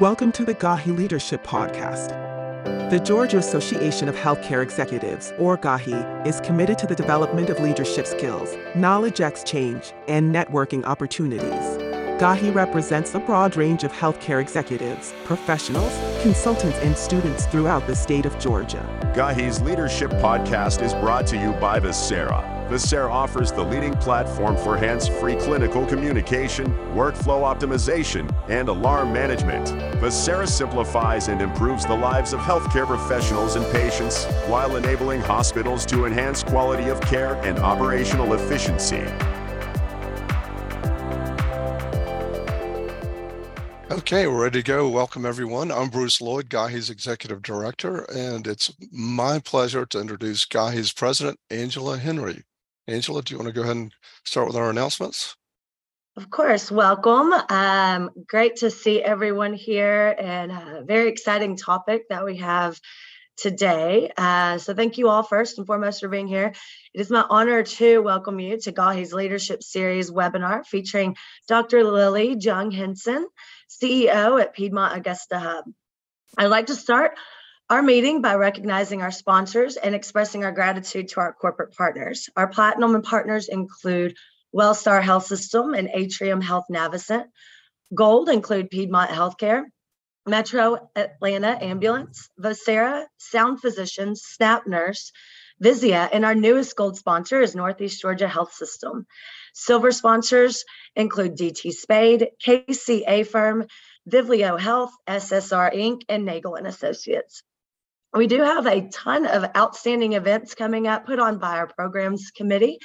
Welcome 0.00 0.32
to 0.32 0.44
the 0.46 0.54
GAHI 0.54 0.96
Leadership 0.96 1.44
Podcast. 1.44 2.08
The 2.88 2.98
Georgia 2.98 3.36
Association 3.36 4.08
of 4.08 4.16
Healthcare 4.16 4.62
Executives, 4.62 5.34
or 5.38 5.58
GAHI, 5.58 6.26
is 6.26 6.40
committed 6.40 6.78
to 6.78 6.86
the 6.86 6.94
development 6.94 7.50
of 7.50 7.60
leadership 7.60 8.06
skills, 8.06 8.56
knowledge 8.74 9.20
exchange, 9.20 9.92
and 10.08 10.34
networking 10.34 10.82
opportunities. 10.84 11.76
GAHI 12.18 12.54
represents 12.54 13.14
a 13.14 13.20
broad 13.20 13.54
range 13.54 13.84
of 13.84 13.92
healthcare 13.92 14.40
executives, 14.40 15.12
professionals, 15.24 15.92
consultants, 16.22 16.78
and 16.78 16.96
students 16.96 17.44
throughout 17.44 17.86
the 17.86 17.94
state 17.94 18.24
of 18.24 18.38
Georgia. 18.38 18.88
GAHI's 19.14 19.60
Leadership 19.60 20.10
Podcast 20.12 20.80
is 20.82 20.94
brought 20.94 21.26
to 21.26 21.36
you 21.36 21.52
by 21.60 21.78
Vocera. 21.78 22.61
Vocera 22.72 23.10
offers 23.10 23.52
the 23.52 23.62
leading 23.62 23.92
platform 23.96 24.56
for 24.56 24.78
hands-free 24.78 25.36
clinical 25.36 25.84
communication, 25.84 26.64
workflow 26.94 27.42
optimization, 27.44 28.34
and 28.48 28.70
alarm 28.70 29.12
management. 29.12 29.66
Vocera 30.00 30.48
simplifies 30.48 31.28
and 31.28 31.42
improves 31.42 31.84
the 31.84 31.94
lives 31.94 32.32
of 32.32 32.40
healthcare 32.40 32.86
professionals 32.86 33.56
and 33.56 33.72
patients 33.72 34.24
while 34.46 34.76
enabling 34.76 35.20
hospitals 35.20 35.84
to 35.84 36.06
enhance 36.06 36.42
quality 36.42 36.88
of 36.88 36.98
care 37.02 37.34
and 37.42 37.58
operational 37.58 38.32
efficiency. 38.32 39.04
Okay, 43.90 44.26
we're 44.26 44.44
ready 44.44 44.62
to 44.62 44.66
go. 44.66 44.88
Welcome, 44.88 45.26
everyone. 45.26 45.70
I'm 45.70 45.90
Bruce 45.90 46.22
Lloyd, 46.22 46.48
GAHI's 46.48 46.88
Executive 46.88 47.42
Director, 47.42 48.06
and 48.10 48.46
it's 48.46 48.72
my 48.90 49.40
pleasure 49.40 49.84
to 49.84 50.00
introduce 50.00 50.46
GAHI's 50.46 50.94
President, 50.94 51.38
Angela 51.50 51.98
Henry. 51.98 52.44
Angela, 52.88 53.22
do 53.22 53.34
you 53.34 53.38
want 53.38 53.48
to 53.48 53.52
go 53.52 53.62
ahead 53.62 53.76
and 53.76 53.94
start 54.24 54.46
with 54.46 54.56
our 54.56 54.70
announcements? 54.70 55.36
Of 56.16 56.28
course, 56.28 56.70
welcome. 56.70 57.32
Um, 57.48 58.10
great 58.26 58.56
to 58.56 58.70
see 58.70 59.02
everyone 59.02 59.54
here 59.54 60.14
and 60.18 60.52
a 60.52 60.82
very 60.84 61.08
exciting 61.08 61.56
topic 61.56 62.08
that 62.10 62.24
we 62.24 62.36
have 62.38 62.78
today. 63.36 64.10
Uh, 64.16 64.58
so 64.58 64.74
thank 64.74 64.98
you 64.98 65.08
all 65.08 65.22
first 65.22 65.56
and 65.56 65.66
foremost 65.66 66.00
for 66.00 66.08
being 66.08 66.26
here. 66.26 66.52
It 66.92 67.00
is 67.00 67.10
my 67.10 67.24
honor 67.28 67.62
to 67.62 68.00
welcome 68.00 68.38
you 68.40 68.58
to 68.58 68.72
GAHI's 68.72 69.14
Leadership 69.14 69.62
Series 69.62 70.10
webinar 70.10 70.66
featuring 70.66 71.16
Dr. 71.48 71.84
Lily 71.84 72.36
Jung 72.38 72.70
Henson, 72.70 73.26
CEO 73.70 74.40
at 74.40 74.54
Piedmont 74.54 74.96
Augusta 74.96 75.38
Hub. 75.38 75.64
I'd 76.36 76.46
like 76.46 76.66
to 76.66 76.74
start 76.74 77.12
our 77.72 77.80
meeting 77.80 78.20
by 78.20 78.34
recognizing 78.34 79.00
our 79.00 79.10
sponsors 79.10 79.76
and 79.78 79.94
expressing 79.94 80.44
our 80.44 80.52
gratitude 80.52 81.08
to 81.08 81.20
our 81.20 81.32
corporate 81.32 81.74
partners. 81.74 82.28
Our 82.36 82.46
platinum 82.46 83.00
partners 83.00 83.48
include 83.48 84.14
Wellstar 84.54 85.02
Health 85.02 85.24
System 85.24 85.72
and 85.72 85.88
Atrium 85.94 86.42
Health 86.42 86.66
Navicent. 86.70 87.24
Gold 87.94 88.28
include 88.28 88.68
Piedmont 88.68 89.08
Healthcare, 89.08 89.62
Metro 90.26 90.90
Atlanta 90.94 91.64
Ambulance, 91.64 92.28
Vocera, 92.38 93.06
Sound 93.16 93.62
Physicians, 93.62 94.20
Snap 94.22 94.66
Nurse, 94.66 95.10
Vizia, 95.58 96.10
and 96.12 96.26
our 96.26 96.34
newest 96.34 96.76
gold 96.76 96.98
sponsor 96.98 97.40
is 97.40 97.54
Northeast 97.54 98.02
Georgia 98.02 98.28
Health 98.28 98.52
System. 98.52 99.06
Silver 99.54 99.92
sponsors 99.92 100.66
include 100.94 101.38
DT 101.38 101.72
Spade, 101.72 102.32
KCA 102.46 103.26
Firm, 103.26 103.64
Vivleo 104.06 104.60
Health, 104.60 104.90
SSR 105.08 105.74
Inc., 105.74 106.02
and 106.10 106.26
Nagel 106.26 106.56
and 106.56 106.66
Associates. 106.66 107.42
We 108.14 108.26
do 108.26 108.42
have 108.42 108.66
a 108.66 108.88
ton 108.88 109.24
of 109.24 109.50
outstanding 109.56 110.12
events 110.12 110.54
coming 110.54 110.86
up 110.86 111.06
put 111.06 111.18
on 111.18 111.38
by 111.38 111.56
our 111.56 111.66
programs 111.66 112.30
committee. 112.30 112.78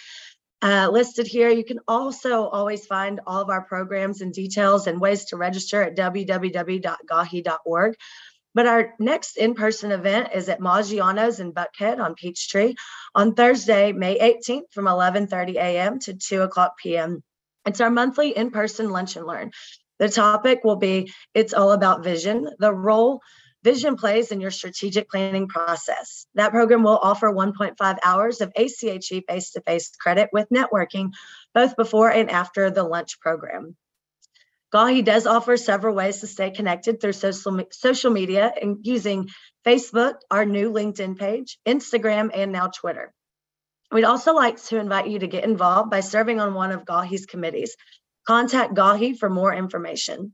Uh, 0.59 0.89
listed 0.91 1.27
here. 1.27 1.49
You 1.49 1.63
can 1.63 1.79
also 1.87 2.47
always 2.47 2.87
find 2.87 3.19
all 3.27 3.41
of 3.41 3.49
our 3.51 3.61
programs 3.61 4.21
and 4.21 4.33
details 4.33 4.87
and 4.87 4.99
ways 4.99 5.25
to 5.25 5.37
register 5.37 5.83
at 5.83 5.95
www.gahi.org. 5.95 6.35
But 8.55 8.65
our 8.65 8.93
next 8.97 9.37
in-person 9.37 9.91
event 9.91 10.29
is 10.33 10.49
at 10.49 10.59
Maggiano's 10.59 11.39
in 11.39 11.53
Buckhead 11.53 11.99
on 11.99 12.15
Peachtree 12.15 12.73
on 13.13 13.35
Thursday, 13.35 13.91
May 13.91 14.17
18th 14.17 14.71
from 14.71 14.85
11:30 14.85 15.57
a.m. 15.57 15.99
to 15.99 16.15
2 16.15 16.41
o'clock 16.41 16.75
p.m. 16.81 17.21
It's 17.67 17.81
our 17.81 17.91
monthly 17.91 18.35
in-person 18.35 18.89
lunch 18.89 19.15
and 19.15 19.27
learn. 19.27 19.51
The 19.99 20.09
topic 20.09 20.63
will 20.63 20.77
be 20.77 21.13
It's 21.35 21.53
All 21.53 21.71
About 21.71 22.03
Vision, 22.03 22.49
the 22.57 22.73
role 22.73 23.21
Vision 23.67 23.97
plays 23.97 24.31
in 24.31 24.39
your 24.39 24.49
strategic 24.49 25.09
planning 25.09 25.49
process. 25.49 26.25
That 26.35 26.51
program 26.51 26.83
will 26.83 26.97
offer 26.97 27.29
1.5 27.29 27.97
hours 28.01 28.39
of 28.39 28.53
ACHE 28.55 29.25
face 29.27 29.51
to 29.51 29.59
face 29.59 29.91
credit 29.99 30.29
with 30.31 30.47
networking, 30.47 31.11
both 31.53 31.75
before 31.75 32.09
and 32.09 32.31
after 32.31 32.71
the 32.71 32.83
lunch 32.83 33.19
program. 33.19 33.75
GAHI 34.71 35.01
does 35.01 35.27
offer 35.27 35.57
several 35.57 35.93
ways 35.93 36.21
to 36.21 36.27
stay 36.27 36.49
connected 36.49 37.01
through 37.01 37.11
social, 37.11 37.61
social 37.71 38.09
media 38.09 38.53
and 38.61 38.77
using 38.83 39.27
Facebook, 39.65 40.13
our 40.31 40.45
new 40.45 40.71
LinkedIn 40.71 41.17
page, 41.17 41.59
Instagram, 41.67 42.31
and 42.33 42.53
now 42.53 42.67
Twitter. 42.67 43.13
We'd 43.91 44.05
also 44.05 44.33
like 44.33 44.63
to 44.67 44.79
invite 44.79 45.09
you 45.09 45.19
to 45.19 45.27
get 45.27 45.43
involved 45.43 45.91
by 45.91 45.99
serving 45.99 46.39
on 46.39 46.53
one 46.53 46.71
of 46.71 46.85
GAHI's 46.85 47.25
committees. 47.25 47.75
Contact 48.25 48.73
GAHI 48.73 49.15
for 49.15 49.29
more 49.29 49.53
information. 49.53 50.31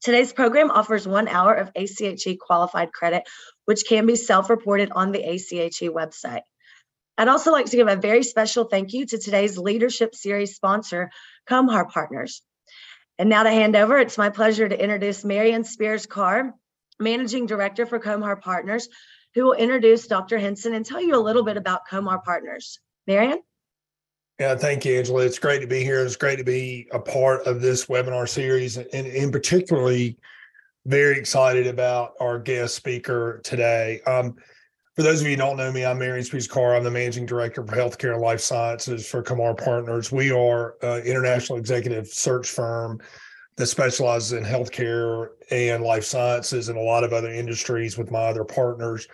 Today's 0.00 0.32
program 0.32 0.70
offers 0.70 1.06
one 1.06 1.28
hour 1.28 1.54
of 1.54 1.70
ACHE 1.74 2.38
qualified 2.38 2.92
credit, 2.92 3.24
which 3.66 3.84
can 3.86 4.06
be 4.06 4.16
self-reported 4.16 4.90
on 4.92 5.12
the 5.12 5.22
ACHE 5.22 5.90
website. 5.90 6.42
I'd 7.18 7.28
also 7.28 7.52
like 7.52 7.66
to 7.66 7.76
give 7.76 7.86
a 7.86 7.96
very 7.96 8.22
special 8.22 8.64
thank 8.64 8.94
you 8.94 9.04
to 9.04 9.18
today's 9.18 9.58
Leadership 9.58 10.14
Series 10.14 10.54
sponsor, 10.54 11.10
Comhar 11.46 11.86
Partners. 11.86 12.40
And 13.18 13.28
now 13.28 13.42
to 13.42 13.50
hand 13.50 13.76
over, 13.76 13.98
it's 13.98 14.16
my 14.16 14.30
pleasure 14.30 14.66
to 14.66 14.82
introduce 14.82 15.22
Marion 15.22 15.64
Spears 15.64 16.06
Carr, 16.06 16.54
Managing 16.98 17.44
Director 17.44 17.84
for 17.84 18.00
Comhar 18.00 18.40
Partners, 18.40 18.88
who 19.34 19.44
will 19.44 19.52
introduce 19.52 20.06
Dr. 20.06 20.38
Henson 20.38 20.72
and 20.72 20.86
tell 20.86 21.02
you 21.02 21.14
a 21.14 21.20
little 21.20 21.44
bit 21.44 21.58
about 21.58 21.86
Comhar 21.86 22.24
Partners. 22.24 22.78
Marion? 23.06 23.42
Yeah, 24.40 24.54
thank 24.54 24.86
you, 24.86 24.96
Angela. 24.96 25.22
It's 25.22 25.38
great 25.38 25.60
to 25.60 25.66
be 25.66 25.84
here. 25.84 26.02
It's 26.02 26.16
great 26.16 26.36
to 26.36 26.44
be 26.44 26.88
a 26.92 26.98
part 26.98 27.46
of 27.46 27.60
this 27.60 27.84
webinar 27.86 28.26
series, 28.26 28.78
and 28.78 29.06
in 29.06 29.30
particularly 29.30 30.16
very 30.86 31.18
excited 31.18 31.66
about 31.66 32.14
our 32.20 32.38
guest 32.38 32.74
speaker 32.74 33.42
today. 33.44 34.00
Um, 34.06 34.36
for 34.96 35.02
those 35.02 35.20
of 35.20 35.26
you 35.26 35.34
who 35.34 35.36
don't 35.36 35.58
know 35.58 35.70
me, 35.70 35.84
I'm 35.84 35.98
Marion 35.98 36.24
Spears 36.24 36.48
Carr. 36.48 36.74
I'm 36.74 36.84
the 36.84 36.90
managing 36.90 37.26
director 37.26 37.62
for 37.66 37.76
healthcare 37.76 38.14
and 38.14 38.22
life 38.22 38.40
sciences 38.40 39.06
for 39.06 39.22
Comhar 39.22 39.62
Partners. 39.62 40.10
We 40.10 40.32
are 40.32 40.76
an 40.80 41.02
international 41.02 41.58
executive 41.58 42.08
search 42.08 42.48
firm 42.48 42.98
that 43.56 43.66
specializes 43.66 44.32
in 44.32 44.42
healthcare 44.42 45.32
and 45.50 45.84
life 45.84 46.04
sciences 46.04 46.70
and 46.70 46.78
a 46.78 46.82
lot 46.82 47.04
of 47.04 47.12
other 47.12 47.30
industries 47.30 47.98
with 47.98 48.10
my 48.10 48.20
other 48.20 48.44
partners. 48.44 49.06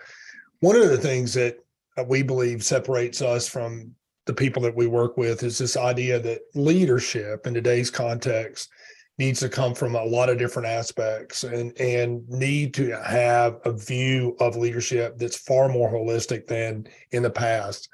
One 0.61 0.77
of 0.77 0.87
the 0.87 0.97
things 0.97 1.33
that 1.33 1.57
we 2.05 2.23
believe 2.23 2.63
separates 2.63 3.21
us 3.21 3.49
from 3.49 3.93
the 4.27 4.33
people 4.33 4.61
that 4.61 4.75
we 4.75 4.85
work 4.85 5.17
with 5.17 5.41
is 5.41 5.57
this 5.57 5.77
idea 5.77 6.19
that 6.19 6.41
leadership 6.53 7.47
in 7.47 7.53
today's 7.53 7.89
context 7.89 8.69
needs 9.17 9.39
to 9.39 9.49
come 9.49 9.73
from 9.73 9.95
a 9.95 10.03
lot 10.03 10.29
of 10.29 10.37
different 10.37 10.67
aspects 10.67 11.43
and 11.43 11.75
and 11.79 12.27
need 12.29 12.73
to 12.75 12.91
have 13.01 13.59
a 13.65 13.71
view 13.71 14.35
of 14.39 14.55
leadership 14.55 15.17
that's 15.17 15.37
far 15.37 15.67
more 15.69 15.91
holistic 15.91 16.45
than 16.45 16.85
in 17.11 17.23
the 17.23 17.29
past. 17.29 17.89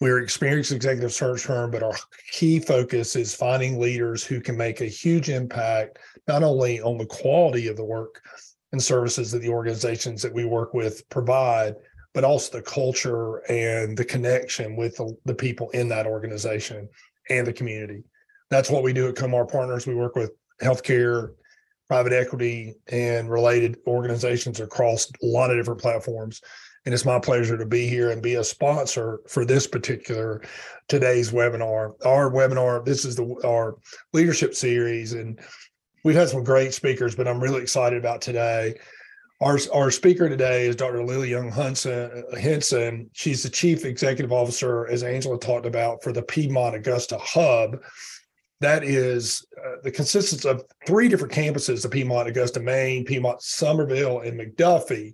We're 0.00 0.20
experienced 0.20 0.72
executive 0.72 1.12
search 1.12 1.42
firm 1.42 1.70
but 1.70 1.82
our 1.82 1.94
key 2.32 2.58
focus 2.58 3.14
is 3.14 3.34
finding 3.34 3.78
leaders 3.78 4.24
who 4.24 4.40
can 4.40 4.56
make 4.56 4.80
a 4.80 4.86
huge 4.86 5.28
impact 5.28 5.98
not 6.26 6.42
only 6.42 6.80
on 6.80 6.98
the 6.98 7.06
quality 7.06 7.68
of 7.68 7.76
the 7.76 7.84
work 7.84 8.22
and 8.72 8.82
services 8.82 9.30
that 9.32 9.40
the 9.40 9.48
organizations 9.48 10.22
that 10.22 10.34
we 10.34 10.44
work 10.44 10.74
with 10.74 11.08
provide 11.08 11.74
but 12.14 12.24
also 12.24 12.56
the 12.56 12.62
culture 12.62 13.38
and 13.50 13.96
the 13.96 14.04
connection 14.04 14.76
with 14.76 14.96
the, 14.96 15.16
the 15.24 15.34
people 15.34 15.70
in 15.70 15.88
that 15.88 16.06
organization 16.06 16.88
and 17.30 17.46
the 17.46 17.52
community. 17.52 18.02
That's 18.50 18.70
what 18.70 18.82
we 18.82 18.92
do 18.92 19.08
at 19.08 19.14
Comhar 19.14 19.50
Partners. 19.50 19.86
We 19.86 19.94
work 19.94 20.16
with 20.16 20.32
healthcare, 20.62 21.34
private 21.88 22.12
equity, 22.12 22.74
and 22.90 23.30
related 23.30 23.78
organizations 23.86 24.60
across 24.60 25.10
a 25.22 25.26
lot 25.26 25.50
of 25.50 25.56
different 25.56 25.80
platforms. 25.80 26.40
And 26.84 26.94
it's 26.94 27.04
my 27.04 27.18
pleasure 27.18 27.58
to 27.58 27.66
be 27.66 27.86
here 27.86 28.10
and 28.10 28.22
be 28.22 28.36
a 28.36 28.44
sponsor 28.44 29.20
for 29.28 29.44
this 29.44 29.66
particular 29.66 30.42
today's 30.88 31.32
webinar. 31.32 31.94
Our 32.06 32.30
webinar, 32.30 32.84
this 32.84 33.04
is 33.04 33.16
the 33.16 33.26
our 33.44 33.76
leadership 34.14 34.54
series, 34.54 35.12
and 35.12 35.38
we've 36.04 36.16
had 36.16 36.30
some 36.30 36.44
great 36.44 36.72
speakers, 36.72 37.14
but 37.14 37.28
I'm 37.28 37.42
really 37.42 37.60
excited 37.60 37.98
about 37.98 38.22
today. 38.22 38.76
Our, 39.40 39.58
our 39.72 39.92
speaker 39.92 40.28
today 40.28 40.66
is 40.66 40.74
Dr. 40.74 41.04
Lily 41.04 41.30
Young 41.30 41.52
Henson. 41.52 43.08
She's 43.12 43.42
the 43.44 43.48
chief 43.48 43.84
executive 43.84 44.32
officer, 44.32 44.88
as 44.88 45.04
Angela 45.04 45.38
talked 45.38 45.64
about, 45.64 46.02
for 46.02 46.12
the 46.12 46.22
Piedmont 46.22 46.74
Augusta 46.74 47.18
Hub. 47.18 47.80
That 48.60 48.82
is 48.82 49.46
uh, 49.56 49.76
the 49.84 49.92
consists 49.92 50.44
of 50.44 50.64
three 50.88 51.08
different 51.08 51.32
campuses: 51.32 51.82
the 51.82 51.88
Piedmont 51.88 52.28
Augusta, 52.28 52.58
Main, 52.58 53.04
Piedmont 53.04 53.40
Summerville, 53.40 54.22
and 54.22 54.40
McDuffie. 54.40 55.12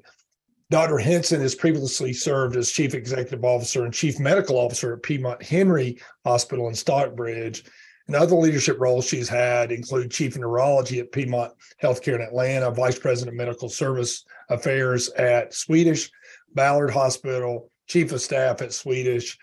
Dr. 0.70 0.96
Henson 0.96 1.42
has 1.42 1.54
previously 1.54 2.14
served 2.14 2.56
as 2.56 2.70
chief 2.70 2.94
executive 2.94 3.44
officer 3.44 3.84
and 3.84 3.92
chief 3.92 4.18
medical 4.18 4.56
officer 4.56 4.94
at 4.94 5.02
Piedmont 5.02 5.42
Henry 5.42 6.00
Hospital 6.24 6.68
in 6.68 6.74
Stockbridge. 6.74 7.64
And 8.06 8.16
other 8.16 8.36
leadership 8.36 8.78
roles 8.78 9.06
she's 9.06 9.28
had 9.28 9.72
include 9.72 10.10
chief 10.10 10.34
of 10.34 10.42
neurology 10.42 11.00
at 11.00 11.12
Piedmont 11.12 11.52
Healthcare 11.82 12.16
in 12.16 12.20
Atlanta, 12.20 12.70
vice 12.70 12.98
president 12.98 13.34
of 13.34 13.38
medical 13.38 13.68
service 13.68 14.24
affairs 14.50 15.08
at 15.10 15.54
Swedish 15.54 16.10
Ballard 16.54 16.90
Hospital, 16.90 17.70
chief 17.86 18.12
of 18.12 18.20
staff 18.20 18.60
at 18.60 18.72
Swedish 18.72 19.38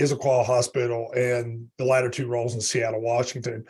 Issaquah 0.00 0.44
Hospital, 0.44 1.12
and 1.14 1.68
the 1.76 1.84
latter 1.84 2.08
two 2.08 2.26
roles 2.26 2.54
in 2.54 2.60
Seattle, 2.60 3.00
Washington. 3.00 3.64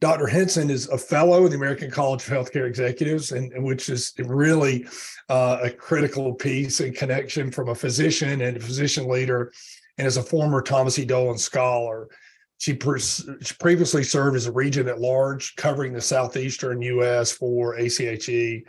Dr. 0.00 0.26
Henson 0.26 0.70
is 0.70 0.88
a 0.88 0.98
fellow 0.98 1.44
in 1.44 1.50
the 1.50 1.56
American 1.56 1.90
College 1.90 2.26
of 2.26 2.32
Healthcare 2.32 2.66
Executives, 2.66 3.32
and, 3.32 3.52
and 3.52 3.62
which 3.62 3.88
is 3.88 4.14
really 4.18 4.86
uh, 5.28 5.58
a 5.62 5.70
critical 5.70 6.34
piece 6.34 6.80
and 6.80 6.96
connection 6.96 7.50
from 7.50 7.68
a 7.68 7.74
physician 7.74 8.40
and 8.40 8.56
a 8.56 8.60
physician 8.60 9.08
leader, 9.08 9.52
and 9.98 10.06
as 10.06 10.16
a 10.16 10.22
former 10.22 10.62
Thomas 10.62 10.98
E. 10.98 11.04
Dolan 11.04 11.38
scholar. 11.38 12.08
She, 12.60 12.78
she 12.78 13.54
previously 13.58 14.04
served 14.04 14.36
as 14.36 14.46
a 14.46 14.52
regent 14.52 14.86
at 14.86 15.00
large, 15.00 15.56
covering 15.56 15.94
the 15.94 16.00
southeastern 16.00 16.82
U.S. 16.82 17.32
for 17.32 17.74
ACHE. 17.78 18.64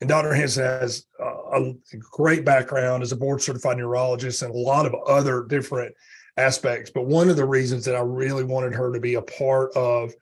And 0.00 0.08
Dr. 0.08 0.32
Henson 0.32 0.62
has 0.62 1.04
a 1.20 1.74
great 2.12 2.44
background 2.44 3.02
as 3.02 3.10
a 3.10 3.16
board 3.16 3.42
certified 3.42 3.78
neurologist 3.78 4.42
and 4.42 4.54
a 4.54 4.58
lot 4.58 4.86
of 4.86 4.94
other 5.08 5.46
different 5.48 5.92
aspects. 6.36 6.92
But 6.94 7.06
one 7.06 7.28
of 7.28 7.34
the 7.34 7.44
reasons 7.44 7.84
that 7.86 7.96
I 7.96 8.00
really 8.00 8.44
wanted 8.44 8.72
her 8.74 8.92
to 8.92 9.00
be 9.00 9.14
a 9.14 9.22
part 9.22 9.74
of 9.76 10.12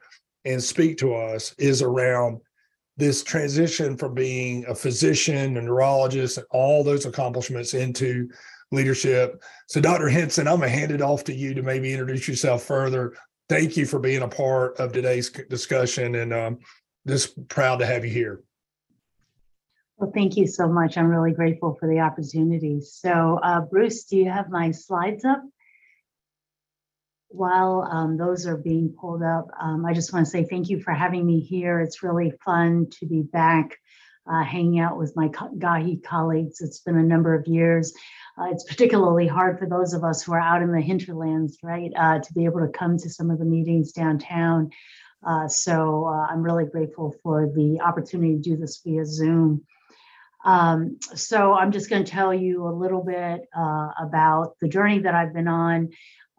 and 0.47 0.63
speak 0.63 0.97
to 0.99 1.15
us 1.15 1.55
is 1.59 1.83
around 1.83 2.41
this 2.97 3.23
transition 3.23 3.95
from 3.95 4.15
being 4.15 4.65
a 4.67 4.75
physician, 4.75 5.59
a 5.59 5.61
neurologist, 5.61 6.39
and 6.39 6.47
all 6.51 6.83
those 6.83 7.05
accomplishments 7.05 7.75
into 7.75 8.31
leadership. 8.73 9.43
So, 9.69 9.81
Dr. 9.81 10.09
Henson, 10.09 10.49
I'm 10.49 10.59
going 10.59 10.71
to 10.71 10.77
hand 10.77 10.91
it 10.91 11.03
off 11.03 11.25
to 11.25 11.35
you 11.35 11.55
to 11.55 11.63
maybe 11.63 11.93
introduce 11.93 12.27
yourself 12.27 12.65
further. 12.65 13.15
Thank 13.49 13.77
you 13.77 13.87
for 13.87 13.99
being 13.99 14.23
a 14.23 14.29
part 14.29 14.79
of 14.79 14.93
today's 14.93 15.31
discussion 15.31 16.15
and 16.17 16.33
um, 16.33 16.59
just 17.07 17.49
proud 17.49 17.79
to 17.79 17.87
have 17.87 18.05
you 18.05 18.11
here. 18.11 18.43
Well, 19.99 20.11
thank 20.13 20.37
you 20.37 20.47
so 20.47 20.69
much. 20.69 20.97
I'm 20.97 21.09
really 21.09 21.33
grateful 21.33 21.77
for 21.79 21.89
the 21.89 22.01
opportunity. 22.01 22.81
So, 22.81 23.39
uh, 23.43 23.61
Bruce, 23.61 24.05
do 24.05 24.17
you 24.17 24.31
have 24.31 24.51
my 24.51 24.73
slides 24.73 25.25
up? 25.25 25.43
while 27.33 27.89
um, 27.91 28.17
those 28.17 28.47
are 28.47 28.57
being 28.57 28.95
pulled 28.99 29.23
up, 29.23 29.49
um, 29.61 29.85
I 29.85 29.95
just 29.95 30.13
want 30.13 30.27
to 30.27 30.31
say 30.31 30.45
thank 30.45 30.69
you 30.69 30.81
for 30.81 30.93
having 30.93 31.27
me 31.27 31.41
here. 31.41 31.81
It's 31.81 32.03
really 32.03 32.33
fun 32.45 32.89
to 32.99 33.07
be 33.07 33.23
back 33.23 33.79
uh, 34.31 34.45
hanging 34.45 34.79
out 34.79 34.99
with 34.99 35.17
my 35.17 35.29
GAHI 35.29 36.03
colleagues. 36.05 36.61
It's 36.61 36.81
been 36.81 36.99
a 36.99 37.03
number 37.03 37.35
of 37.35 37.47
years. 37.47 37.93
Uh, 38.39 38.47
it's 38.51 38.65
particularly 38.65 39.27
hard 39.27 39.59
for 39.59 39.67
those 39.67 39.93
of 39.93 40.05
us 40.05 40.23
who 40.23 40.33
are 40.33 40.41
out 40.41 40.63
in 40.63 40.73
the 40.73 40.81
hinterlands, 40.81 41.59
right, 41.63 41.93
uh, 41.97 42.19
to 42.19 42.33
be 42.33 42.45
able 42.45 42.61
to 42.61 42.69
come 42.69 42.97
to 42.97 43.11
some 43.11 43.31
of 43.31 43.39
the 43.39 43.45
meetings 43.45 43.93
downtown. 43.93 44.71
Uh, 45.27 45.47
so 45.47 46.07
uh, 46.07 46.27
I'm 46.31 46.43
really 46.43 46.65
grateful 46.65 47.15
for 47.23 47.47
the 47.47 47.81
opportunity 47.81 48.35
to 48.35 48.41
do 48.41 48.57
this 48.57 48.81
via 48.85 49.05
Zoom. 49.05 49.65
Um, 50.45 50.99
so 51.15 51.55
I'm 51.55 51.71
just 51.71 51.89
going 51.89 52.05
to 52.05 52.11
tell 52.11 52.35
you 52.35 52.67
a 52.67 52.75
little 52.75 53.05
bit 53.05 53.43
uh, 53.57 53.89
about 54.01 54.57
the 54.61 54.69
journey 54.69 55.01
that 55.01 55.15
I've 55.15 55.33
been 55.33 55.47
on 55.49 55.91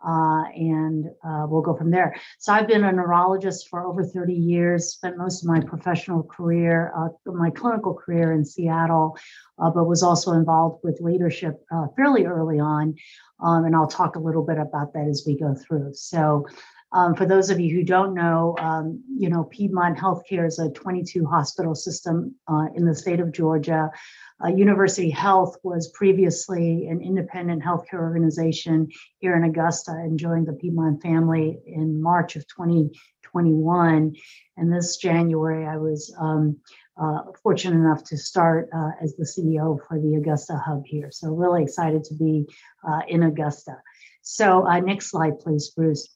uh, 0.05 0.43
and 0.55 1.05
uh, 1.25 1.45
we'll 1.47 1.61
go 1.61 1.75
from 1.75 1.91
there. 1.91 2.15
So 2.39 2.53
I've 2.53 2.67
been 2.67 2.83
a 2.83 2.91
neurologist 2.91 3.69
for 3.69 3.85
over 3.85 4.03
30 4.03 4.33
years, 4.33 4.89
spent 4.89 5.17
most 5.17 5.43
of 5.43 5.49
my 5.49 5.61
professional 5.61 6.23
career, 6.23 6.91
uh, 6.95 7.09
my 7.31 7.49
clinical 7.49 7.93
career 7.93 8.33
in 8.33 8.43
Seattle, 8.43 9.17
uh, 9.59 9.69
but 9.69 9.85
was 9.85 10.03
also 10.03 10.33
involved 10.33 10.83
with 10.83 10.99
leadership 11.01 11.63
uh, 11.73 11.87
fairly 11.95 12.25
early 12.25 12.59
on. 12.59 12.95
Um, 13.39 13.65
and 13.65 13.75
I'll 13.75 13.87
talk 13.87 14.15
a 14.15 14.19
little 14.19 14.43
bit 14.43 14.57
about 14.57 14.93
that 14.93 15.07
as 15.07 15.23
we 15.25 15.37
go 15.37 15.55
through. 15.55 15.93
So 15.93 16.45
um, 16.93 17.15
for 17.15 17.25
those 17.25 17.49
of 17.49 17.59
you 17.59 17.75
who 17.75 17.83
don't 17.83 18.13
know, 18.13 18.55
um, 18.59 19.03
you 19.17 19.29
know, 19.29 19.45
Piedmont 19.45 19.97
Healthcare 19.97 20.45
is 20.45 20.59
a 20.59 20.69
22 20.69 21.25
hospital 21.25 21.73
system 21.73 22.35
uh, 22.47 22.67
in 22.75 22.85
the 22.85 22.95
state 22.95 23.19
of 23.19 23.31
Georgia. 23.31 23.89
Uh, 24.43 24.47
University 24.47 25.09
Health 25.09 25.57
was 25.63 25.89
previously 25.89 26.87
an 26.87 27.01
independent 27.01 27.63
healthcare 27.63 27.99
organization 27.99 28.89
here 29.19 29.35
in 29.35 29.43
Augusta 29.43 29.91
and 29.91 30.17
joined 30.17 30.47
the 30.47 30.53
Piedmont 30.53 31.01
family 31.01 31.59
in 31.65 32.01
March 32.01 32.35
of 32.35 32.47
2021. 32.47 34.15
And 34.57 34.73
this 34.73 34.97
January, 34.97 35.65
I 35.65 35.77
was 35.77 36.13
um, 36.19 36.57
uh, 37.01 37.23
fortunate 37.41 37.77
enough 37.77 38.03
to 38.05 38.17
start 38.17 38.69
uh, 38.75 38.91
as 39.01 39.15
the 39.15 39.25
CEO 39.25 39.79
for 39.87 39.99
the 39.99 40.15
Augusta 40.15 40.55
hub 40.57 40.83
here. 40.85 41.09
So, 41.11 41.29
really 41.29 41.63
excited 41.63 42.03
to 42.05 42.13
be 42.13 42.47
uh, 42.87 43.01
in 43.07 43.23
Augusta. 43.23 43.77
So, 44.21 44.67
uh, 44.67 44.79
next 44.79 45.09
slide, 45.09 45.39
please, 45.39 45.71
Bruce 45.71 46.15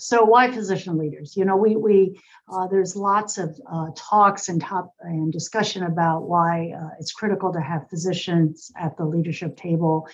so 0.00 0.24
why 0.24 0.50
physician 0.50 0.98
leaders? 0.98 1.36
You 1.36 1.44
know 1.44 1.56
we 1.56 1.76
we 1.76 2.20
uh, 2.52 2.66
there's 2.68 2.96
lots 2.96 3.38
of 3.38 3.60
uh, 3.70 3.88
talks 3.94 4.48
and 4.48 4.60
top 4.60 4.94
and 5.00 5.32
discussion 5.32 5.84
about 5.84 6.22
why 6.22 6.72
uh, 6.76 6.90
it's 6.98 7.12
critical 7.12 7.52
to 7.52 7.60
have 7.60 7.88
physicians 7.90 8.72
at 8.76 8.96
the 8.96 9.04
leadership 9.04 9.56
table. 9.56 10.08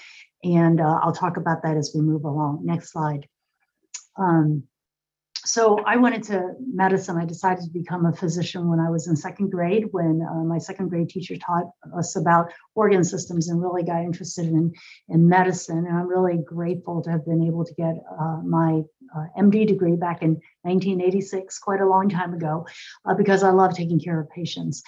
And 0.44 0.80
uh, 0.80 1.00
i'll 1.02 1.12
talk 1.12 1.36
about 1.36 1.62
that 1.62 1.76
as 1.76 1.92
we 1.94 2.00
move 2.00 2.24
along. 2.24 2.64
Next 2.64 2.92
slide. 2.92 3.26
Um, 4.16 4.64
so 5.46 5.78
I 5.86 5.96
went 5.96 6.16
into 6.16 6.54
medicine. 6.60 7.16
I 7.16 7.24
decided 7.24 7.64
to 7.64 7.70
become 7.70 8.04
a 8.04 8.12
physician 8.12 8.68
when 8.68 8.80
I 8.80 8.90
was 8.90 9.06
in 9.06 9.16
second 9.16 9.50
grade, 9.50 9.84
when 9.92 10.26
uh, 10.28 10.44
my 10.44 10.58
second 10.58 10.88
grade 10.88 11.08
teacher 11.08 11.36
taught 11.36 11.70
us 11.96 12.16
about 12.16 12.52
organ 12.74 13.04
systems 13.04 13.48
and 13.48 13.62
really 13.62 13.84
got 13.84 14.02
interested 14.02 14.46
in, 14.46 14.72
in 15.08 15.28
medicine. 15.28 15.86
And 15.86 15.96
I'm 15.96 16.08
really 16.08 16.38
grateful 16.38 17.02
to 17.02 17.10
have 17.10 17.24
been 17.24 17.42
able 17.42 17.64
to 17.64 17.74
get 17.74 17.94
uh, 18.20 18.40
my 18.44 18.82
uh, 19.14 19.26
MD 19.38 19.66
degree 19.66 19.96
back 19.96 20.22
in 20.22 20.40
1986, 20.62 21.58
quite 21.60 21.80
a 21.80 21.86
long 21.86 22.08
time 22.08 22.34
ago, 22.34 22.66
uh, 23.04 23.14
because 23.14 23.42
I 23.42 23.50
love 23.50 23.74
taking 23.74 24.00
care 24.00 24.20
of 24.20 24.28
patients. 24.30 24.82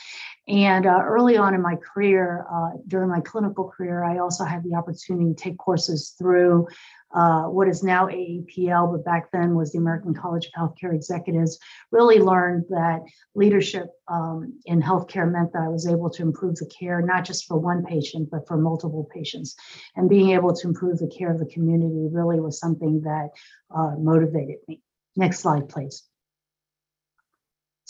And 0.49 0.87
uh, 0.87 1.00
early 1.05 1.37
on 1.37 1.55
in 1.55 1.60
my 1.60 1.76
career, 1.76 2.46
uh, 2.50 2.70
during 2.87 3.10
my 3.10 3.20
clinical 3.20 3.69
career, 3.69 4.02
I 4.02 4.19
also 4.19 4.44
had 4.44 4.64
the 4.64 4.75
opportunity 4.75 5.34
to 5.34 5.34
take 5.34 5.58
courses 5.58 6.14
through 6.19 6.69
uh, 7.14 7.44
what 7.44 7.69
is 7.69 7.82
now 7.82 8.06
AAPL, 8.06 8.93
but 8.93 9.05
back 9.05 9.31
then 9.32 9.55
was 9.55 9.72
the 9.72 9.78
American 9.78 10.14
College 10.14 10.46
of 10.46 10.52
Healthcare 10.52 10.94
Executives, 10.94 11.58
really 11.90 12.19
learned 12.19 12.64
that 12.69 13.00
leadership 13.34 13.87
um, 14.08 14.58
in 14.66 14.82
healthcare 14.82 15.31
meant 15.31 15.52
that 15.52 15.62
I 15.62 15.69
was 15.69 15.87
able 15.87 16.10
to 16.10 16.22
improve 16.22 16.56
the 16.56 16.66
care, 16.66 17.00
not 17.00 17.25
just 17.25 17.46
for 17.46 17.58
one 17.58 17.84
patient, 17.84 18.28
but 18.31 18.46
for 18.46 18.56
multiple 18.56 19.08
patients. 19.14 19.56
And 19.96 20.08
being 20.08 20.31
able 20.31 20.55
to 20.55 20.69
improve 20.69 20.99
the 20.99 21.08
care 21.08 21.32
of 21.32 21.38
the 21.38 21.46
community 21.46 22.08
really 22.10 22.40
was 22.40 22.58
something 22.58 23.02
that 23.02 23.31
uh, 23.75 23.94
motivated 23.99 24.58
me. 24.66 24.82
Next 25.16 25.40
slide, 25.40 25.69
please. 25.69 26.07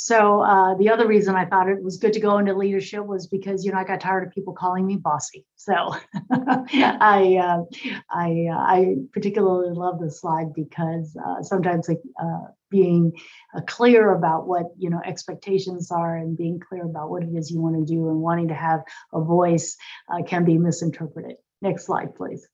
So 0.01 0.43
uh, 0.43 0.77
the 0.77 0.91
other 0.91 1.09
reason 1.09 1.35
I 1.35 1.45
thought 1.45 1.69
it 1.69 1.83
was 1.83 1.97
good 1.97 2.13
to 2.13 2.21
go 2.21 2.39
into 2.39 2.55
leadership 2.55 3.05
was 3.05 3.27
because 3.27 3.65
you 3.65 3.73
know 3.73 3.79
I 3.79 3.85
got 3.85 4.01
tired 4.01 4.25
of 4.25 4.33
people 4.33 4.53
calling 4.53 4.87
me 4.87 4.95
bossy. 4.95 5.45
So 5.57 5.75
I 6.31 7.37
uh, 7.43 7.65
I 8.09 8.47
uh, 8.49 8.57
I 8.57 8.95
particularly 9.13 9.75
love 9.75 9.99
this 9.99 10.21
slide 10.21 10.55
because 10.55 11.17
uh, 11.17 11.43
sometimes 11.43 11.89
like 11.89 12.01
uh, 12.23 12.47
being 12.71 13.11
uh, 13.57 13.63
clear 13.63 14.13
about 14.13 14.47
what 14.47 14.67
you 14.79 14.89
know 14.89 15.01
expectations 15.05 15.91
are 15.91 16.17
and 16.17 16.39
being 16.39 16.61
clear 16.61 16.85
about 16.85 17.11
what 17.11 17.25
it 17.25 17.35
is 17.35 17.51
you 17.51 17.61
want 17.61 17.75
to 17.75 17.93
do 17.93 18.09
and 18.09 18.21
wanting 18.21 18.47
to 18.49 18.55
have 18.55 18.85
a 19.13 19.21
voice 19.21 19.77
can 20.29 20.45
be 20.45 20.59
misinterpreted. 20.59 21.39
Next 21.61 21.87
slide, 21.87 22.15
please. 22.15 22.47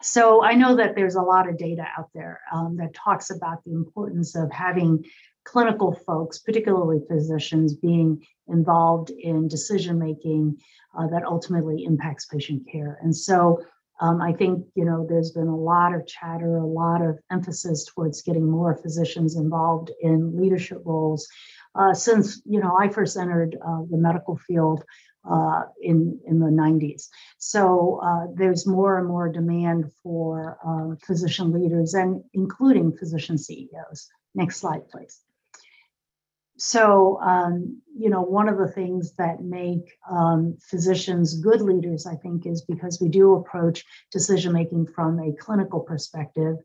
So 0.00 0.42
I 0.42 0.54
know 0.54 0.76
that 0.76 0.96
there's 0.96 1.14
a 1.14 1.22
lot 1.22 1.48
of 1.48 1.58
data 1.58 1.84
out 1.96 2.08
there 2.12 2.40
um, 2.52 2.78
that 2.78 2.94
talks 2.94 3.30
about 3.30 3.62
the 3.64 3.72
importance 3.72 4.34
of 4.34 4.50
having 4.50 5.04
clinical 5.44 5.92
folks, 5.92 6.38
particularly 6.38 7.00
physicians, 7.08 7.74
being 7.74 8.22
involved 8.48 9.10
in 9.10 9.48
decision 9.48 9.98
making 9.98 10.58
uh, 10.96 11.06
that 11.08 11.24
ultimately 11.24 11.84
impacts 11.84 12.26
patient 12.26 12.62
care. 12.70 12.98
And 13.02 13.14
so 13.14 13.62
um, 14.00 14.20
I 14.20 14.32
think 14.32 14.66
you 14.74 14.84
know 14.84 15.06
there's 15.08 15.30
been 15.30 15.48
a 15.48 15.56
lot 15.56 15.94
of 15.94 16.06
chatter, 16.06 16.56
a 16.56 16.66
lot 16.66 17.02
of 17.02 17.18
emphasis 17.30 17.84
towards 17.84 18.22
getting 18.22 18.48
more 18.48 18.74
physicians 18.76 19.36
involved 19.36 19.92
in 20.00 20.36
leadership 20.36 20.82
roles 20.84 21.28
uh, 21.74 21.94
since 21.94 22.42
you 22.44 22.60
know 22.60 22.76
I 22.78 22.88
first 22.88 23.16
entered 23.16 23.56
uh, 23.64 23.82
the 23.90 23.96
medical 23.96 24.36
field 24.36 24.84
uh, 25.30 25.62
in 25.80 26.18
in 26.26 26.40
the 26.40 26.46
90s. 26.46 27.08
So 27.38 28.00
uh, 28.02 28.26
there's 28.34 28.66
more 28.66 28.98
and 28.98 29.06
more 29.06 29.28
demand 29.28 29.92
for 30.02 30.58
uh, 30.66 30.96
physician 31.06 31.52
leaders 31.52 31.94
and 31.94 32.24
including 32.34 32.96
physician 32.96 33.38
CEOs. 33.38 34.08
Next 34.34 34.56
slide, 34.56 34.88
please 34.88 35.20
so 36.64 37.18
um, 37.20 37.82
you 37.98 38.08
know 38.08 38.22
one 38.22 38.48
of 38.48 38.56
the 38.56 38.68
things 38.68 39.12
that 39.18 39.42
make 39.42 39.98
um, 40.08 40.56
physicians 40.60 41.40
good 41.40 41.60
leaders 41.60 42.06
i 42.06 42.14
think 42.14 42.46
is 42.46 42.62
because 42.62 43.00
we 43.00 43.08
do 43.08 43.34
approach 43.34 43.84
decision 44.12 44.52
making 44.52 44.86
from 44.86 45.18
a 45.18 45.32
clinical 45.44 45.80
perspective 45.80 46.56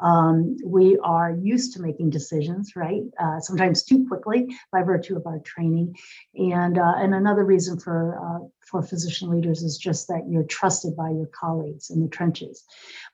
Um, 0.00 0.56
we 0.66 0.98
are 0.98 1.30
used 1.30 1.74
to 1.74 1.82
making 1.82 2.10
decisions, 2.10 2.72
right? 2.74 3.02
Uh, 3.22 3.38
sometimes 3.40 3.84
too 3.84 4.06
quickly 4.08 4.40
by 4.72 4.82
virtue 4.82 5.16
of 5.16 5.26
our 5.26 5.38
training. 5.38 5.96
And, 6.34 6.78
uh, 6.78 6.94
and 6.96 7.14
another 7.14 7.44
reason 7.44 7.78
for, 7.78 8.18
uh, 8.18 8.40
for 8.68 8.82
physician 8.82 9.30
leaders 9.30 9.62
is 9.62 9.78
just 9.78 10.08
that 10.08 10.22
you're 10.28 10.44
trusted 10.58 10.96
by 10.96 11.10
your 11.10 11.30
colleagues 11.42 11.90
in 11.90 12.00
the 12.02 12.08
trenches. 12.08 12.64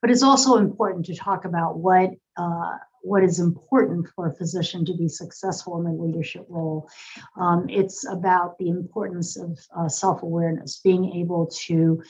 But 0.01 0.11
it's 0.11 0.23
also 0.23 0.57
important 0.57 1.07
to 1.07 1.15
talk 1.15 1.45
about 1.45 1.79
what 1.79 2.11
uh, 2.37 2.77
what 3.03 3.23
is 3.25 3.41
important 3.41 4.09
for 4.15 4.29
a 4.29 4.35
physician 4.35 4.85
to 4.85 4.97
be 4.97 5.09
successful 5.09 5.81
in 5.81 5.87
a 5.87 5.95
leadership 5.95 6.45
role. 6.49 6.89
Um, 7.37 7.67
it's 7.69 8.07
about 8.07 8.59
the 8.59 8.69
importance 8.69 9.37
of 9.37 9.59
uh, 9.77 9.89
self 9.89 10.23
awareness, 10.23 10.81
being 10.81 11.13
able 11.17 11.47
to 11.67 12.03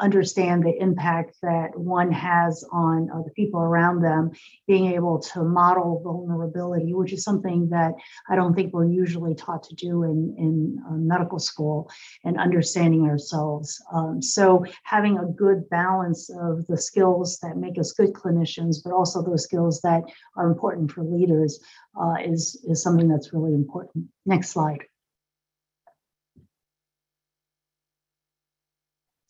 understand 0.00 0.64
the 0.64 0.76
impact 0.80 1.36
that 1.42 1.78
one 1.78 2.10
has 2.12 2.64
on 2.72 3.10
uh, 3.10 3.22
the 3.22 3.30
people 3.30 3.60
around 3.60 4.02
them, 4.02 4.30
being 4.66 4.92
able 4.92 5.18
to 5.18 5.42
model 5.42 6.00
vulnerability, 6.02 6.94
which 6.94 7.12
is 7.12 7.22
something 7.22 7.68
that 7.70 7.94
I 8.28 8.36
don't 8.36 8.54
think 8.54 8.72
we're 8.72 8.86
usually 8.86 9.34
taught 9.34 9.62
to 9.64 9.74
do 9.74 10.02
in, 10.04 10.34
in 10.38 10.82
uh, 10.88 10.94
medical 10.94 11.38
school, 11.38 11.90
and 12.24 12.38
understanding 12.38 13.04
ourselves. 13.04 13.80
Um, 13.92 14.20
so, 14.20 14.64
having 14.84 15.18
a 15.18 15.26
good 15.26 15.68
balance 15.70 16.30
of 16.30 16.66
the 16.66 16.78
skills 16.78 17.38
that 17.42 17.56
make 17.56 17.78
us 17.78 17.92
good 17.92 18.12
clinicians, 18.12 18.78
but 18.82 18.92
also 18.92 19.22
those 19.22 19.44
skills 19.44 19.80
that 19.82 20.02
are 20.36 20.50
important 20.50 20.90
for 20.90 21.04
leaders 21.04 21.60
uh, 22.00 22.16
is, 22.24 22.62
is 22.68 22.82
something 22.82 23.08
that's 23.08 23.32
really 23.32 23.54
important. 23.54 24.06
Next 24.26 24.50
slide. 24.50 24.87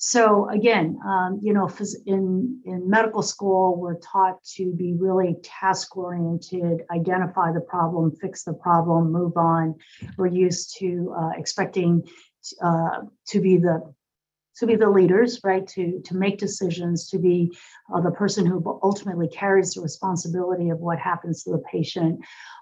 So 0.01 0.49
again, 0.49 0.97
um, 1.05 1.41
you 1.43 1.53
know, 1.53 1.69
in, 2.07 2.61
in 2.65 2.89
medical 2.89 3.21
school, 3.21 3.77
we're 3.77 3.99
taught 3.99 4.43
to 4.55 4.73
be 4.73 4.95
really 4.95 5.37
task 5.43 5.97
oriented, 5.97 6.83
identify 6.93 7.53
the 7.53 7.61
problem, 7.61 8.15
fix 8.21 8.45
the 8.45 8.55
problem, 8.55 9.11
move 9.11 9.37
on. 9.37 9.75
We're 10.17 10.29
used 10.29 10.77
to 10.79 11.15
uh, 11.19 11.31
expecting 11.37 12.09
uh, 12.63 13.01
to 13.27 13.41
be 13.41 13.57
the 13.57 13.93
to 14.59 14.67
be 14.67 14.77
the 14.77 14.91
leaders, 14.91 15.41
right? 15.45 15.67
To 15.69 16.01
to 16.05 16.17
make 16.17 16.39
decisions, 16.39 17.09
to 17.11 17.19
be 17.19 17.57
uh, 17.93 18.01
the 18.01 18.11
person 18.11 18.45
who 18.45 18.81
ultimately 18.83 19.29
carries 19.29 19.75
the 19.75 19.81
responsibility 19.81 20.71
of 20.71 20.79
what 20.81 20.99
happens 20.99 21.45
to 21.45 21.51
the 21.51 21.63
patient, 21.71 22.21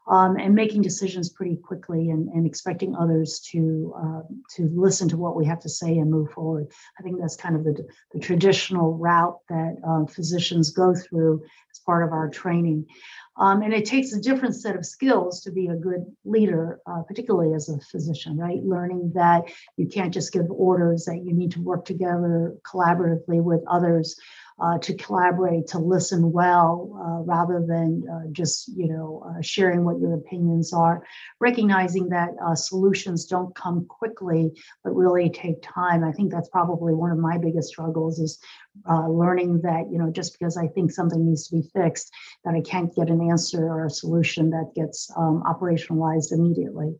um, 0.08 0.36
and 0.36 0.54
making 0.54 0.82
decisions 0.82 1.30
pretty 1.30 1.56
quickly, 1.56 2.10
and, 2.10 2.28
and 2.28 2.46
expecting 2.46 2.94
others 2.94 3.40
to 3.52 3.94
uh, 3.96 4.22
to 4.56 4.68
listen 4.74 5.08
to 5.08 5.16
what 5.16 5.36
we 5.36 5.46
have 5.46 5.60
to 5.60 5.68
say 5.68 5.98
and 5.98 6.10
move 6.10 6.30
forward. 6.30 6.66
I 6.98 7.02
think 7.02 7.18
that's 7.18 7.36
kind 7.36 7.56
of 7.56 7.64
the 7.64 7.86
the 8.12 8.20
traditional 8.20 8.96
route 8.96 9.38
that 9.48 9.76
uh, 9.86 10.06
physicians 10.06 10.70
go 10.70 10.94
through 10.94 11.42
as 11.70 11.78
part 11.80 12.04
of 12.04 12.12
our 12.12 12.28
training. 12.28 12.86
Um, 13.38 13.62
and 13.62 13.74
it 13.74 13.84
takes 13.84 14.12
a 14.12 14.20
different 14.20 14.54
set 14.54 14.76
of 14.76 14.86
skills 14.86 15.42
to 15.42 15.50
be 15.50 15.68
a 15.68 15.74
good 15.74 16.04
leader, 16.24 16.80
uh, 16.86 17.02
particularly 17.02 17.54
as 17.54 17.68
a 17.68 17.78
physician, 17.80 18.36
right? 18.38 18.62
Learning 18.62 19.12
that 19.14 19.44
you 19.76 19.86
can't 19.86 20.14
just 20.14 20.32
give 20.32 20.50
orders, 20.50 21.04
that 21.04 21.22
you 21.24 21.32
need 21.34 21.52
to 21.52 21.60
work 21.60 21.84
together 21.84 22.56
collaboratively 22.64 23.42
with 23.42 23.62
others 23.66 24.18
uh, 24.58 24.78
to 24.78 24.94
collaborate, 24.94 25.66
to 25.66 25.78
listen 25.78 26.32
well, 26.32 26.90
uh, 26.98 27.22
rather 27.24 27.64
than 27.66 28.02
uh, 28.10 28.28
just 28.32 28.68
you 28.68 28.88
know 28.88 29.22
uh, 29.28 29.42
sharing 29.42 29.84
what 29.84 29.98
your 30.00 30.14
opinions 30.14 30.72
are. 30.72 31.04
Recognizing 31.40 32.08
that 32.08 32.30
uh, 32.44 32.54
solutions 32.54 33.26
don't 33.26 33.54
come 33.54 33.86
quickly, 33.86 34.52
but 34.82 34.96
really 34.96 35.28
take 35.28 35.62
time. 35.62 36.02
I 36.04 36.12
think 36.12 36.32
that's 36.32 36.48
probably 36.48 36.94
one 36.94 37.10
of 37.10 37.18
my 37.18 37.36
biggest 37.36 37.68
struggles 37.68 38.18
is 38.18 38.38
uh, 38.88 39.08
learning 39.08 39.60
that 39.62 39.90
you 39.90 39.98
know 39.98 40.10
just 40.10 40.38
because 40.38 40.56
I 40.56 40.68
think 40.68 40.90
something 40.90 41.26
needs 41.26 41.48
to 41.48 41.56
be 41.56 41.68
fixed, 41.74 42.10
that 42.44 42.54
I 42.54 42.62
can't 42.62 42.94
get 42.94 43.10
an 43.10 43.30
answer 43.30 43.66
or 43.66 43.86
a 43.86 43.90
solution 43.90 44.50
that 44.50 44.72
gets 44.74 45.10
um, 45.16 45.42
operationalized 45.46 46.32
immediately 46.32 46.96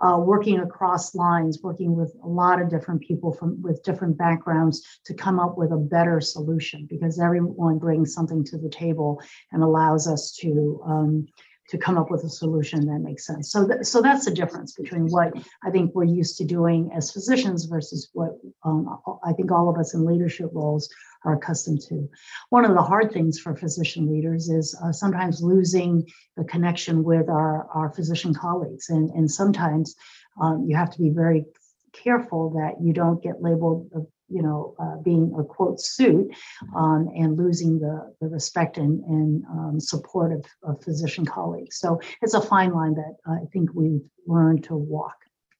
uh, 0.00 0.18
working 0.18 0.60
across 0.60 1.14
lines, 1.14 1.60
working 1.62 1.94
with 1.94 2.14
a 2.22 2.28
lot 2.28 2.60
of 2.60 2.70
different 2.70 3.02
people 3.02 3.32
from 3.32 3.60
with 3.62 3.82
different 3.82 4.16
backgrounds 4.16 4.82
to 5.04 5.14
come 5.14 5.38
up 5.38 5.58
with 5.58 5.72
a 5.72 5.76
better 5.76 6.20
solution 6.20 6.86
because 6.88 7.20
everyone 7.20 7.78
brings 7.78 8.14
something 8.14 8.44
to 8.44 8.58
the 8.58 8.68
table 8.68 9.20
and 9.52 9.62
allows 9.62 10.06
us 10.08 10.32
to 10.32 10.80
um, 10.86 11.26
to 11.70 11.78
come 11.78 11.96
up 11.96 12.10
with 12.10 12.24
a 12.24 12.28
solution 12.28 12.84
that 12.86 12.98
makes 12.98 13.24
sense. 13.24 13.52
So, 13.52 13.66
th- 13.66 13.84
so 13.84 14.02
that's 14.02 14.24
the 14.24 14.32
difference 14.32 14.72
between 14.72 15.06
what 15.06 15.32
I 15.64 15.70
think 15.70 15.94
we're 15.94 16.04
used 16.04 16.36
to 16.38 16.44
doing 16.44 16.90
as 16.92 17.12
physicians 17.12 17.66
versus 17.66 18.10
what 18.12 18.32
um, 18.64 18.98
I 19.24 19.32
think 19.32 19.52
all 19.52 19.68
of 19.68 19.78
us 19.78 19.94
in 19.94 20.04
leadership 20.04 20.50
roles 20.52 20.88
are 21.24 21.34
accustomed 21.34 21.80
to. 21.88 22.08
One 22.50 22.64
of 22.64 22.74
the 22.74 22.82
hard 22.82 23.12
things 23.12 23.38
for 23.38 23.54
physician 23.54 24.10
leaders 24.10 24.48
is 24.48 24.78
uh, 24.82 24.92
sometimes 24.92 25.42
losing 25.42 26.06
the 26.36 26.44
connection 26.44 27.04
with 27.04 27.28
our, 27.28 27.66
our 27.74 27.92
physician 27.92 28.34
colleagues. 28.34 28.88
And, 28.88 29.10
and 29.10 29.30
sometimes 29.30 29.96
um, 30.40 30.64
you 30.66 30.76
have 30.76 30.90
to 30.90 30.98
be 30.98 31.10
very 31.10 31.44
careful 31.92 32.50
that 32.50 32.82
you 32.82 32.92
don't 32.92 33.22
get 33.22 33.42
labeled 33.42 33.90
you 34.30 34.42
know, 34.42 34.74
uh, 34.78 34.96
being 35.02 35.34
a 35.38 35.44
quote 35.44 35.80
suit 35.80 36.32
um, 36.76 37.08
and 37.14 37.36
losing 37.36 37.80
the, 37.80 38.14
the 38.20 38.28
respect 38.28 38.78
and, 38.78 39.02
and 39.04 39.44
um, 39.46 39.80
support 39.80 40.32
of, 40.32 40.44
of, 40.62 40.82
physician 40.82 41.26
colleagues. 41.26 41.78
So 41.78 42.00
it's 42.22 42.34
a 42.34 42.40
fine 42.40 42.72
line 42.72 42.94
that 42.94 43.16
I 43.26 43.40
think 43.52 43.70
we've 43.74 44.04
learned 44.26 44.64
to 44.64 44.76
walk. 44.76 45.16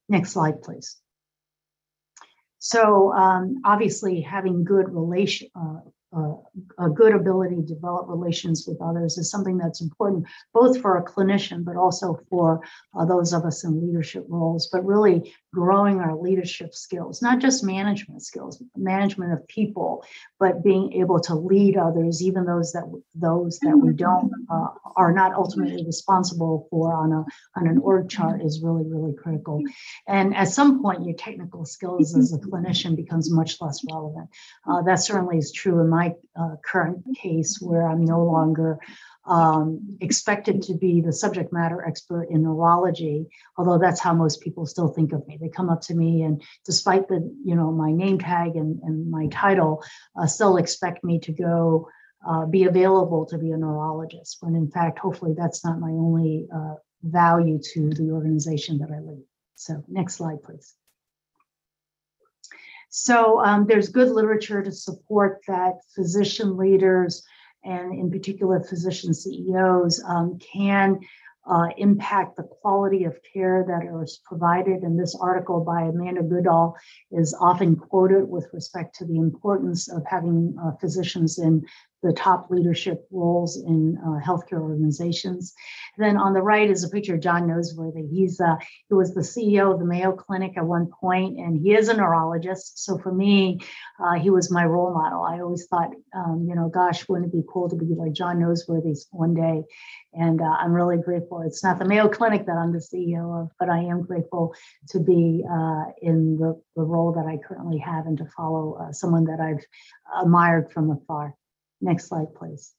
Next 0.08 0.30
slide, 0.30 0.62
please. 0.62 0.96
So 2.60 3.12
um, 3.12 3.62
obviously, 3.64 4.20
having 4.20 4.64
good 4.64 4.90
relation, 4.90 5.48
uh, 5.54 5.80
uh, 6.16 6.34
a 6.78 6.88
good 6.88 7.14
ability 7.14 7.56
to 7.56 7.62
develop 7.62 8.08
relations 8.08 8.64
with 8.66 8.80
others 8.82 9.18
is 9.18 9.30
something 9.30 9.56
that's 9.56 9.80
important 9.80 10.24
both 10.52 10.80
for 10.80 10.96
a 10.96 11.04
clinician 11.04 11.64
but 11.64 11.76
also 11.76 12.18
for 12.28 12.60
uh, 12.98 13.04
those 13.04 13.32
of 13.32 13.44
us 13.44 13.64
in 13.64 13.80
leadership 13.86 14.24
roles 14.28 14.68
but 14.72 14.84
really 14.84 15.32
growing 15.54 16.00
our 16.00 16.16
leadership 16.16 16.74
skills 16.74 17.22
not 17.22 17.38
just 17.38 17.64
management 17.64 18.22
skills 18.22 18.62
management 18.76 19.32
of 19.32 19.46
people 19.48 20.04
but 20.38 20.64
being 20.64 20.92
able 20.94 21.20
to 21.20 21.34
lead 21.34 21.76
others 21.76 22.22
even 22.22 22.44
those 22.44 22.72
that 22.72 22.84
those 23.14 23.58
that 23.60 23.76
we 23.76 23.92
don't 23.92 24.30
uh, 24.50 24.68
are 24.96 25.12
not 25.12 25.34
ultimately 25.34 25.84
responsible 25.84 26.66
for 26.70 26.92
on 26.92 27.12
a 27.12 27.24
on 27.56 27.66
an 27.66 27.78
org 27.78 28.08
chart 28.08 28.42
is 28.42 28.62
really 28.62 28.84
really 28.86 29.14
critical. 29.14 29.62
And 30.08 30.34
at 30.34 30.48
some 30.48 30.82
point 30.82 31.04
your 31.04 31.14
technical 31.14 31.64
skills 31.64 32.16
as 32.16 32.32
a 32.32 32.38
clinician 32.38 32.96
becomes 32.96 33.30
much 33.30 33.60
less 33.60 33.80
relevant. 33.90 34.28
Uh, 34.68 34.82
that 34.82 34.96
certainly 34.96 35.38
is 35.38 35.52
true 35.52 35.80
in 35.80 35.88
my 35.88 35.99
my 36.00 36.08
uh, 36.40 36.56
current 36.70 36.98
case 37.24 37.52
where 37.60 37.84
I'm 37.90 38.04
no 38.04 38.20
longer 38.24 38.78
um, 39.26 39.64
expected 40.00 40.56
to 40.62 40.74
be 40.84 41.00
the 41.00 41.12
subject 41.12 41.52
matter 41.52 41.84
expert 41.90 42.26
in 42.30 42.42
neurology, 42.42 43.18
although 43.56 43.78
that's 43.78 44.00
how 44.00 44.14
most 44.14 44.40
people 44.40 44.64
still 44.66 44.88
think 44.88 45.12
of 45.12 45.26
me. 45.28 45.34
They 45.40 45.50
come 45.58 45.70
up 45.74 45.82
to 45.82 45.94
me 45.94 46.22
and 46.22 46.42
despite 46.64 47.04
the, 47.08 47.18
you 47.44 47.54
know, 47.54 47.70
my 47.70 47.92
name 47.92 48.18
tag 48.18 48.56
and, 48.56 48.80
and 48.86 49.10
my 49.10 49.26
title, 49.44 49.72
uh, 50.18 50.26
still 50.26 50.56
expect 50.56 51.04
me 51.04 51.18
to 51.26 51.32
go 51.32 51.88
uh, 52.28 52.44
be 52.46 52.64
available 52.64 53.24
to 53.26 53.38
be 53.38 53.50
a 53.52 53.56
neurologist, 53.56 54.38
when 54.40 54.54
in 54.54 54.70
fact, 54.70 54.98
hopefully 54.98 55.34
that's 55.36 55.64
not 55.64 55.80
my 55.80 55.92
only 56.06 56.46
uh, 56.54 56.74
value 57.02 57.58
to 57.72 57.88
the 57.90 58.10
organization 58.10 58.78
that 58.78 58.90
I 58.90 59.00
lead. 59.00 59.24
So 59.54 59.82
next 59.88 60.16
slide, 60.16 60.42
please. 60.42 60.74
So 62.90 63.40
um, 63.40 63.66
there's 63.66 63.88
good 63.88 64.08
literature 64.08 64.62
to 64.62 64.72
support 64.72 65.42
that 65.46 65.74
physician 65.94 66.56
leaders 66.56 67.24
and 67.64 67.98
in 67.98 68.10
particular 68.10 68.60
physician 68.60 69.14
CEOs 69.14 70.02
um, 70.06 70.38
can 70.38 70.98
uh, 71.46 71.68
impact 71.78 72.36
the 72.36 72.42
quality 72.42 73.04
of 73.04 73.18
care 73.32 73.64
that 73.66 74.02
is 74.02 74.20
provided. 74.24 74.82
And 74.82 74.98
this 74.98 75.14
article 75.14 75.60
by 75.64 75.82
Amanda 75.82 76.22
Goodall 76.22 76.76
is 77.10 77.34
often 77.40 77.76
quoted 77.76 78.28
with 78.28 78.48
respect 78.52 78.96
to 78.96 79.04
the 79.04 79.16
importance 79.16 79.88
of 79.88 80.02
having 80.06 80.56
uh, 80.62 80.72
physicians 80.80 81.38
in 81.38 81.64
the 82.02 82.12
top 82.12 82.50
leadership 82.50 83.06
roles 83.10 83.56
in 83.56 83.98
uh, 83.98 84.24
healthcare 84.24 84.60
organizations. 84.60 85.52
And 85.96 86.06
then 86.06 86.16
on 86.16 86.32
the 86.32 86.42
right 86.42 86.70
is 86.70 86.84
a 86.84 86.88
picture 86.88 87.14
of 87.14 87.20
John 87.20 87.42
Noseworthy. 87.42 88.08
He's 88.10 88.40
uh, 88.40 88.56
he 88.88 88.94
was 88.94 89.14
the 89.14 89.20
CEO 89.20 89.72
of 89.72 89.78
the 89.78 89.84
Mayo 89.84 90.12
Clinic 90.12 90.56
at 90.56 90.64
one 90.64 90.90
point, 91.00 91.38
and 91.38 91.60
he 91.60 91.74
is 91.74 91.88
a 91.88 91.96
neurologist. 91.96 92.84
So 92.84 92.98
for 92.98 93.12
me, 93.12 93.60
uh, 94.02 94.14
he 94.14 94.30
was 94.30 94.50
my 94.50 94.64
role 94.64 94.94
model. 94.94 95.22
I 95.22 95.40
always 95.40 95.66
thought, 95.66 95.90
um, 96.14 96.46
you 96.48 96.54
know, 96.54 96.68
gosh, 96.68 97.08
wouldn't 97.08 97.32
it 97.32 97.36
be 97.36 97.44
cool 97.52 97.68
to 97.68 97.76
be 97.76 97.94
like 97.94 98.12
John 98.12 98.38
Noseworthy 98.38 98.96
one 99.10 99.34
day? 99.34 99.64
And 100.14 100.40
uh, 100.40 100.44
I'm 100.44 100.72
really 100.72 100.98
grateful. 100.98 101.42
It's 101.42 101.62
not 101.62 101.78
the 101.78 101.84
Mayo 101.84 102.08
Clinic 102.08 102.46
that 102.46 102.56
I'm 102.56 102.72
the 102.72 102.78
CEO 102.78 103.42
of, 103.42 103.50
but 103.58 103.68
I 103.68 103.78
am 103.78 104.02
grateful 104.02 104.54
to 104.88 104.98
be 104.98 105.44
uh, 105.48 105.84
in 106.02 106.36
the, 106.36 106.60
the 106.74 106.82
role 106.82 107.12
that 107.12 107.26
I 107.26 107.36
currently 107.36 107.78
have 107.78 108.06
and 108.06 108.18
to 108.18 108.26
follow 108.36 108.78
uh, 108.80 108.92
someone 108.92 109.24
that 109.24 109.40
I've 109.40 109.64
admired 110.22 110.72
from 110.72 110.90
afar. 110.90 111.34
Next 111.80 112.08
slide, 112.08 112.34
please. 112.34 112.74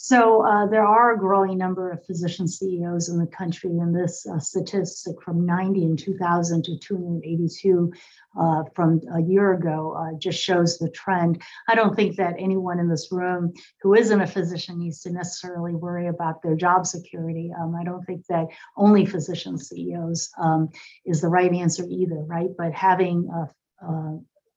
So 0.00 0.46
uh, 0.46 0.66
there 0.68 0.86
are 0.86 1.12
a 1.12 1.18
growing 1.18 1.58
number 1.58 1.90
of 1.90 2.06
physician 2.06 2.46
CEOs 2.46 3.08
in 3.08 3.18
the 3.18 3.26
country, 3.26 3.78
and 3.78 3.92
this 3.92 4.24
uh, 4.28 4.38
statistic 4.38 5.20
from 5.20 5.44
90 5.44 5.82
in 5.82 5.96
2000 5.96 6.64
to 6.66 6.78
282 6.78 7.92
uh, 8.38 8.62
from 8.76 9.00
a 9.12 9.20
year 9.20 9.54
ago 9.54 9.96
uh, 9.98 10.16
just 10.16 10.40
shows 10.40 10.78
the 10.78 10.88
trend. 10.90 11.42
I 11.68 11.74
don't 11.74 11.96
think 11.96 12.14
that 12.14 12.36
anyone 12.38 12.78
in 12.78 12.88
this 12.88 13.08
room 13.10 13.52
who 13.82 13.94
isn't 13.94 14.20
a 14.20 14.26
physician 14.28 14.78
needs 14.78 15.00
to 15.00 15.10
necessarily 15.10 15.74
worry 15.74 16.06
about 16.06 16.42
their 16.42 16.54
job 16.54 16.86
security. 16.86 17.50
Um, 17.60 17.74
I 17.74 17.82
don't 17.82 18.04
think 18.04 18.24
that 18.28 18.46
only 18.76 19.04
physician 19.04 19.58
CEOs 19.58 20.30
um, 20.40 20.68
is 21.06 21.20
the 21.20 21.28
right 21.28 21.52
answer 21.52 21.84
either, 21.90 22.22
right? 22.24 22.50
But 22.56 22.72
having 22.72 23.28
uh, 23.34 23.46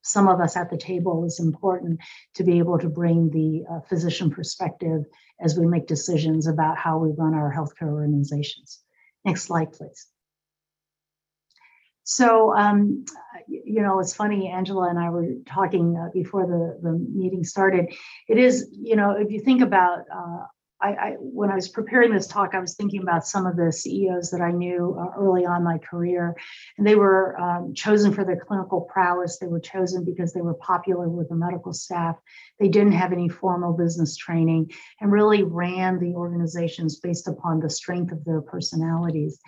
some 0.02 0.28
of 0.28 0.40
us 0.40 0.56
at 0.56 0.70
the 0.70 0.76
table 0.76 1.24
is 1.24 1.40
important 1.40 2.00
to 2.34 2.44
be 2.44 2.58
able 2.58 2.78
to 2.78 2.88
bring 2.88 3.30
the 3.30 3.64
uh, 3.72 3.80
physician 3.88 4.30
perspective 4.30 5.04
as 5.40 5.58
we 5.58 5.66
make 5.66 5.86
decisions 5.86 6.46
about 6.46 6.76
how 6.76 6.98
we 6.98 7.12
run 7.16 7.34
our 7.34 7.52
healthcare 7.52 7.90
organizations. 7.92 8.80
Next 9.24 9.44
slide, 9.44 9.72
please. 9.72 10.06
So, 12.04 12.54
um, 12.56 13.04
you 13.46 13.80
know, 13.80 14.00
it's 14.00 14.14
funny, 14.14 14.48
Angela 14.48 14.90
and 14.90 14.98
I 14.98 15.10
were 15.10 15.34
talking 15.46 15.96
uh, 15.96 16.10
before 16.12 16.46
the, 16.46 16.78
the 16.82 16.98
meeting 16.98 17.44
started. 17.44 17.94
It 18.28 18.38
is, 18.38 18.68
you 18.72 18.96
know, 18.96 19.12
if 19.12 19.30
you 19.30 19.40
think 19.40 19.62
about 19.62 20.00
uh, 20.12 20.46
I, 20.82 20.88
I, 20.88 21.10
when 21.18 21.50
I 21.50 21.54
was 21.54 21.68
preparing 21.68 22.12
this 22.12 22.26
talk, 22.26 22.54
I 22.54 22.58
was 22.58 22.74
thinking 22.74 23.02
about 23.02 23.26
some 23.26 23.46
of 23.46 23.56
the 23.56 23.70
CEOs 23.70 24.30
that 24.30 24.40
I 24.40 24.50
knew 24.50 24.96
uh, 24.98 25.16
early 25.16 25.46
on 25.46 25.62
my 25.62 25.78
career, 25.78 26.34
and 26.76 26.86
they 26.86 26.96
were 26.96 27.38
um, 27.40 27.72
chosen 27.74 28.12
for 28.12 28.24
their 28.24 28.40
clinical 28.44 28.80
prowess. 28.80 29.38
They 29.38 29.46
were 29.46 29.60
chosen 29.60 30.04
because 30.04 30.32
they 30.32 30.40
were 30.40 30.54
popular 30.54 31.08
with 31.08 31.28
the 31.28 31.36
medical 31.36 31.72
staff. 31.72 32.16
They 32.58 32.68
didn't 32.68 32.92
have 32.92 33.12
any 33.12 33.28
formal 33.28 33.74
business 33.74 34.16
training, 34.16 34.72
and 35.00 35.12
really 35.12 35.44
ran 35.44 36.00
the 36.00 36.14
organizations 36.14 36.98
based 36.98 37.28
upon 37.28 37.60
the 37.60 37.70
strength 37.70 38.10
of 38.10 38.24
their 38.24 38.40
personalities. 38.40 39.38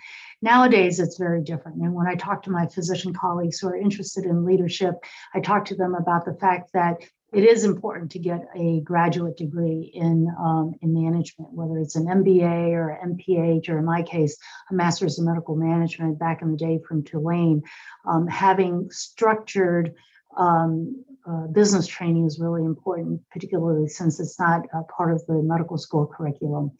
Nowadays, 0.41 0.99
it's 0.99 1.17
very 1.17 1.41
different. 1.41 1.81
And 1.81 1.93
when 1.93 2.07
I 2.07 2.15
talk 2.15 2.43
to 2.43 2.51
my 2.51 2.67
physician 2.67 3.13
colleagues 3.13 3.59
who 3.59 3.67
are 3.67 3.75
interested 3.75 4.25
in 4.25 4.45
leadership, 4.45 4.95
I 5.33 5.39
talk 5.39 5.65
to 5.65 5.75
them 5.75 5.95
about 5.95 6.25
the 6.25 6.35
fact 6.35 6.71
that 6.73 6.97
it 7.35 7.43
is 7.43 7.65
important 7.65 8.11
to 8.11 8.19
get 8.19 8.47
a 8.55 8.79
graduate 8.79 9.35
degree 9.35 9.91
in 9.93 10.33
um, 10.39 10.73
in 10.81 10.93
management, 10.93 11.51
whether 11.51 11.77
it's 11.79 11.97
an 11.97 12.05
MBA 12.05 12.71
or 12.71 12.91
an 12.91 13.17
MPH, 13.17 13.67
or 13.67 13.77
in 13.77 13.85
my 13.85 14.03
case, 14.03 14.37
a 14.71 14.73
master's 14.73 15.19
in 15.19 15.25
medical 15.25 15.57
management 15.57 16.17
back 16.17 16.41
in 16.41 16.51
the 16.51 16.57
day 16.57 16.79
from 16.87 17.03
Tulane. 17.03 17.61
Um, 18.07 18.25
having 18.25 18.89
structured 18.89 19.95
um, 20.37 21.03
uh, 21.29 21.47
business 21.47 21.87
training 21.87 22.25
is 22.25 22.39
really 22.39 22.63
important, 22.63 23.21
particularly 23.31 23.89
since 23.89 24.21
it's 24.21 24.39
not 24.39 24.65
part 24.95 25.11
of 25.11 25.25
the 25.25 25.41
medical 25.43 25.77
school 25.77 26.07
curriculum. 26.07 26.71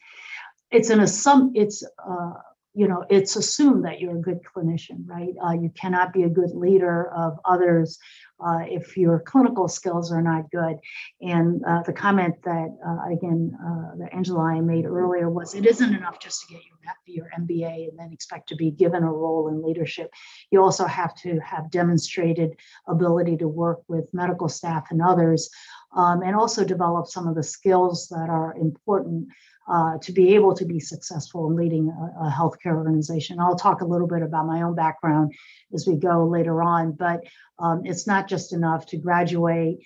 It's 0.71 0.89
an 0.89 1.00
assum- 1.00 1.51
it's 1.55 1.83
uh, 1.83 2.31
you 2.75 2.88
know 2.88 3.05
it's 3.10 3.36
assumed 3.36 3.86
that 3.86 4.00
you're 4.00 4.17
a 4.17 4.22
good 4.22 4.39
clinician 4.44 5.05
right? 5.05 5.34
Uh, 5.44 5.53
you 5.53 5.70
cannot 5.70 6.13
be 6.13 6.24
a 6.24 6.29
good 6.29 6.51
leader 6.51 7.10
of 7.12 7.39
others 7.46 7.98
uh, 8.46 8.60
if 8.67 8.98
your 8.98 9.20
clinical 9.22 9.67
skills 9.67 10.12
are 10.12 10.22
not 10.22 10.51
good. 10.51 10.77
And 11.22 11.63
uh, 11.63 11.84
the 11.84 11.94
comment 11.94 12.36
that 12.44 12.75
uh, 12.86 13.13
again 13.13 13.58
uh, 13.65 13.98
that 14.00 14.13
angela 14.13 14.41
I 14.41 14.62
made 14.62 14.86
earlier 14.86 15.29
was 15.29 15.55
it 15.55 15.65
isn't 15.65 15.94
enough 15.94 16.20
just 16.20 16.41
to 16.41 16.53
get 16.53 16.62
your, 17.05 17.25
your 17.25 17.29
mba 17.39 17.89
and 17.89 17.98
then 17.98 18.12
expect 18.12 18.50
to 18.50 18.55
be 18.55 18.72
given 18.72 19.03
a 19.03 19.12
role 19.12 19.48
in 19.48 19.63
leadership. 19.63 20.12
You 20.51 20.62
also 20.62 20.86
have 20.86 21.15
to 21.22 21.39
have 21.39 21.72
demonstrated 21.72 22.58
ability 22.88 23.38
to 23.38 23.48
work 23.48 23.79
with 23.88 24.13
medical 24.13 24.50
staff 24.50 24.88
and 24.91 25.01
others 25.01 25.50
um, 25.95 26.21
and 26.21 26.35
also 26.35 26.63
develop 26.63 27.07
some 27.07 27.27
of 27.27 27.35
the 27.35 27.43
skills 27.43 28.07
that 28.09 28.29
are 28.29 28.55
important 28.55 29.27
uh, 29.67 29.97
to 29.99 30.11
be 30.11 30.35
able 30.35 30.53
to 30.53 30.65
be 30.65 30.79
successful 30.79 31.49
in 31.49 31.55
leading 31.55 31.89
a, 31.89 32.25
a, 32.25 32.29
healthcare 32.29 32.75
organization. 32.75 33.39
I'll 33.39 33.55
talk 33.55 33.81
a 33.81 33.85
little 33.85 34.07
bit 34.07 34.21
about 34.21 34.45
my 34.45 34.61
own 34.61 34.75
background 34.75 35.33
as 35.73 35.87
we 35.87 35.95
go 35.95 36.27
later 36.27 36.61
on, 36.61 36.91
but 36.91 37.21
um, 37.57 37.81
it's 37.83 38.05
not 38.05 38.27
just 38.27 38.53
enough 38.53 38.85
to 38.87 38.97
graduate, 38.97 39.79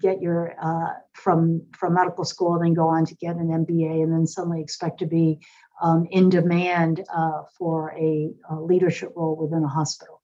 get 0.00 0.20
your 0.20 0.54
uh, 0.62 0.92
from 1.14 1.62
from 1.76 1.94
medical 1.94 2.24
school, 2.24 2.54
and 2.54 2.64
then 2.64 2.74
go 2.74 2.88
on 2.88 3.06
to 3.06 3.14
get 3.16 3.34
an 3.34 3.48
MBA, 3.48 4.04
and 4.04 4.12
then 4.12 4.26
suddenly 4.26 4.60
expect 4.60 5.00
to 5.00 5.06
be 5.06 5.40
um, 5.82 6.06
in 6.10 6.28
demand 6.28 7.04
uh, 7.12 7.42
for 7.58 7.92
a, 7.98 8.30
a, 8.50 8.60
leadership 8.60 9.12
role 9.16 9.36
within 9.36 9.64
a 9.64 9.68
hospital. 9.68 10.22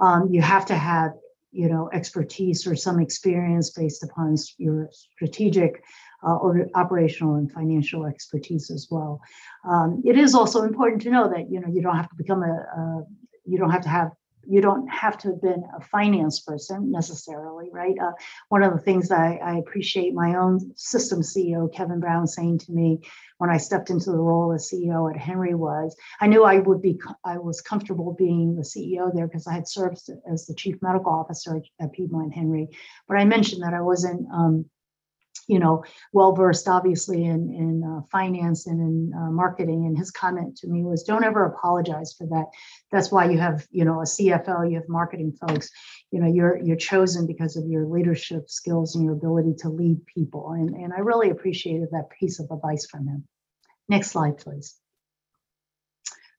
Um, 0.00 0.28
you 0.30 0.40
have 0.40 0.66
to 0.66 0.74
have 0.74 1.12
you 1.52 1.68
know 1.68 1.88
expertise 1.92 2.66
or 2.66 2.76
some 2.76 3.00
experience 3.00 3.70
based 3.70 4.02
upon 4.02 4.36
your 4.58 4.88
strategic 4.92 5.82
uh, 6.26 6.36
or 6.36 6.66
operational 6.74 7.36
and 7.36 7.50
financial 7.52 8.06
expertise 8.06 8.70
as 8.70 8.88
well. 8.90 9.20
Um, 9.68 10.02
it 10.04 10.18
is 10.18 10.34
also 10.34 10.62
important 10.62 11.02
to 11.02 11.10
know 11.10 11.28
that 11.28 11.50
you 11.50 11.60
know 11.60 11.68
you 11.68 11.82
don't 11.82 11.96
have 11.96 12.08
to 12.10 12.16
become 12.16 12.42
a, 12.42 12.52
a 12.52 13.04
you 13.44 13.58
don't 13.58 13.70
have 13.70 13.82
to 13.82 13.88
have 13.88 14.10
you 14.48 14.62
don't 14.62 14.88
have 14.88 15.18
to 15.18 15.28
have 15.28 15.42
been 15.42 15.62
a 15.76 15.80
finance 15.80 16.40
person 16.40 16.90
necessarily, 16.90 17.68
right? 17.70 17.96
Uh, 18.00 18.12
one 18.48 18.62
of 18.62 18.72
the 18.72 18.80
things 18.80 19.10
I, 19.10 19.34
I, 19.36 19.58
appreciate 19.58 20.14
my 20.14 20.36
own 20.36 20.72
system 20.74 21.20
CEO, 21.20 21.72
Kevin 21.72 22.00
Brown, 22.00 22.26
saying 22.26 22.60
to 22.60 22.72
me 22.72 23.00
when 23.36 23.50
I 23.50 23.58
stepped 23.58 23.90
into 23.90 24.10
the 24.10 24.16
role 24.16 24.52
as 24.52 24.70
CEO 24.70 25.12
at 25.12 25.20
Henry 25.20 25.54
was, 25.54 25.94
I 26.20 26.28
knew 26.28 26.44
I 26.44 26.60
would 26.60 26.80
be, 26.80 26.98
I 27.24 27.36
was 27.36 27.60
comfortable 27.60 28.14
being 28.18 28.56
the 28.56 28.62
CEO 28.62 29.14
there 29.14 29.26
because 29.26 29.46
I 29.46 29.52
had 29.52 29.68
served 29.68 30.08
as 30.30 30.46
the 30.46 30.54
chief 30.54 30.76
medical 30.80 31.12
officer 31.12 31.60
at 31.78 31.92
Piedmont 31.92 32.32
Henry. 32.32 32.68
But 33.06 33.18
I 33.18 33.26
mentioned 33.26 33.62
that 33.62 33.74
I 33.74 33.82
wasn't 33.82 34.26
um, 34.32 34.64
you 35.48 35.58
know, 35.58 35.82
well 36.12 36.34
versed 36.34 36.68
obviously 36.68 37.24
in 37.24 37.50
in 37.50 37.82
uh, 37.82 38.02
finance 38.12 38.66
and 38.66 38.80
in 38.80 39.18
uh, 39.18 39.30
marketing. 39.30 39.86
And 39.86 39.98
his 39.98 40.10
comment 40.10 40.56
to 40.58 40.68
me 40.68 40.84
was, 40.84 41.02
"Don't 41.02 41.24
ever 41.24 41.44
apologize 41.46 42.14
for 42.16 42.26
that. 42.28 42.46
That's 42.92 43.10
why 43.10 43.30
you 43.30 43.38
have, 43.38 43.66
you 43.70 43.84
know, 43.84 44.00
a 44.00 44.04
CFO, 44.04 44.70
you 44.70 44.76
have 44.76 44.88
marketing 44.88 45.32
folks. 45.32 45.70
You 46.12 46.20
know, 46.20 46.28
you're 46.28 46.58
you're 46.58 46.76
chosen 46.76 47.26
because 47.26 47.56
of 47.56 47.66
your 47.66 47.86
leadership 47.86 48.48
skills 48.48 48.94
and 48.94 49.04
your 49.04 49.14
ability 49.14 49.54
to 49.60 49.70
lead 49.70 50.06
people." 50.06 50.52
And 50.52 50.76
and 50.76 50.92
I 50.92 51.00
really 51.00 51.30
appreciated 51.30 51.88
that 51.90 52.10
piece 52.10 52.38
of 52.38 52.50
advice 52.50 52.86
from 52.86 53.08
him. 53.08 53.24
Next 53.88 54.10
slide, 54.10 54.38
please. 54.38 54.76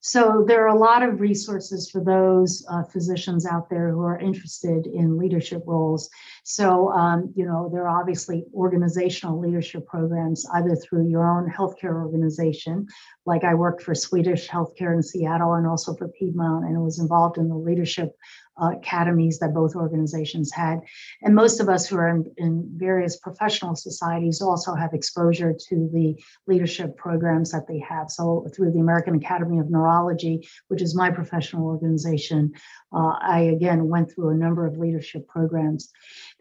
So 0.10 0.44
there 0.48 0.64
are 0.64 0.76
a 0.76 0.80
lot 0.80 1.04
of 1.04 1.20
resources 1.20 1.88
for 1.92 2.04
those 2.04 2.66
uh, 2.68 2.82
physicians 2.82 3.46
out 3.46 3.70
there 3.70 3.92
who 3.92 4.02
are 4.02 4.18
interested 4.18 4.88
in 4.88 5.20
leadership 5.20 5.62
roles. 5.68 6.10
So, 6.44 6.90
um, 6.94 7.32
you 7.36 7.46
know, 7.46 7.70
there 7.72 7.88
are 7.88 8.02
obviously 8.02 8.44
organizational 8.52 9.40
leadership 9.40 9.86
programs 9.86 10.48
either 10.56 10.76
through 10.76 11.08
your 11.08 11.30
own 11.30 11.48
healthcare 11.48 11.94
organization, 12.04 12.88
like 13.28 13.44
I 13.44 13.54
worked 13.54 13.84
for 13.84 13.94
Swedish 13.94 14.50
Healthcare 14.50 14.96
in 14.96 15.04
Seattle 15.04 15.54
and 15.54 15.68
also 15.68 15.94
for 15.94 16.08
Piedmont, 16.08 16.66
and 16.66 16.82
was 16.82 16.98
involved 16.98 17.38
in 17.38 17.48
the 17.48 17.56
leadership 17.56 18.18
uh, 18.62 18.72
academies 18.78 19.40
that 19.40 19.54
both 19.54 19.76
organizations 19.76 20.52
had. 20.52 20.80
And 21.22 21.36
most 21.36 21.60
of 21.60 21.70
us 21.70 21.88
who 21.88 21.98
are 21.98 22.10
in, 22.10 22.32
in, 22.38 22.70
various 22.76 23.18
professional 23.18 23.76
societies 23.76 24.42
also 24.42 24.74
have 24.76 24.94
exposure 24.94 25.54
to 25.70 25.90
the 25.94 26.22
leadership 26.48 26.98
programs 26.98 27.52
that 27.52 27.68
they 27.68 27.80
have. 27.80 28.10
So, 28.10 28.48
through 28.54 28.72
the 28.72 28.80
American 28.80 29.16
Academy 29.16 29.60
of 29.60 29.70
Neurology, 29.70 30.48
which 30.68 30.82
is 30.82 30.96
my 30.96 31.10
professional 31.10 31.66
organization, 31.66 32.54
uh, 32.94 33.14
I 33.22 33.42
again 33.42 33.88
went 33.88 34.12
through 34.12 34.30
a 34.30 34.36
number 34.36 34.66
of 34.66 34.78
leadership 34.78 35.28
programs. 35.28 35.92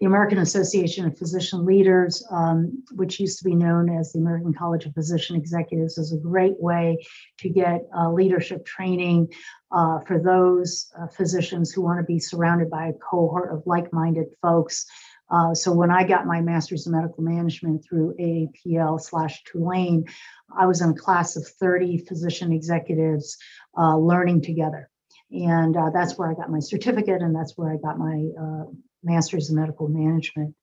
The 0.00 0.06
American 0.06 0.38
Association 0.38 1.06
of 1.06 1.18
Physician 1.18 1.64
Leaders, 1.64 2.24
um, 2.30 2.82
which 2.92 3.20
used 3.20 3.38
to 3.38 3.44
be 3.44 3.54
known 3.54 3.90
as 3.90 4.12
the 4.12 4.20
American 4.20 4.54
College 4.54 4.86
of 4.86 4.94
Physician 4.94 5.36
Executives, 5.36 5.98
is 5.98 6.12
a 6.12 6.16
great 6.16 6.58
way 6.60 7.04
to 7.38 7.48
get 7.48 7.86
uh, 7.96 8.10
leadership 8.10 8.64
training 8.64 9.28
uh, 9.70 10.00
for 10.00 10.18
those 10.18 10.90
uh, 10.98 11.06
physicians 11.08 11.70
who 11.70 11.82
want 11.82 11.98
to 11.98 12.04
be 12.04 12.18
surrounded 12.18 12.70
by 12.70 12.88
a 12.88 12.92
cohort 12.94 13.52
of 13.52 13.62
like 13.66 13.92
minded 13.92 14.26
folks. 14.40 14.86
Uh, 15.30 15.54
so 15.54 15.72
when 15.72 15.90
I 15.90 16.04
got 16.04 16.26
my 16.26 16.40
master's 16.40 16.86
in 16.86 16.92
medical 16.92 17.22
management 17.22 17.84
through 17.84 18.14
AAPL 18.18 19.00
slash 19.00 19.42
Tulane, 19.44 20.06
I 20.56 20.66
was 20.66 20.80
in 20.80 20.90
a 20.90 20.94
class 20.94 21.36
of 21.36 21.46
30 21.46 21.98
physician 21.98 22.50
executives 22.52 23.36
uh, 23.76 23.96
learning 23.96 24.42
together. 24.42 24.88
And 25.30 25.76
uh, 25.76 25.90
that's 25.92 26.16
where 26.16 26.30
I 26.30 26.34
got 26.34 26.50
my 26.50 26.60
certificate, 26.60 27.20
and 27.20 27.36
that's 27.36 27.58
where 27.58 27.70
I 27.70 27.76
got 27.76 27.98
my 27.98 28.28
uh, 28.40 28.64
master's 29.02 29.50
in 29.50 29.56
medical 29.56 29.88
management 29.88 30.54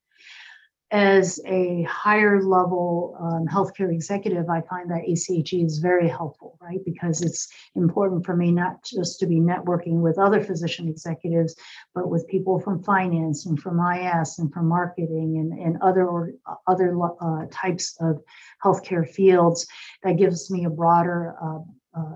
as 0.96 1.42
a 1.46 1.84
higher 1.84 2.42
level 2.42 3.18
um, 3.20 3.46
healthcare 3.48 3.92
executive, 3.92 4.50
I 4.50 4.62
find 4.62 4.90
that 4.92 5.04
ACHE 5.06 5.62
is 5.62 5.80
very 5.80 6.08
helpful, 6.08 6.58
right? 6.62 6.80
Because 6.86 7.22
it's 7.22 7.50
important 7.76 8.26
for 8.26 8.34
me 8.34 8.50
not 8.50 8.82
just 8.82 9.20
to 9.20 9.26
be 9.26 9.42
networking 9.42 10.00
with 10.00 10.18
other 10.18 10.42
physician 10.42 10.88
executives, 10.88 11.54
but 11.94 12.10
with 12.10 12.26
people 12.30 12.62
from 12.62 12.82
finance 12.82 13.46
and 13.46 13.60
from 13.60 13.78
IS 13.78 14.40
and 14.40 14.54
from 14.54 14.70
marketing 14.70 15.36
and, 15.38 15.60
and 15.60 15.82
other 15.82 16.34
other 16.66 16.98
uh, 17.04 17.46
types 17.52 17.98
of 18.00 18.22
healthcare 18.64 19.06
fields. 19.06 19.68
That 20.04 20.14
gives 20.14 20.50
me 20.50 20.64
a 20.64 20.70
broader 20.70 21.36
uh, 21.44 22.00
uh, 22.00 22.16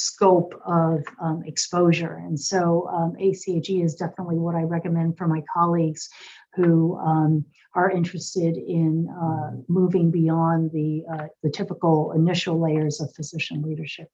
scope 0.00 0.54
of 0.66 1.04
um, 1.20 1.42
exposure. 1.46 2.22
And 2.24 2.38
so 2.38 2.88
um, 2.88 3.16
is 3.18 3.94
definitely 3.94 4.38
what 4.38 4.54
I 4.54 4.62
recommend 4.62 5.18
for 5.18 5.28
my 5.28 5.42
colleagues 5.52 6.08
who 6.54 6.96
um, 6.98 7.44
are 7.74 7.90
interested 7.90 8.56
in 8.56 9.08
uh, 9.08 9.62
moving 9.68 10.10
beyond 10.10 10.72
the, 10.72 11.04
uh, 11.12 11.26
the 11.42 11.50
typical 11.50 12.12
initial 12.12 12.60
layers 12.60 13.00
of 13.00 13.14
physician 13.14 13.62
leadership. 13.62 14.08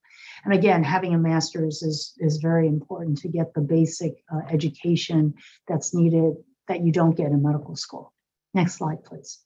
And 0.45 0.53
again, 0.53 0.85
having 0.85 1.15
a 1.15 1.19
master's 1.19 1.83
is, 1.83 2.13
is 2.19 2.37
very 2.39 2.67
important 2.67 3.19
to 3.19 3.29
get 3.29 3.55
the 3.55 3.63
basic 3.63 4.13
uh, 4.33 4.43
education 4.51 5.35
that's 5.67 5.95
needed 5.95 6.35
that 6.69 6.85
you 6.85 6.93
don't 6.93 7.17
get 7.17 7.31
in 7.31 7.43
medical 7.43 7.77
school. 7.77 8.13
Next 8.53 8.75
slide, 8.75 9.05
please. 9.05 9.46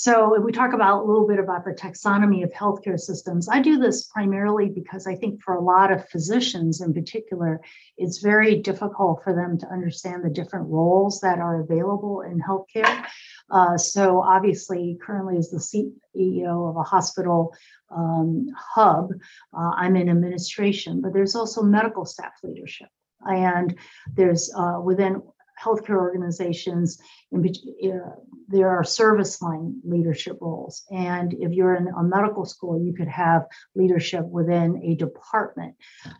So 0.00 0.34
if 0.34 0.44
we 0.44 0.52
talk 0.52 0.74
about 0.74 1.02
a 1.02 1.04
little 1.04 1.26
bit 1.26 1.40
about 1.40 1.64
the 1.64 1.72
taxonomy 1.72 2.44
of 2.44 2.52
healthcare 2.52 3.00
systems, 3.00 3.48
I 3.48 3.60
do 3.60 3.78
this 3.78 4.04
primarily 4.04 4.68
because 4.68 5.08
I 5.08 5.16
think 5.16 5.42
for 5.42 5.54
a 5.54 5.60
lot 5.60 5.90
of 5.90 6.08
physicians 6.08 6.80
in 6.80 6.94
particular, 6.94 7.60
it's 7.96 8.18
very 8.18 8.60
difficult 8.60 9.24
for 9.24 9.34
them 9.34 9.58
to 9.58 9.66
understand 9.66 10.24
the 10.24 10.30
different 10.30 10.68
roles 10.68 11.20
that 11.22 11.40
are 11.40 11.62
available 11.62 12.20
in 12.20 12.40
healthcare. 12.40 13.06
Uh, 13.50 13.76
so 13.76 14.22
obviously, 14.22 14.96
currently 15.02 15.36
as 15.36 15.50
the 15.50 15.58
CEO 15.58 16.70
of 16.70 16.76
a 16.76 16.84
hospital 16.84 17.52
um, 17.90 18.46
hub, 18.56 19.10
uh, 19.52 19.70
I'm 19.74 19.96
in 19.96 20.08
administration, 20.08 21.00
but 21.00 21.12
there's 21.12 21.34
also 21.34 21.60
medical 21.60 22.04
staff 22.04 22.34
leadership. 22.44 22.88
And 23.22 23.76
there's 24.14 24.48
uh, 24.56 24.80
within 24.80 25.22
healthcare 25.62 25.96
organizations, 25.96 26.98
in, 27.32 27.46
uh, 27.46 28.14
there 28.48 28.70
are 28.70 28.82
service 28.82 29.42
line 29.42 29.78
leadership 29.84 30.38
roles. 30.40 30.84
And 30.90 31.34
if 31.34 31.52
you're 31.52 31.76
in 31.76 31.88
a 31.88 32.02
medical 32.02 32.46
school, 32.46 32.80
you 32.82 32.94
could 32.94 33.08
have 33.08 33.46
leadership 33.74 34.24
within 34.24 34.80
a 34.82 34.94
department. 34.94 35.74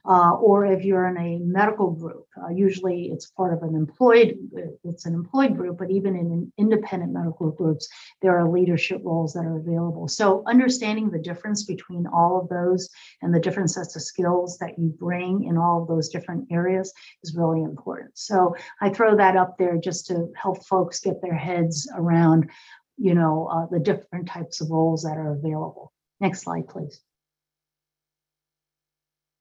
Uh, 0.05 0.33
or 0.33 0.67
if 0.67 0.85
you're 0.85 1.09
in 1.09 1.17
a 1.17 1.39
medical 1.39 1.91
group, 1.93 2.27
uh, 2.37 2.51
usually 2.51 3.07
it's 3.07 3.31
part 3.31 3.55
of 3.55 3.63
an 3.63 3.75
employed, 3.75 4.37
it's 4.85 5.07
an 5.07 5.15
employed 5.15 5.57
group, 5.57 5.79
but 5.79 5.91
even 5.91 6.17
in 6.17 6.53
independent 6.59 7.13
medical 7.13 7.51
groups, 7.51 7.89
there 8.21 8.39
are 8.39 8.49
leadership 8.49 9.01
roles 9.05 9.33
that 9.33 9.47
are 9.47 9.59
available. 9.59 10.07
So 10.09 10.43
understanding 10.47 11.11
the 11.11 11.19
difference 11.19 11.65
between 11.65 12.07
all 12.07 12.41
of 12.41 12.49
those 12.49 12.91
and 13.23 13.35
the 13.35 13.41
different 13.41 13.71
sets 13.71 13.97
of 13.97 14.03
skills 14.03 14.59
that 14.59 14.79
you 14.79 14.89
bring 14.99 15.45
in 15.45 15.57
all 15.57 15.83
of 15.83 15.89
those 15.89 16.09
different 16.09 16.47
areas 16.51 16.93
is 17.23 17.35
really 17.35 17.63
important. 17.63 18.11
So 18.15 18.55
I 18.83 18.91
throw 18.91 19.17
that 19.17 19.28
up 19.37 19.57
there 19.59 19.77
just 19.77 20.07
to 20.07 20.29
help 20.41 20.65
folks 20.67 21.01
get 21.01 21.21
their 21.23 21.35
heads 21.35 21.91
around, 21.95 22.51
you 22.97 23.15
know, 23.15 23.49
uh, 23.53 23.67
the 23.71 23.81
different 23.81 24.29
types 24.29 24.61
of 24.61 24.71
roles 24.71 25.03
that 25.03 25.17
are 25.17 25.33
available. 25.33 25.93
Next 26.21 26.43
slide, 26.43 26.69
please. 26.69 27.01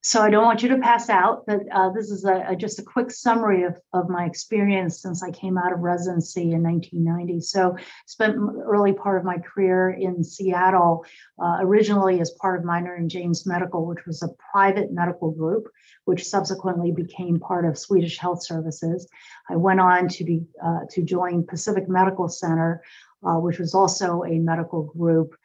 So 0.08 0.22
I 0.22 0.30
don't 0.30 0.46
want 0.46 0.64
you 0.64 0.70
to 0.70 0.78
pass 0.78 1.10
out, 1.10 1.44
but 1.46 1.64
uh, 1.70 1.90
this 1.90 2.12
is 2.12 2.24
a, 2.24 2.46
a, 2.48 2.56
just 2.56 2.80
a 2.80 2.82
quick 2.82 3.12
summary 3.12 3.64
of, 3.64 3.78
of 3.92 4.08
my 4.08 4.24
experience 4.24 5.02
since 5.02 5.22
I 5.22 5.32
came 5.32 5.58
out 5.58 5.74
of 5.74 5.80
residency 5.80 6.54
in 6.54 6.64
1990. 6.64 7.42
So 7.42 7.76
spent 8.06 8.38
early 8.38 8.94
part 8.94 9.18
of 9.18 9.26
my 9.26 9.38
career 9.38 9.90
in 9.90 10.24
Seattle, 10.24 11.04
uh, 11.38 11.58
originally 11.60 12.22
as 12.22 12.32
part 12.40 12.58
of 12.58 12.64
Minor 12.64 12.96
and 12.96 13.10
James 13.10 13.46
Medical, 13.46 13.86
which 13.86 14.06
was 14.08 14.24
a 14.24 14.30
private 14.50 14.94
medical 14.94 15.32
group, 15.32 15.68
which 16.06 16.24
subsequently 16.24 16.94
became 16.94 17.38
part 17.38 17.66
of 17.66 17.78
Swedish 17.78 18.18
Health 18.18 18.42
Services. 18.42 19.10
I 19.50 19.58
went 19.58 19.82
on 19.82 20.08
to 20.08 20.24
be 20.24 20.46
uh, 20.64 20.86
to 20.92 21.02
join 21.02 21.46
Pacific 21.46 21.90
Medical 21.90 22.30
Center, 22.30 22.82
uh, 23.26 23.40
which 23.40 23.60
was 23.60 23.74
also 23.74 24.24
a 24.24 24.40
medical 24.40 24.84
group 24.84 25.36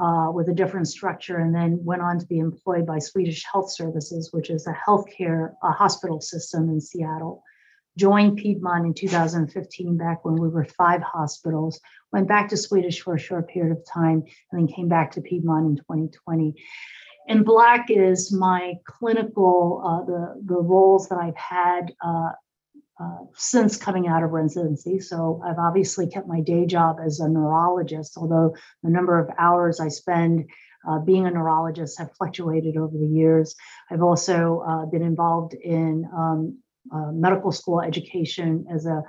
uh, 0.00 0.30
with 0.32 0.48
a 0.48 0.54
different 0.54 0.88
structure 0.88 1.38
and 1.38 1.54
then 1.54 1.84
went 1.84 2.02
on 2.02 2.18
to 2.18 2.26
be 2.26 2.38
employed 2.38 2.86
by 2.86 2.98
Swedish 2.98 3.44
Health 3.50 3.72
Services, 3.72 4.32
which 4.32 4.50
is 4.50 4.66
a 4.66 4.72
healthcare 4.72 5.52
a 5.62 5.70
hospital 5.70 6.20
system 6.20 6.68
in 6.68 6.80
Seattle. 6.80 7.42
Joined 7.96 8.36
Piedmont 8.36 8.84
in 8.84 8.92
2015, 8.92 9.96
back 9.96 10.24
when 10.24 10.34
we 10.34 10.48
were 10.48 10.64
five 10.64 11.00
hospitals. 11.00 11.80
Went 12.12 12.28
back 12.28 12.50
to 12.50 12.56
Swedish 12.56 13.00
for 13.00 13.14
a 13.14 13.18
short 13.18 13.48
period 13.48 13.72
of 13.72 13.86
time, 13.86 14.22
and 14.52 14.60
then 14.60 14.74
came 14.74 14.88
back 14.88 15.12
to 15.12 15.22
Piedmont 15.22 15.66
in 15.66 15.76
2020. 15.76 16.54
And 17.28 17.44
black 17.44 17.86
is 17.88 18.32
my 18.32 18.74
clinical, 18.86 19.82
uh, 19.84 20.04
the, 20.04 20.42
the 20.44 20.60
roles 20.60 21.08
that 21.08 21.18
I've 21.18 21.36
had 21.36 21.92
uh, 22.04 22.32
uh, 23.00 23.18
since 23.34 23.76
coming 23.76 24.08
out 24.08 24.22
of 24.22 24.30
residency. 24.30 24.98
So 25.00 25.42
I've 25.44 25.58
obviously 25.58 26.06
kept 26.06 26.28
my 26.28 26.40
day 26.40 26.66
job 26.66 26.96
as 27.04 27.20
a 27.20 27.28
neurologist, 27.28 28.16
although 28.16 28.54
the 28.82 28.90
number 28.90 29.18
of 29.18 29.28
hours 29.38 29.80
I 29.80 29.88
spend 29.88 30.48
uh, 30.88 31.00
being 31.00 31.26
a 31.26 31.30
neurologist 31.30 31.98
have 31.98 32.14
fluctuated 32.16 32.76
over 32.76 32.96
the 32.96 33.06
years. 33.06 33.54
I've 33.90 34.02
also 34.02 34.62
uh, 34.66 34.86
been 34.86 35.02
involved 35.02 35.54
in 35.54 36.08
um, 36.16 36.58
uh, 36.94 37.10
medical 37.12 37.52
school 37.52 37.80
education 37.80 38.66
as 38.72 38.86
a 38.86 39.02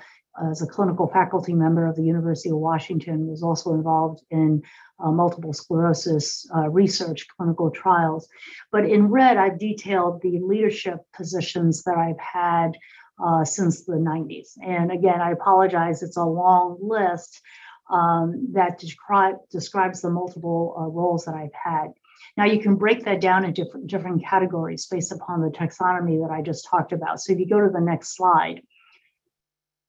as 0.50 0.62
a 0.62 0.68
clinical 0.68 1.08
faculty 1.08 1.54
member 1.54 1.88
of 1.88 1.96
the 1.96 2.04
University 2.04 2.50
of 2.50 2.58
Washington, 2.58 3.28
was 3.28 3.42
also 3.42 3.74
involved 3.74 4.22
in 4.30 4.62
uh, 5.00 5.12
multiple 5.12 5.54
sclerosis 5.54 6.48
uh, 6.56 6.70
research 6.70 7.28
clinical 7.36 7.72
trials. 7.72 8.28
But 8.72 8.86
in 8.86 9.08
red, 9.08 9.38
I've 9.38 9.60
detailed 9.60 10.22
the 10.22 10.40
leadership 10.40 11.00
positions 11.16 11.84
that 11.84 11.98
I've 11.98 12.20
had 12.20 12.78
uh, 13.24 13.44
since 13.44 13.84
the 13.86 13.94
90s. 13.94 14.58
And 14.62 14.92
again, 14.92 15.22
I 15.22 15.32
apologize, 15.32 16.04
it's 16.04 16.18
a 16.18 16.24
long 16.24 16.78
list 16.82 17.42
um, 17.90 18.50
that 18.54 18.80
describe, 18.80 19.36
describes 19.50 20.02
the 20.02 20.10
multiple 20.10 20.76
uh, 20.78 20.88
roles 20.88 21.26
that 21.26 21.36
I've 21.36 21.54
had. 21.54 21.88
Now 22.36 22.46
you 22.46 22.60
can 22.60 22.76
break 22.76 23.06
that 23.06 23.22
down 23.22 23.46
into 23.46 23.64
different, 23.64 23.88
different 23.88 24.26
categories 24.26 24.86
based 24.86 25.12
upon 25.12 25.42
the 25.42 25.50
taxonomy 25.50 26.22
that 26.22 26.32
I 26.32 26.42
just 26.42 26.68
talked 26.70 26.92
about. 26.92 27.22
So 27.22 27.34
if 27.34 27.40
you 27.40 27.48
go 27.48 27.62
to 27.62 27.70
the 27.72 27.82
next 27.82 28.16
slide, 28.16 28.62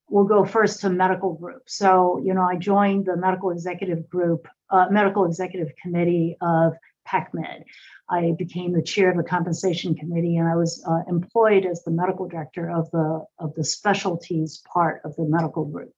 we'll 0.09 0.25
go 0.25 0.45
first 0.45 0.81
to 0.81 0.91
medical 0.91 1.35
group. 1.35 1.63
So, 1.67 2.21
you 2.25 2.35
know, 2.35 2.43
I 2.43 2.57
joined 2.57 3.07
the 3.07 3.17
medical 3.17 3.51
executive 3.51 4.09
group, 4.09 4.49
uh, 4.71 4.87
medical 4.91 5.27
executive 5.27 5.75
committee 5.83 6.37
of 6.41 6.75
PACMed. 7.09 7.65
I 8.11 8.35
became 8.39 8.73
the 8.73 8.83
chair 8.83 9.11
of 9.11 9.17
the 9.17 9.23
compensation 9.23 9.95
committee, 9.95 10.37
and 10.37 10.49
I 10.49 10.57
was 10.57 10.83
uh, 10.89 11.03
employed 11.09 11.67
as 11.67 11.83
the 11.83 11.91
medical 11.91 12.27
director 12.27 12.71
of 12.71 12.91
the 12.91 13.25
of 13.39 13.55
the 13.55 13.65
specialties 13.65 14.63
part 14.73 15.03
of 15.05 15.15
the 15.17 15.25
medical 15.25 15.65
group. 15.65 15.93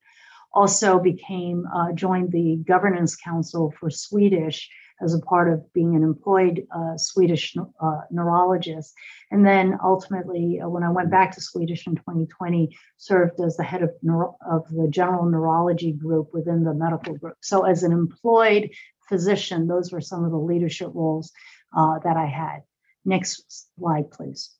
Also 0.53 0.99
became 0.99 1.67
uh, 1.73 1.93
joined 1.93 2.33
the 2.33 2.57
governance 2.67 3.15
council 3.15 3.73
for 3.79 3.91
Swedish 3.91 4.69
as 5.03 5.15
a 5.15 5.21
part 5.21 5.51
of 5.51 5.73
being 5.73 5.95
an 5.97 6.03
employed 6.03 6.67
uh, 6.75 6.97
Swedish 6.97 7.57
uh, 7.57 8.01
neurologist, 8.11 8.93
and 9.31 9.47
then 9.47 9.79
ultimately, 9.83 10.61
uh, 10.61 10.69
when 10.69 10.83
I 10.83 10.91
went 10.91 11.11
back 11.11 11.33
to 11.33 11.41
Swedish 11.41 11.87
in 11.87 11.95
2020, 11.95 12.77
served 12.97 13.41
as 13.41 13.57
the 13.57 13.63
head 13.63 13.83
of 13.83 13.91
neuro- 14.03 14.37
of 14.45 14.69
the 14.69 14.89
general 14.89 15.25
neurology 15.27 15.93
group 15.93 16.35
within 16.35 16.65
the 16.65 16.75
medical 16.75 17.15
group. 17.15 17.37
So 17.41 17.63
as 17.63 17.85
an 17.85 17.93
employed 17.93 18.71
physician, 19.11 19.67
those 19.67 19.93
were 19.93 20.01
some 20.01 20.25
of 20.25 20.31
the 20.31 20.39
leadership 20.39 20.91
roles 20.95 21.31
uh, 21.77 21.99
that 22.05 22.17
I 22.17 22.27
had. 22.27 22.63
Next 23.05 23.67
slide, 23.77 24.11
please. 24.11 24.51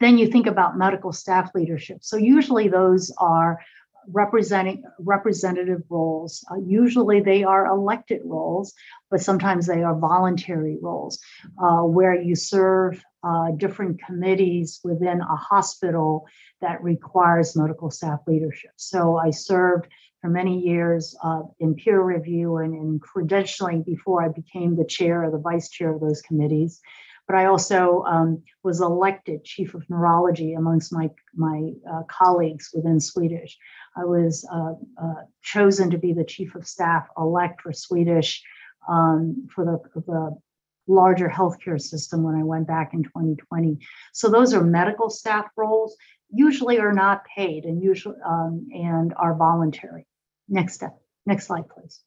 Then 0.00 0.18
you 0.18 0.26
think 0.26 0.46
about 0.46 0.76
medical 0.76 1.12
staff 1.12 1.50
leadership. 1.54 1.98
So 2.02 2.16
usually 2.16 2.68
those 2.68 3.12
are 3.18 3.60
representing 4.08 4.82
representative 4.98 5.82
roles. 5.88 6.44
Uh, 6.50 6.56
usually 6.66 7.20
they 7.20 7.44
are 7.44 7.66
elected 7.66 8.20
roles, 8.24 8.72
but 9.10 9.20
sometimes 9.20 9.66
they 9.66 9.82
are 9.82 9.94
voluntary 9.94 10.78
roles 10.80 11.18
uh, 11.62 11.82
where 11.82 12.20
you 12.20 12.34
serve 12.34 13.02
uh, 13.22 13.50
different 13.52 14.00
committees 14.02 14.80
within 14.84 15.20
a 15.20 15.36
hospital 15.36 16.26
that 16.60 16.82
requires 16.82 17.56
medical 17.56 17.90
staff 17.90 18.20
leadership. 18.26 18.72
So 18.76 19.16
I 19.16 19.30
served 19.30 19.88
for 20.20 20.28
many 20.28 20.60
years 20.60 21.16
uh, 21.24 21.42
in 21.58 21.74
peer 21.74 22.02
review 22.02 22.58
and 22.58 22.74
in 22.74 23.00
credentialing 23.00 23.84
before 23.84 24.22
I 24.22 24.28
became 24.28 24.76
the 24.76 24.84
chair 24.84 25.24
or 25.24 25.30
the 25.30 25.38
vice 25.38 25.70
chair 25.70 25.94
of 25.94 26.00
those 26.00 26.22
committees. 26.22 26.80
But 27.26 27.36
I 27.36 27.46
also 27.46 28.02
um, 28.06 28.42
was 28.64 28.80
elected 28.80 29.44
chief 29.44 29.74
of 29.74 29.88
neurology 29.88 30.54
amongst 30.54 30.92
my, 30.92 31.10
my 31.34 31.70
uh, 31.90 32.02
colleagues 32.08 32.70
within 32.74 32.98
Swedish. 33.00 33.56
I 33.96 34.04
was 34.04 34.46
uh, 34.52 34.74
uh 35.02 35.22
chosen 35.42 35.90
to 35.90 35.98
be 35.98 36.12
the 36.12 36.24
chief 36.24 36.54
of 36.54 36.66
staff 36.66 37.06
elect 37.16 37.60
for 37.60 37.72
Swedish 37.72 38.42
um, 38.88 39.48
for 39.54 39.64
the, 39.64 40.00
the 40.00 40.36
larger 40.86 41.28
healthcare 41.28 41.80
system 41.80 42.22
when 42.22 42.34
I 42.34 42.42
went 42.42 42.66
back 42.66 42.94
in 42.94 43.04
2020. 43.04 43.78
So 44.12 44.28
those 44.28 44.52
are 44.52 44.62
medical 44.62 45.08
staff 45.08 45.46
roles, 45.56 45.96
usually 46.30 46.78
are 46.80 46.92
not 46.92 47.24
paid 47.24 47.64
and 47.64 47.82
usually 47.82 48.16
um, 48.26 48.68
and 48.72 49.14
are 49.16 49.34
voluntary. 49.34 50.06
Next 50.50 50.74
step. 50.74 51.00
Next 51.24 51.46
slide, 51.46 51.68
please. 51.68 52.02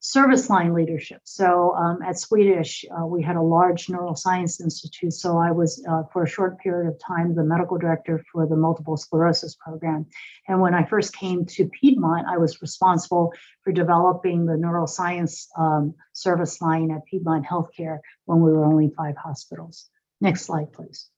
service 0.00 0.48
line 0.48 0.72
leadership. 0.72 1.20
So 1.24 1.74
um, 1.74 1.98
at 2.02 2.18
Swedish, 2.18 2.86
uh, 2.90 3.06
we 3.06 3.22
had 3.22 3.36
a 3.36 3.42
large 3.42 3.86
neuroscience 3.86 4.60
institute. 4.60 5.12
So 5.12 5.36
I 5.38 5.50
was, 5.50 5.84
uh, 5.88 6.04
for 6.10 6.22
a 6.24 6.28
short 6.28 6.58
period 6.58 6.88
of 6.90 6.98
time, 6.98 7.34
the 7.34 7.44
medical 7.44 7.76
director 7.76 8.24
for 8.32 8.46
the 8.46 8.56
multiple 8.56 8.96
sclerosis 8.96 9.54
program. 9.56 10.06
And 10.48 10.60
when 10.60 10.74
I 10.74 10.86
first 10.86 11.14
came 11.14 11.44
to 11.46 11.68
Piedmont, 11.68 12.26
I 12.26 12.38
was 12.38 12.62
responsible 12.62 13.32
for 13.62 13.72
developing 13.72 14.46
the 14.46 14.54
neuroscience 14.54 15.46
um, 15.58 15.94
service 16.14 16.62
line 16.62 16.90
at 16.90 17.04
Piedmont 17.04 17.44
Healthcare 17.44 17.98
when 18.24 18.40
we 18.40 18.50
were 18.50 18.64
only 18.64 18.90
five 18.96 19.16
hospitals. 19.16 19.90
Next 20.22 20.46
slide, 20.46 20.72
please. 20.72 21.08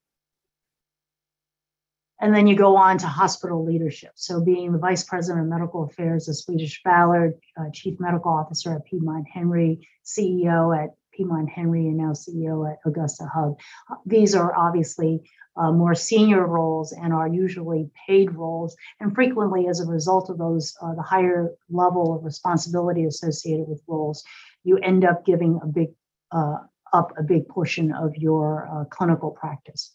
And 2.21 2.35
then 2.35 2.47
you 2.47 2.55
go 2.55 2.77
on 2.77 2.99
to 2.99 3.07
hospital 3.07 3.65
leadership. 3.65 4.13
So, 4.15 4.41
being 4.41 4.73
the 4.73 4.79
vice 4.79 5.03
president 5.03 5.45
of 5.45 5.51
medical 5.51 5.85
affairs 5.85 6.29
at 6.29 6.37
Swedish 6.37 6.81
Ballard, 6.85 7.35
uh, 7.59 7.71
chief 7.73 7.99
medical 7.99 8.33
officer 8.33 8.75
at 8.75 8.85
Piedmont 8.85 9.27
Henry, 9.33 9.89
CEO 10.05 10.77
at 10.77 10.91
Piedmont 11.13 11.49
Henry, 11.51 11.89
and 11.89 11.97
now 11.97 12.13
CEO 12.13 12.71
at 12.71 12.79
Augusta 12.85 13.27
Hub. 13.27 13.59
These 14.07 14.35
are 14.35 14.55
obviously 14.55 15.23
uh, 15.57 15.73
more 15.73 15.95
senior 15.95 16.47
roles 16.47 16.93
and 16.93 17.13
are 17.13 17.29
usually 17.29 17.91
paid 18.07 18.35
roles. 18.35 18.77
And 19.01 19.15
frequently, 19.15 19.69
as 19.69 19.81
a 19.81 19.87
result 19.87 20.31
of 20.31 20.39
those, 20.39 20.75
uh, 20.81 20.95
the 20.95 21.03
higher 21.03 21.51
level 21.69 22.15
of 22.15 22.25
responsibility 22.25 23.05
associated 23.05 23.69
with 23.69 23.83
roles, 23.87 24.25
you 24.65 24.79
end 24.79 25.05
up 25.05 25.27
giving 25.27 25.61
a 25.63 25.67
big 25.67 25.89
uh, 26.31 26.59
up 26.93 27.13
a 27.19 27.23
big 27.23 27.49
portion 27.49 27.93
of 27.93 28.17
your 28.17 28.69
uh, 28.73 28.85
clinical 28.85 29.31
practice. 29.31 29.93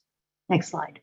Next 0.50 0.70
slide. 0.70 1.00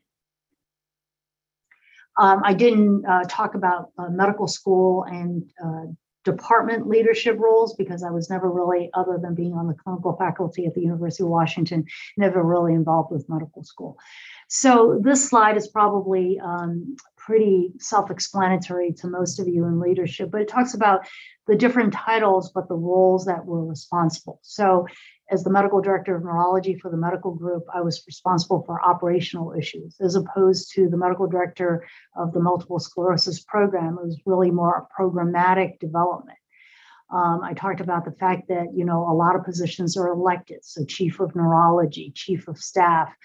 Um, 2.17 2.41
I 2.43 2.53
didn't 2.53 3.05
uh, 3.05 3.23
talk 3.29 3.55
about 3.55 3.91
uh, 3.97 4.09
medical 4.09 4.47
school 4.47 5.03
and 5.03 5.43
uh, 5.63 5.85
department 6.23 6.87
leadership 6.87 7.37
roles 7.39 7.75
because 7.75 8.03
I 8.03 8.09
was 8.09 8.29
never 8.29 8.49
really, 8.49 8.89
other 8.93 9.19
than 9.21 9.35
being 9.35 9.53
on 9.53 9.67
the 9.67 9.75
clinical 9.75 10.15
faculty 10.17 10.65
at 10.65 10.73
the 10.73 10.81
University 10.81 11.23
of 11.23 11.29
Washington, 11.29 11.85
never 12.17 12.43
really 12.43 12.73
involved 12.73 13.11
with 13.11 13.29
medical 13.29 13.63
school. 13.63 13.97
So 14.47 14.99
this 15.03 15.29
slide 15.29 15.57
is 15.57 15.67
probably 15.67 16.39
um, 16.43 16.95
pretty 17.17 17.71
self-explanatory 17.79 18.93
to 18.93 19.07
most 19.07 19.39
of 19.39 19.47
you 19.47 19.65
in 19.65 19.79
leadership, 19.79 20.31
but 20.31 20.41
it 20.41 20.47
talks 20.47 20.73
about 20.73 21.07
the 21.47 21.55
different 21.55 21.93
titles, 21.93 22.51
but 22.53 22.67
the 22.67 22.75
roles 22.75 23.25
that 23.25 23.45
were 23.45 23.65
responsible. 23.65 24.39
So 24.41 24.87
as 25.31 25.43
the 25.43 25.49
medical 25.49 25.81
director 25.81 26.15
of 26.15 26.23
neurology 26.23 26.77
for 26.77 26.91
the 26.91 26.97
medical 26.97 27.33
group, 27.33 27.63
I 27.73 27.81
was 27.81 28.03
responsible 28.05 28.63
for 28.65 28.83
operational 28.83 29.53
issues, 29.53 29.95
as 29.99 30.15
opposed 30.15 30.71
to 30.75 30.87
the 30.87 30.97
medical 30.97 31.27
director 31.27 31.85
of 32.15 32.31
the 32.33 32.39
multiple 32.39 32.79
sclerosis 32.79 33.43
program. 33.43 33.97
It 33.99 34.05
was 34.05 34.21
really 34.25 34.51
more 34.51 34.87
programmatic 34.97 35.79
development. 35.79 36.37
Um, 37.11 37.41
I 37.43 37.53
talked 37.53 37.81
about 37.81 38.03
the 38.03 38.11
fact 38.13 38.47
that 38.47 38.67
you 38.73 38.83
know 38.83 39.07
a 39.09 39.13
lot 39.13 39.35
of 39.35 39.45
positions 39.45 39.95
are 39.95 40.07
elected, 40.07 40.65
so 40.65 40.83
chief 40.85 41.19
of 41.19 41.35
neurology, 41.35 42.11
chief 42.15 42.47
of 42.47 42.57
staff, 42.57 43.15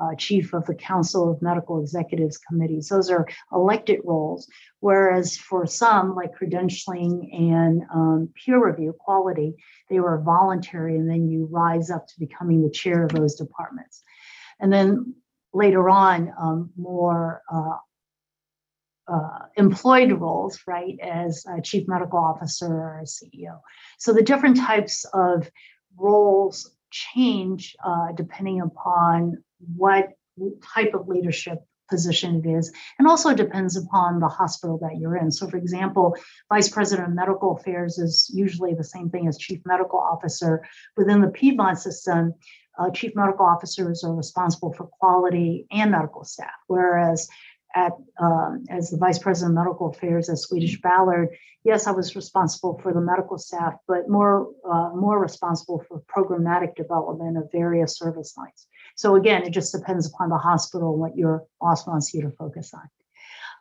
uh, 0.00 0.14
chief 0.16 0.52
of 0.52 0.66
the 0.66 0.74
Council 0.74 1.30
of 1.30 1.40
Medical 1.40 1.80
Executives 1.80 2.36
committees. 2.36 2.88
Those 2.88 3.10
are 3.10 3.26
elected 3.52 4.00
roles, 4.04 4.46
whereas 4.80 5.38
for 5.38 5.66
some, 5.66 6.14
like 6.14 6.32
credentialing 6.38 7.34
and 7.34 7.82
um, 7.94 8.28
peer 8.34 8.64
review 8.64 8.94
quality, 8.98 9.54
they 9.88 10.00
were 10.00 10.20
voluntary, 10.20 10.96
and 10.96 11.08
then 11.08 11.28
you 11.28 11.46
rise 11.50 11.90
up 11.90 12.06
to 12.08 12.18
becoming 12.18 12.62
the 12.62 12.70
chair 12.70 13.04
of 13.04 13.12
those 13.12 13.36
departments. 13.36 14.02
And 14.60 14.70
then 14.70 15.14
later 15.54 15.88
on, 15.88 16.32
um, 16.38 16.70
more 16.76 17.42
uh, 17.52 17.76
uh, 19.12 19.46
employed 19.56 20.12
roles, 20.12 20.60
right, 20.66 20.98
as 21.00 21.44
chief 21.62 21.88
medical 21.88 22.18
officer 22.18 22.66
or 22.66 23.02
CEO. 23.04 23.60
So 23.98 24.12
the 24.12 24.22
different 24.22 24.56
types 24.56 25.04
of 25.12 25.50
roles 25.96 26.70
change 26.90 27.76
uh, 27.84 28.12
depending 28.12 28.60
upon 28.60 29.42
what 29.76 30.10
type 30.74 30.94
of 30.94 31.08
leadership 31.08 31.58
position 31.88 32.42
it 32.44 32.48
is, 32.48 32.72
and 32.98 33.08
also 33.08 33.34
depends 33.34 33.76
upon 33.76 34.20
the 34.20 34.28
hospital 34.28 34.78
that 34.78 34.98
you're 34.98 35.16
in. 35.16 35.30
So, 35.30 35.48
for 35.48 35.56
example, 35.56 36.16
vice 36.48 36.68
president 36.68 37.08
of 37.08 37.14
medical 37.14 37.56
affairs 37.56 37.98
is 37.98 38.30
usually 38.32 38.74
the 38.74 38.84
same 38.84 39.10
thing 39.10 39.26
as 39.26 39.36
chief 39.36 39.60
medical 39.66 39.98
officer. 39.98 40.64
Within 40.96 41.20
the 41.20 41.28
Piedmont 41.28 41.78
system, 41.78 42.34
uh, 42.78 42.90
chief 42.90 43.12
medical 43.14 43.44
officers 43.44 44.04
are 44.04 44.14
responsible 44.14 44.72
for 44.72 44.86
quality 44.86 45.66
and 45.70 45.90
medical 45.90 46.24
staff, 46.24 46.54
whereas 46.68 47.28
at 47.74 47.92
um, 48.20 48.64
as 48.70 48.90
the 48.90 48.96
vice 48.96 49.18
president 49.18 49.58
of 49.58 49.64
medical 49.64 49.88
affairs 49.88 50.28
at 50.28 50.38
Swedish 50.38 50.80
Ballard, 50.80 51.28
yes, 51.64 51.86
I 51.86 51.92
was 51.92 52.16
responsible 52.16 52.78
for 52.82 52.92
the 52.92 53.00
medical 53.00 53.38
staff, 53.38 53.74
but 53.86 54.08
more 54.08 54.48
uh, 54.68 54.90
more 54.94 55.18
responsible 55.18 55.84
for 55.86 56.02
programmatic 56.14 56.74
development 56.74 57.38
of 57.38 57.50
various 57.52 57.96
service 57.96 58.34
lines. 58.36 58.66
So 58.96 59.16
again, 59.16 59.42
it 59.44 59.50
just 59.50 59.72
depends 59.72 60.06
upon 60.06 60.30
the 60.30 60.38
hospital 60.38 60.92
and 60.92 61.00
what 61.00 61.16
your 61.16 61.44
boss 61.60 61.86
wants 61.86 62.12
you 62.12 62.22
to 62.22 62.30
focus 62.30 62.72
on. 62.74 62.88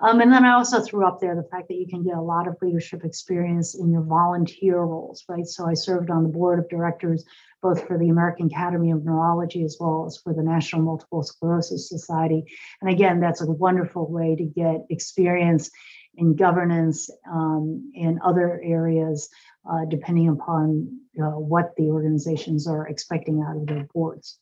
Um, 0.02 0.22
and 0.22 0.32
then 0.32 0.45
I 0.45 0.54
also 0.54 0.82
threw 0.82 1.06
up 1.06 1.19
there 1.19 1.36
the 1.36 1.48
fact 1.52 1.67
that 1.67 1.76
you 1.76 1.86
can 1.86 2.04
get 2.04 2.15
a 2.15 2.22
lot 2.22 2.48
of 2.48 2.56
leadership 2.62 3.04
experience 3.04 3.76
in 3.76 3.91
your 3.91 4.02
volunteer 4.02 4.80
roles, 4.80 5.26
right? 5.28 5.45
So 5.45 5.67
I 5.67 5.74
served 5.74 6.10
on 6.10 6.24
the 6.24 6.30
board 6.30 6.58
of 6.60 6.69
directors 6.69 7.26
both 7.62 7.88
for 7.88 7.98
the 7.98 8.10
American 8.10 8.48
Academy 8.48 8.91
of 8.91 9.04
Neurology 9.04 9.63
as 9.63 9.78
well 9.80 10.06
as 10.08 10.17
for 10.17 10.34
the 10.34 10.43
National 10.43 10.82
Multiple 10.82 11.24
Sclerosis 11.24 11.89
Society. 11.89 12.45
And 12.82 12.89
again, 12.89 13.19
that's 13.19 13.41
a 13.41 13.52
wonderful 13.52 14.10
way 14.10 14.36
to 14.36 14.43
get 14.43 14.86
experience 14.89 15.69
in 16.15 16.36
governance 16.36 17.10
um, 17.30 17.91
and 17.95 18.19
other 18.24 18.62
areas, 18.63 19.30
uh, 19.69 19.86
depending 19.89 20.30
upon 20.30 21.00
uh, 21.22 21.38
what 21.38 21.76
the 21.78 21.89
organizations 21.89 22.67
are 22.67 22.88
expecting 22.88 23.41
out 23.48 23.58
of 23.58 23.67
their 23.67 23.88
boards. 23.93 24.38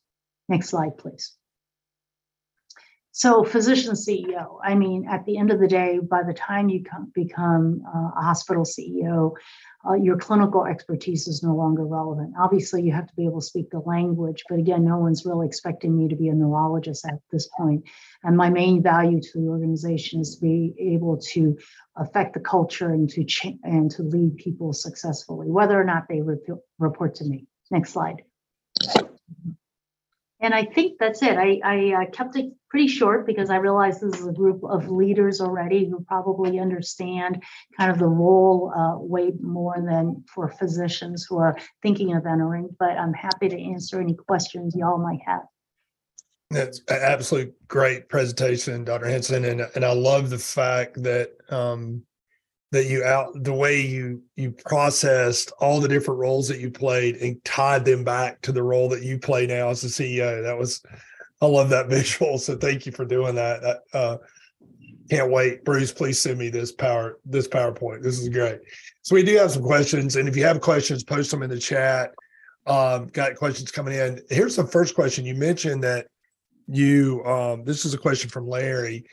Next 0.50 0.70
slide, 0.70 0.98
please. 0.98 1.36
So, 3.18 3.44
physician 3.44 3.94
CEO, 3.94 4.60
I 4.64 4.76
mean, 4.76 5.08
at 5.10 5.26
the 5.26 5.40
end 5.40 5.50
of 5.50 5.60
the 5.60 5.68
day, 5.68 5.98
by 5.98 6.22
the 6.22 6.36
time 6.36 6.70
you 6.70 6.84
come, 6.84 7.12
become 7.16 7.82
uh, 7.88 8.12
a 8.16 8.22
hospital 8.22 8.64
CEO, 8.64 9.32
uh, 9.90 9.96
your 9.96 10.18
clinical 10.18 10.66
expertise 10.68 11.28
is 11.28 11.42
no 11.42 11.56
longer 11.56 11.84
relevant. 11.84 12.36
Obviously, 12.40 12.84
you 12.84 12.94
have 12.94 13.08
to 13.08 13.16
be 13.16 13.26
able 13.26 13.40
to 13.40 13.46
speak 13.48 13.72
the 13.72 13.80
language, 13.80 14.44
but 14.48 14.60
again, 14.60 14.86
no 14.86 15.00
one's 15.00 15.26
really 15.26 15.48
expecting 15.48 15.98
me 15.98 16.08
to 16.08 16.16
be 16.16 16.28
a 16.28 16.34
neurologist 16.36 17.08
at 17.08 17.18
this 17.32 17.50
point. 17.58 17.84
And 18.22 18.38
my 18.38 18.52
main 18.52 18.84
value 18.84 19.20
to 19.20 19.32
the 19.40 19.48
organization 19.48 20.22
is 20.22 20.36
to 20.36 20.42
be 20.42 20.76
able 20.78 21.18
to 21.34 21.58
affect 21.96 22.36
the 22.36 22.40
culture 22.40 22.92
and 22.92 23.10
to 23.10 23.24
ch- 23.24 23.58
and 23.64 23.90
to 23.90 24.04
lead 24.04 24.38
people 24.38 24.74
successfully, 24.74 25.50
whether 25.50 25.82
or 25.82 25.86
not 25.86 26.08
they 26.08 26.22
re- 26.22 26.38
report 26.78 27.16
to 27.16 27.26
me. 27.26 27.48
Next 27.72 27.94
slide. 27.94 28.22
And 30.40 30.54
I 30.54 30.66
think 30.66 31.00
that's 31.00 31.24
it. 31.24 31.36
I, 31.36 31.60
I 31.64 32.04
uh, 32.04 32.12
kept 32.12 32.36
it 32.36 32.52
pretty 32.70 32.88
short 32.88 33.26
because 33.26 33.50
I 33.50 33.56
realized 33.56 34.02
this 34.02 34.20
is 34.20 34.28
a 34.28 34.32
group 34.32 34.64
of 34.64 34.90
leaders 34.90 35.42
already 35.42 35.90
who 35.90 36.06
probably 36.08 36.60
understand 36.60 37.44
kind 37.78 37.92
of 37.92 37.98
the 37.98 38.06
role 38.06 38.72
uh, 38.76 39.00
way 39.00 39.32
more 39.42 39.76
than 39.78 40.24
for 40.32 40.50
physicians 40.50 41.26
who 41.28 41.38
are 41.40 41.58
thinking 41.82 42.16
of 42.16 42.26
entering. 42.28 42.70
But 42.78 42.92
I'm 42.92 43.14
happy 43.14 43.50
to 43.50 43.60
answer 43.60 44.00
any 44.00 44.14
questions 44.14 44.76
y'all 44.76 45.00
might 45.00 45.22
have. 45.26 45.44
That's 46.52 46.80
an 46.88 47.00
absolute 47.02 47.54
great 47.68 48.08
presentation, 48.08 48.86
Dr. 48.86 49.08
Henson, 49.08 49.44
and 49.44 49.62
and 49.76 49.84
I 49.84 49.92
love 49.92 50.30
the 50.30 50.38
fact 50.38 51.02
that 51.04 51.32
um, 51.50 52.04
that 52.72 52.86
you 52.86 53.04
out 53.04 53.32
the 53.44 53.54
way 53.54 53.80
you 53.80 54.22
you 54.36 54.52
processed 54.52 55.52
all 55.60 55.80
the 55.80 55.88
different 55.88 56.20
roles 56.20 56.48
that 56.48 56.60
you 56.60 56.70
played 56.70 57.16
and 57.18 57.44
tied 57.46 57.86
them 57.86 58.04
back 58.04 58.42
to 58.42 58.52
the 58.52 58.64
role 58.64 58.90
that 58.90 59.04
you 59.04 59.18
play 59.18 59.48
now 59.48 59.70
as 59.70 59.82
the 59.82 59.88
CEO. 59.88 60.44
That 60.44 60.58
was 60.58 60.84
I 61.42 61.46
love 61.46 61.70
that 61.70 61.88
visual. 61.90 62.38
So 62.38 62.58
thank 62.58 62.86
you 62.86 62.92
for 62.92 63.06
doing 63.06 63.36
that. 63.36 63.82
Uh, 63.94 64.18
can't 65.10 65.32
wait. 65.32 65.64
Bruce, 65.64 65.94
please 65.94 66.20
send 66.20 66.38
me 66.38 66.50
this 66.50 66.72
power 66.72 67.20
this 67.26 67.48
PowerPoint. 67.48 68.04
This 68.04 68.20
is 68.20 68.28
great. 68.30 68.60
So 69.02 69.16
we 69.16 69.24
do 69.24 69.38
have 69.38 69.52
some 69.52 69.64
questions, 69.64 70.18
and 70.18 70.28
if 70.28 70.36
you 70.36 70.44
have 70.44 70.60
questions, 70.60 71.04
post 71.04 71.32
them 71.32 71.44
in 71.44 71.50
the 71.50 71.60
chat. 71.60 72.12
Um, 72.66 73.08
got 73.08 73.36
questions 73.36 73.72
coming 73.72 73.94
in. 73.94 74.20
Here's 74.30 74.58
the 74.58 74.66
first 74.66 74.94
question. 74.94 75.24
You 75.24 75.36
mentioned 75.36 75.82
that 75.86 76.08
you 76.68 77.24
um, 77.26 77.64
this 77.64 77.86
is 77.86 77.94
a 77.94 77.98
question 77.98 78.30
from 78.30 78.50
Larry. 78.50 79.06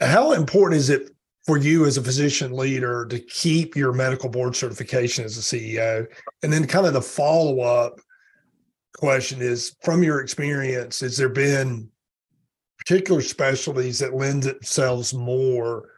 How 0.00 0.32
important 0.32 0.78
is 0.78 0.90
it 0.90 1.10
for 1.46 1.56
you 1.56 1.86
as 1.86 1.96
a 1.96 2.02
physician 2.02 2.52
leader 2.52 3.06
to 3.06 3.18
keep 3.18 3.76
your 3.76 3.92
medical 3.92 4.28
board 4.28 4.54
certification 4.54 5.24
as 5.24 5.38
a 5.38 5.40
CEO? 5.40 6.06
And 6.42 6.52
then 6.52 6.66
kind 6.66 6.86
of 6.86 6.92
the 6.92 7.02
follow-up 7.02 8.00
question 8.96 9.40
is 9.40 9.76
from 9.82 10.02
your 10.02 10.20
experience, 10.20 11.00
has 11.00 11.16
there 11.16 11.28
been 11.28 11.88
particular 12.78 13.22
specialties 13.22 13.98
that 13.98 14.14
lend 14.14 14.42
themselves 14.42 15.14
more 15.14 15.88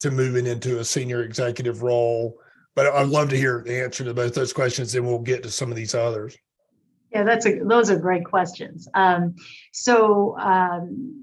to 0.00 0.10
moving 0.10 0.46
into 0.46 0.80
a 0.80 0.84
senior 0.84 1.22
executive 1.22 1.82
role? 1.82 2.38
But 2.74 2.86
I'd 2.86 3.08
love 3.08 3.28
to 3.30 3.36
hear 3.36 3.62
the 3.64 3.82
answer 3.82 4.04
to 4.04 4.14
both 4.14 4.34
those 4.34 4.52
questions, 4.52 4.94
and 4.94 5.06
we'll 5.06 5.18
get 5.18 5.42
to 5.42 5.50
some 5.50 5.70
of 5.70 5.76
these 5.76 5.94
others. 5.94 6.36
Yeah, 7.12 7.24
that's 7.24 7.44
a 7.46 7.58
those 7.58 7.90
are 7.90 7.98
great 7.98 8.24
questions. 8.24 8.88
Um, 8.94 9.34
so 9.72 10.38
um, 10.38 11.22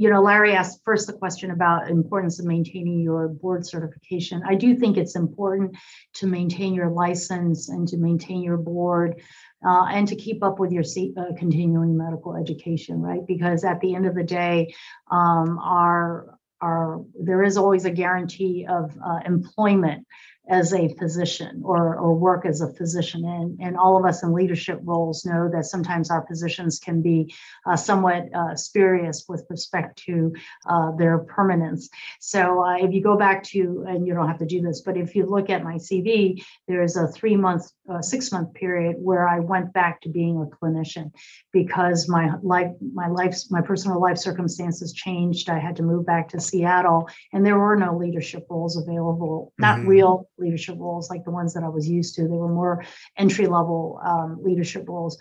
you 0.00 0.08
know, 0.08 0.22
Larry 0.22 0.54
asked 0.54 0.80
first 0.82 1.06
the 1.06 1.12
question 1.12 1.50
about 1.50 1.90
importance 1.90 2.40
of 2.40 2.46
maintaining 2.46 3.00
your 3.00 3.28
board 3.28 3.66
certification. 3.66 4.42
I 4.48 4.54
do 4.54 4.74
think 4.74 4.96
it's 4.96 5.14
important 5.14 5.76
to 6.14 6.26
maintain 6.26 6.72
your 6.72 6.88
license 6.88 7.68
and 7.68 7.86
to 7.88 7.98
maintain 7.98 8.40
your 8.42 8.56
board 8.56 9.20
uh, 9.62 9.84
and 9.90 10.08
to 10.08 10.16
keep 10.16 10.42
up 10.42 10.58
with 10.58 10.72
your 10.72 10.84
uh, 11.18 11.34
continuing 11.36 11.98
medical 11.98 12.34
education, 12.34 13.02
right? 13.02 13.20
Because 13.26 13.62
at 13.62 13.78
the 13.82 13.94
end 13.94 14.06
of 14.06 14.14
the 14.14 14.24
day, 14.24 14.74
um, 15.10 15.58
our 15.58 16.38
our 16.62 17.04
there 17.22 17.42
is 17.42 17.58
always 17.58 17.84
a 17.84 17.90
guarantee 17.90 18.66
of 18.66 18.96
uh, 19.04 19.20
employment 19.26 20.06
as 20.50 20.74
a 20.74 20.92
physician 20.96 21.62
or, 21.64 21.96
or 21.96 22.12
work 22.12 22.44
as 22.44 22.60
a 22.60 22.72
physician. 22.74 23.24
And, 23.24 23.58
and 23.60 23.76
all 23.76 23.96
of 23.96 24.04
us 24.04 24.24
in 24.24 24.32
leadership 24.32 24.80
roles 24.82 25.24
know 25.24 25.48
that 25.52 25.64
sometimes 25.66 26.10
our 26.10 26.22
positions 26.22 26.80
can 26.80 27.00
be 27.00 27.32
uh, 27.66 27.76
somewhat 27.76 28.24
uh, 28.34 28.56
spurious 28.56 29.26
with 29.28 29.46
respect 29.48 30.02
to 30.06 30.32
uh, 30.68 30.90
their 30.96 31.18
permanence. 31.18 31.88
So 32.18 32.64
uh, 32.64 32.76
if 32.78 32.92
you 32.92 33.00
go 33.00 33.16
back 33.16 33.44
to, 33.44 33.84
and 33.86 34.06
you 34.06 34.12
don't 34.12 34.26
have 34.26 34.40
to 34.40 34.46
do 34.46 34.60
this, 34.60 34.80
but 34.80 34.96
if 34.96 35.14
you 35.14 35.24
look 35.24 35.50
at 35.50 35.62
my 35.62 35.76
CV, 35.76 36.44
there's 36.66 36.96
a 36.96 37.06
three 37.06 37.36
month, 37.36 37.70
uh, 37.88 38.02
six 38.02 38.32
month 38.32 38.52
period 38.54 38.96
where 38.98 39.28
I 39.28 39.38
went 39.38 39.72
back 39.72 40.00
to 40.02 40.08
being 40.08 40.36
a 40.36 40.46
clinician 40.56 41.12
because 41.52 42.08
my 42.08 42.32
life, 42.42 42.72
my 42.92 43.06
life, 43.06 43.38
my 43.50 43.60
personal 43.60 44.00
life 44.00 44.18
circumstances 44.18 44.92
changed. 44.92 45.48
I 45.48 45.60
had 45.60 45.76
to 45.76 45.84
move 45.84 46.04
back 46.04 46.28
to 46.30 46.40
Seattle 46.40 47.08
and 47.32 47.46
there 47.46 47.58
were 47.58 47.76
no 47.76 47.96
leadership 47.96 48.46
roles 48.50 48.76
available, 48.76 49.52
not 49.58 49.78
mm-hmm. 49.78 49.88
real 49.88 50.28
leadership 50.40 50.76
roles 50.78 51.10
like 51.10 51.24
the 51.24 51.30
ones 51.30 51.54
that 51.54 51.62
I 51.62 51.68
was 51.68 51.88
used 51.88 52.14
to. 52.16 52.22
They 52.22 52.28
were 52.28 52.48
more 52.48 52.84
entry 53.16 53.46
level 53.46 54.00
um, 54.04 54.38
leadership 54.42 54.88
roles. 54.88 55.18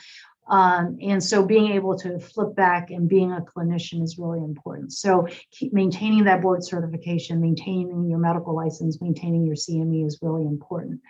Um, 0.50 0.98
and 1.02 1.24
so 1.24 1.46
being 1.46 1.74
able 1.74 1.98
to 2.00 2.20
flip 2.20 2.56
back 2.56 2.90
and 2.90 3.08
being 3.08 3.32
a 3.32 3.42
clinician 3.42 4.02
is 4.02 4.18
really 4.18 4.40
important. 4.40 4.92
So 4.92 5.28
keep 5.52 5.74
maintaining 5.74 6.24
that 6.24 6.42
board 6.42 6.64
certification, 6.64 7.40
maintaining 7.40 8.10
your 8.10 8.18
medical 8.18 8.56
license, 8.56 9.00
maintaining 9.00 9.46
your 9.46 9.56
CME 9.56 10.08
is 10.08 10.20
really 10.22 10.46
important. 10.46 11.02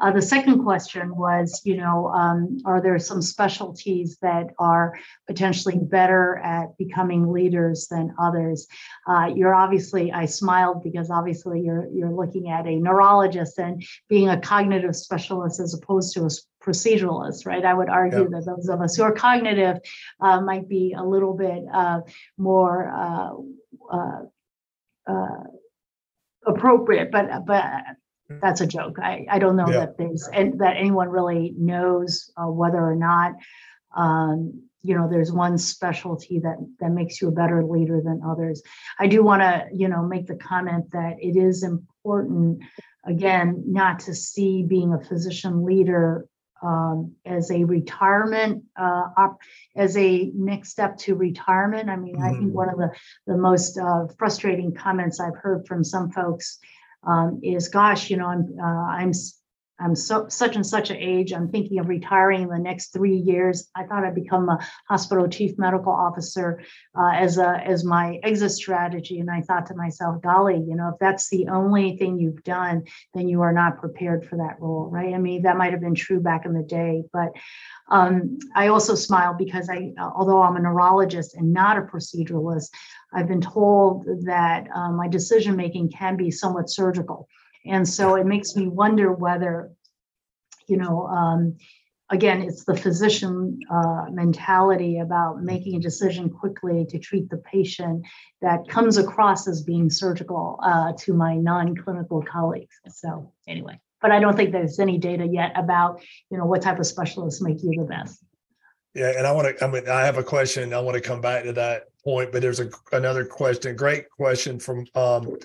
Uh, 0.00 0.10
the 0.10 0.22
second 0.22 0.62
question 0.62 1.16
was, 1.16 1.62
you 1.64 1.76
know, 1.76 2.08
um, 2.08 2.58
are 2.64 2.82
there 2.82 2.98
some 2.98 3.22
specialties 3.22 4.18
that 4.20 4.48
are 4.58 4.98
potentially 5.26 5.78
better 5.78 6.38
at 6.38 6.76
becoming 6.78 7.32
leaders 7.32 7.88
than 7.88 8.14
others? 8.18 8.66
Uh, 9.06 9.30
you're 9.34 9.54
obviously, 9.54 10.12
I 10.12 10.26
smiled 10.26 10.82
because 10.82 11.10
obviously 11.10 11.60
you're 11.60 11.88
you're 11.92 12.12
looking 12.12 12.50
at 12.50 12.66
a 12.66 12.76
neurologist 12.76 13.58
and 13.58 13.82
being 14.08 14.28
a 14.28 14.40
cognitive 14.40 14.94
specialist 14.96 15.60
as 15.60 15.74
opposed 15.74 16.14
to 16.14 16.24
a 16.24 16.30
proceduralist, 16.66 17.46
right? 17.46 17.64
I 17.64 17.74
would 17.74 17.88
argue 17.88 18.22
yep. 18.22 18.30
that 18.30 18.46
those 18.46 18.68
of 18.68 18.80
us 18.80 18.96
who 18.96 19.02
are 19.04 19.12
cognitive 19.12 19.78
uh, 20.20 20.40
might 20.40 20.68
be 20.68 20.94
a 20.98 21.02
little 21.02 21.34
bit 21.34 21.62
uh, 21.72 22.00
more 22.36 22.90
uh, 22.90 23.30
uh, 23.92 24.22
uh, 25.06 25.44
appropriate, 26.46 27.10
but 27.10 27.46
but 27.46 27.64
that's 28.28 28.60
a 28.60 28.66
joke. 28.66 28.98
I, 29.00 29.26
I 29.30 29.38
don't 29.38 29.56
know 29.56 29.68
yeah. 29.68 29.80
that 29.80 29.98
there's 29.98 30.28
and 30.32 30.58
that 30.60 30.76
anyone 30.76 31.08
really 31.08 31.54
knows 31.56 32.30
uh, 32.36 32.50
whether 32.50 32.78
or 32.78 32.96
not 32.96 33.34
um, 33.94 34.62
you 34.82 34.96
know 34.96 35.08
there's 35.10 35.32
one 35.32 35.58
specialty 35.58 36.40
that 36.40 36.56
that 36.80 36.90
makes 36.90 37.20
you 37.20 37.28
a 37.28 37.32
better 37.32 37.64
leader 37.64 38.00
than 38.02 38.22
others. 38.26 38.62
I 38.98 39.06
do 39.06 39.22
want 39.22 39.42
to 39.42 39.66
you 39.72 39.88
know 39.88 40.02
make 40.02 40.26
the 40.26 40.36
comment 40.36 40.90
that 40.92 41.16
it 41.20 41.36
is 41.36 41.62
important 41.62 42.62
again 43.04 43.64
not 43.66 44.00
to 44.00 44.14
see 44.14 44.62
being 44.62 44.92
a 44.92 45.04
physician 45.04 45.64
leader 45.64 46.26
um, 46.62 47.14
as 47.24 47.50
a 47.50 47.64
retirement 47.64 48.64
uh, 48.76 49.04
op, 49.16 49.38
as 49.74 49.96
a 49.96 50.30
next 50.34 50.70
step 50.70 50.96
to 50.98 51.14
retirement. 51.14 51.90
I 51.90 51.96
mean, 51.96 52.16
mm-hmm. 52.16 52.24
I 52.24 52.30
think 52.30 52.44
mm-hmm. 52.44 52.56
one 52.56 52.68
of 52.70 52.78
the 52.78 52.90
the 53.26 53.36
most 53.36 53.78
uh, 53.78 54.06
frustrating 54.18 54.74
comments 54.74 55.20
I've 55.20 55.36
heard 55.36 55.66
from 55.66 55.84
some 55.84 56.10
folks 56.10 56.58
um, 57.06 57.40
is 57.42 57.68
gosh 57.68 58.10
you 58.10 58.16
know 58.16 58.26
i'm 58.26 58.56
uh, 58.60 58.86
i'm 58.90 59.12
i'm 59.80 59.94
so 59.94 60.28
such 60.28 60.56
and 60.56 60.66
such 60.66 60.90
an 60.90 60.96
age 60.96 61.32
i'm 61.32 61.48
thinking 61.48 61.78
of 61.78 61.88
retiring 61.88 62.42
in 62.42 62.48
the 62.48 62.58
next 62.58 62.92
three 62.92 63.16
years. 63.16 63.68
I 63.74 63.84
thought 63.84 64.04
i'd 64.04 64.14
become 64.14 64.48
a 64.48 64.58
hospital 64.88 65.28
chief 65.28 65.58
medical 65.58 65.92
officer 65.92 66.62
uh, 66.98 67.12
as 67.14 67.38
a 67.38 67.60
as 67.64 67.84
my 67.84 68.18
exit 68.22 68.52
strategy. 68.52 69.20
And 69.20 69.30
i 69.30 69.40
thought 69.40 69.66
to 69.66 69.74
myself 69.74 70.22
golly 70.22 70.62
you 70.66 70.76
know 70.76 70.88
if 70.88 70.98
that's 71.00 71.28
the 71.30 71.48
only 71.48 71.96
thing 71.96 72.18
you've 72.18 72.44
done 72.44 72.84
then 73.14 73.28
you 73.28 73.42
are 73.42 73.52
not 73.52 73.78
prepared 73.78 74.26
for 74.26 74.36
that 74.36 74.60
role 74.60 74.88
right? 74.90 75.14
I 75.14 75.18
mean 75.18 75.42
that 75.42 75.56
might 75.56 75.72
have 75.72 75.80
been 75.80 75.94
true 75.94 76.20
back 76.20 76.46
in 76.46 76.52
the 76.52 76.62
day. 76.62 77.04
But 77.12 77.32
um, 77.90 78.38
I 78.54 78.68
also 78.68 78.94
smile 78.94 79.34
because 79.34 79.68
I, 79.70 79.92
although 79.98 80.42
I'm 80.42 80.56
a 80.56 80.60
neurologist 80.60 81.34
and 81.34 81.52
not 81.52 81.78
a 81.78 81.82
proceduralist, 81.82 82.70
I've 83.12 83.28
been 83.28 83.40
told 83.40 84.06
that 84.24 84.66
uh, 84.74 84.90
my 84.90 85.08
decision 85.08 85.56
making 85.56 85.90
can 85.90 86.16
be 86.16 86.30
somewhat 86.30 86.70
surgical. 86.70 87.28
And 87.68 87.88
so 87.88 88.14
it 88.14 88.26
makes 88.26 88.56
me 88.56 88.68
wonder 88.68 89.12
whether, 89.12 89.70
you 90.68 90.76
know, 90.76 91.06
um, 91.06 91.56
again, 92.10 92.42
it's 92.42 92.64
the 92.64 92.76
physician 92.76 93.58
uh, 93.70 94.06
mentality 94.10 94.98
about 94.98 95.42
making 95.42 95.76
a 95.76 95.80
decision 95.80 96.30
quickly 96.30 96.86
to 96.86 96.98
treat 96.98 97.28
the 97.30 97.38
patient 97.38 98.04
that 98.40 98.68
comes 98.68 98.96
across 98.96 99.48
as 99.48 99.62
being 99.62 99.90
surgical 99.90 100.58
uh, 100.62 100.92
to 100.98 101.12
my 101.12 101.36
non 101.36 101.76
clinical 101.76 102.22
colleagues. 102.22 102.76
So, 102.88 103.32
anyway, 103.48 103.80
but 104.00 104.10
I 104.10 104.20
don't 104.20 104.36
think 104.36 104.52
there's 104.52 104.78
any 104.78 104.98
data 104.98 105.26
yet 105.26 105.52
about, 105.56 106.00
you 106.30 106.38
know, 106.38 106.46
what 106.46 106.62
type 106.62 106.78
of 106.78 106.86
specialists 106.86 107.42
make 107.42 107.62
you 107.62 107.72
the 107.76 107.84
best. 107.84 108.22
Yeah, 108.94 109.12
and 109.16 109.26
I 109.26 109.32
want 109.32 109.58
to. 109.58 109.64
I 109.64 109.68
mean, 109.68 109.88
I 109.88 110.02
have 110.02 110.16
a 110.16 110.22
question. 110.22 110.72
I 110.72 110.80
want 110.80 110.94
to 110.94 111.02
come 111.02 111.20
back 111.20 111.44
to 111.44 111.52
that 111.52 111.84
point, 112.02 112.32
but 112.32 112.40
there's 112.40 112.60
a, 112.60 112.70
another 112.92 113.26
question, 113.26 113.76
great 113.76 114.08
question 114.08 114.58
from 114.58 114.86
um, 114.94 115.36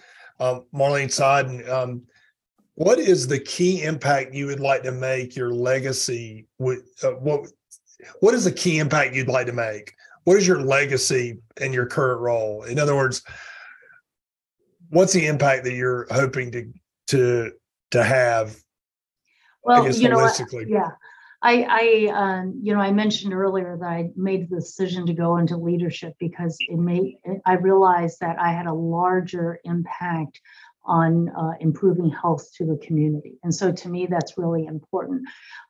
um, 0.41 0.65
Marlene 0.73 1.12
Sodden. 1.12 1.69
Um, 1.69 2.01
what 2.73 2.99
is 2.99 3.27
the 3.27 3.39
key 3.39 3.84
impact 3.84 4.34
you 4.34 4.47
would 4.47 4.60
like 4.60 4.82
to 4.84 4.91
make 4.91 5.36
your 5.36 5.54
legacy? 5.54 6.47
With 6.58 6.84
uh, 7.04 7.12
what 7.12 7.47
what 8.19 8.34
is 8.34 8.43
the 8.43 8.51
key 8.51 8.80
impact 8.80 9.15
you'd 9.15 9.27
like 9.27 9.45
to 9.45 9.54
make? 9.54 9.93
What 10.23 10.38
is 10.38 10.47
your 10.47 10.62
legacy 10.62 11.38
in 11.60 11.73
your 11.73 11.86
current 11.86 12.21
role? 12.21 12.63
In 12.63 12.80
other 12.80 12.95
words, 12.95 13.21
what's 14.89 15.13
the 15.13 15.27
impact 15.27 15.63
that 15.65 15.73
you're 15.73 16.08
hoping 16.12 16.51
to 16.51 16.73
to 17.08 17.51
to 17.91 18.04
have? 18.04 18.56
Well, 19.63 19.84
guess, 19.84 19.99
you 19.99 20.10
know, 20.10 20.27
yeah. 20.67 20.89
I, 21.43 21.65
I 21.67 22.12
um, 22.13 22.60
you 22.62 22.73
know, 22.73 22.80
I 22.80 22.91
mentioned 22.91 23.34
earlier 23.34 23.75
that 23.80 23.86
I 23.86 24.10
made 24.15 24.49
the 24.49 24.58
decision 24.58 25.08
to 25.08 25.13
go 25.13 25.38
into 25.38 25.58
leadership 25.58 26.13
because 26.19 26.56
it 26.60 26.77
made 26.77 27.15
I 27.45 27.54
realized 27.54 28.19
that 28.21 28.38
I 28.39 28.51
had 28.51 28.67
a 28.67 28.73
larger 28.73 29.60
impact 29.63 30.39
on 30.83 31.29
uh, 31.29 31.51
improving 31.59 32.09
health 32.09 32.49
to 32.55 32.65
the 32.65 32.77
community. 32.85 33.37
And 33.43 33.53
so 33.53 33.71
to 33.71 33.89
me, 33.89 34.07
that's 34.07 34.37
really 34.37 34.65
important. 34.65 35.27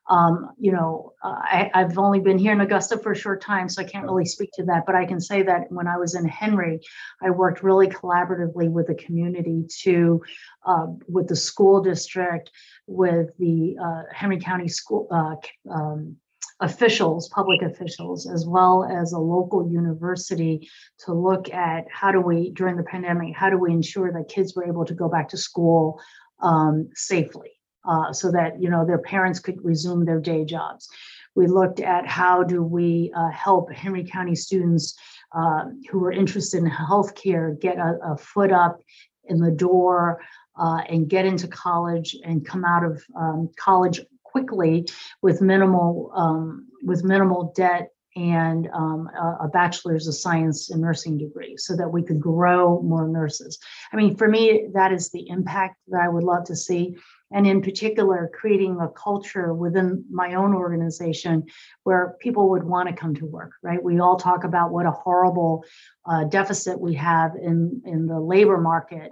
Um, 0.08 0.50
you 0.58 0.72
know, 0.72 1.12
I, 1.22 1.70
have 1.74 1.98
only 1.98 2.20
been 2.20 2.38
here 2.38 2.52
in 2.52 2.60
Augusta 2.60 2.98
for 2.98 3.12
a 3.12 3.16
short 3.16 3.42
time, 3.42 3.68
so 3.68 3.82
I 3.82 3.84
can't 3.84 4.04
really 4.04 4.24
speak 4.24 4.50
to 4.54 4.64
that. 4.64 4.84
But 4.86 4.94
I 4.94 5.04
can 5.04 5.20
say 5.20 5.42
that 5.42 5.70
when 5.70 5.86
I 5.86 5.98
was 5.98 6.14
in 6.14 6.26
Henry, 6.26 6.80
I 7.22 7.30
worked 7.30 7.62
really 7.62 7.88
collaboratively 7.88 8.70
with 8.70 8.86
the 8.86 8.94
community 8.94 9.64
to, 9.82 10.22
uh, 10.66 10.86
with 11.08 11.28
the 11.28 11.36
school 11.36 11.82
district, 11.82 12.50
with 12.86 13.28
the 13.38 13.76
uh, 13.82 14.02
Henry 14.12 14.40
County 14.40 14.68
School 14.68 15.08
uh, 15.10 15.36
um, 15.70 16.16
officials, 16.62 17.28
public 17.28 17.60
officials, 17.60 18.26
as 18.26 18.46
well 18.46 18.84
as 18.84 19.12
a 19.12 19.18
local 19.18 19.68
university 19.68 20.68
to 20.98 21.12
look 21.12 21.52
at 21.52 21.84
how 21.90 22.12
do 22.12 22.20
we, 22.20 22.50
during 22.52 22.76
the 22.76 22.84
pandemic, 22.84 23.36
how 23.36 23.50
do 23.50 23.58
we 23.58 23.72
ensure 23.72 24.12
that 24.12 24.28
kids 24.28 24.54
were 24.54 24.64
able 24.64 24.84
to 24.84 24.94
go 24.94 25.08
back 25.08 25.28
to 25.28 25.36
school 25.36 26.00
um, 26.40 26.88
safely 26.94 27.50
uh, 27.84 28.12
so 28.12 28.30
that, 28.30 28.62
you 28.62 28.70
know, 28.70 28.86
their 28.86 28.98
parents 28.98 29.40
could 29.40 29.62
resume 29.64 30.04
their 30.04 30.20
day 30.20 30.44
jobs. 30.44 30.88
We 31.34 31.48
looked 31.48 31.80
at 31.80 32.06
how 32.06 32.44
do 32.44 32.62
we 32.62 33.12
uh, 33.16 33.30
help 33.30 33.72
Henry 33.72 34.04
County 34.04 34.36
students 34.36 34.96
uh, 35.32 35.64
who 35.90 36.04
are 36.04 36.12
interested 36.12 36.62
in 36.62 36.70
healthcare 36.70 37.58
get 37.60 37.78
a, 37.78 37.98
a 38.04 38.16
foot 38.16 38.52
up 38.52 38.80
in 39.24 39.40
the 39.40 39.50
door 39.50 40.20
uh, 40.56 40.82
and 40.88 41.08
get 41.08 41.24
into 41.24 41.48
college 41.48 42.16
and 42.24 42.46
come 42.46 42.64
out 42.64 42.84
of 42.84 43.02
um, 43.16 43.50
college 43.58 44.00
quickly 44.32 44.86
with 45.20 45.40
minimal 45.40 46.10
um, 46.14 46.68
with 46.82 47.04
minimal 47.04 47.52
debt 47.54 47.90
and 48.14 48.68
um, 48.74 49.08
a, 49.16 49.44
a, 49.44 49.48
bachelor's 49.48 50.06
of 50.06 50.14
science 50.14 50.70
and 50.70 50.82
nursing 50.82 51.16
degree 51.16 51.56
so 51.56 51.74
that 51.74 51.90
we 51.90 52.02
could 52.02 52.20
grow 52.20 52.82
more 52.82 53.08
nurses. 53.08 53.58
I 53.90 53.96
mean, 53.96 54.16
for 54.16 54.28
me, 54.28 54.68
that 54.74 54.92
is 54.92 55.10
the 55.10 55.28
impact 55.30 55.76
that 55.88 56.02
I 56.02 56.08
would 56.08 56.22
love 56.22 56.44
to 56.44 56.56
see. 56.56 56.96
And 57.30 57.46
in 57.46 57.62
particular, 57.62 58.30
creating 58.34 58.78
a 58.80 58.88
culture 58.88 59.54
within 59.54 60.04
my 60.10 60.34
own 60.34 60.54
organization 60.54 61.46
where 61.84 62.16
people 62.20 62.50
would 62.50 62.64
want 62.64 62.90
to 62.90 62.94
come 62.94 63.14
to 63.14 63.24
work, 63.24 63.52
right? 63.62 63.82
We 63.82 64.00
all 64.00 64.18
talk 64.18 64.44
about 64.44 64.72
what 64.72 64.84
a 64.84 64.90
horrible 64.90 65.64
uh, 66.04 66.24
deficit 66.24 66.78
we 66.78 66.94
have 66.96 67.34
in, 67.34 67.80
in 67.86 68.06
the 68.06 68.20
labor 68.20 68.58
market. 68.58 69.10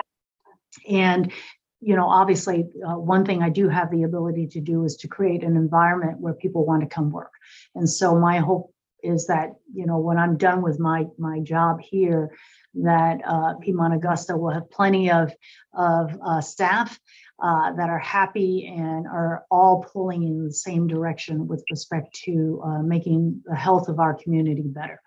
And 0.87 1.33
you 1.81 1.97
know, 1.97 2.09
obviously, 2.09 2.67
uh, 2.87 2.99
one 2.99 3.25
thing 3.25 3.43
I 3.43 3.49
do 3.49 3.69
have 3.69 3.91
the 3.91 4.03
ability 4.03 4.47
to 4.49 4.61
do 4.61 4.85
is 4.85 4.97
to 4.97 5.09
create 5.09 5.43
an 5.43 5.57
environment 5.57 6.21
where 6.21 6.35
people 6.35 6.67
want 6.67 6.83
to 6.83 6.89
come 6.89 7.11
work. 7.11 7.33
And 7.75 7.89
so 7.89 8.17
my 8.17 8.39
hope 8.39 8.75
is 9.03 9.27
that 9.29 9.55
you 9.73 9.87
know 9.87 9.99
when 9.99 10.19
I'm 10.19 10.37
done 10.37 10.61
with 10.61 10.79
my 10.79 11.07
my 11.19 11.41
job 11.41 11.81
here, 11.81 12.31
that 12.75 13.21
uh, 13.27 13.55
Piedmont 13.55 13.95
Augusta 13.95 14.37
will 14.37 14.51
have 14.51 14.71
plenty 14.71 15.11
of, 15.11 15.33
of 15.75 16.17
uh, 16.25 16.41
staff 16.41 16.99
uh, 17.43 17.73
that 17.73 17.89
are 17.89 17.99
happy 17.99 18.67
and 18.67 19.07
are 19.07 19.45
all 19.51 19.85
pulling 19.93 20.23
in 20.23 20.45
the 20.45 20.53
same 20.53 20.87
direction 20.87 21.49
with 21.49 21.65
respect 21.71 22.15
to 22.25 22.63
uh, 22.65 22.83
making 22.83 23.43
the 23.45 23.57
health 23.57 23.89
of 23.89 23.99
our 23.99 24.15
community 24.15 24.63
better. 24.65 25.01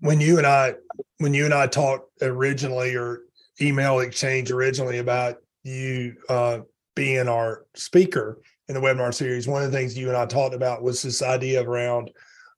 When 0.00 0.20
you 0.20 0.38
and 0.38 0.46
I, 0.46 0.74
when 1.18 1.34
you 1.34 1.46
and 1.46 1.54
I 1.54 1.66
talked 1.66 2.22
originally, 2.22 2.94
or 2.94 3.22
email 3.60 4.00
exchange 4.00 4.50
originally 4.50 4.98
about 4.98 5.36
you 5.64 6.16
uh, 6.28 6.60
being 6.94 7.28
our 7.28 7.66
speaker 7.74 8.40
in 8.68 8.74
the 8.74 8.80
webinar 8.80 9.14
series, 9.14 9.46
one 9.46 9.62
of 9.62 9.70
the 9.70 9.76
things 9.76 9.96
you 9.96 10.08
and 10.08 10.16
I 10.16 10.26
talked 10.26 10.54
about 10.54 10.82
was 10.82 11.02
this 11.02 11.22
idea 11.22 11.62
around 11.62 12.10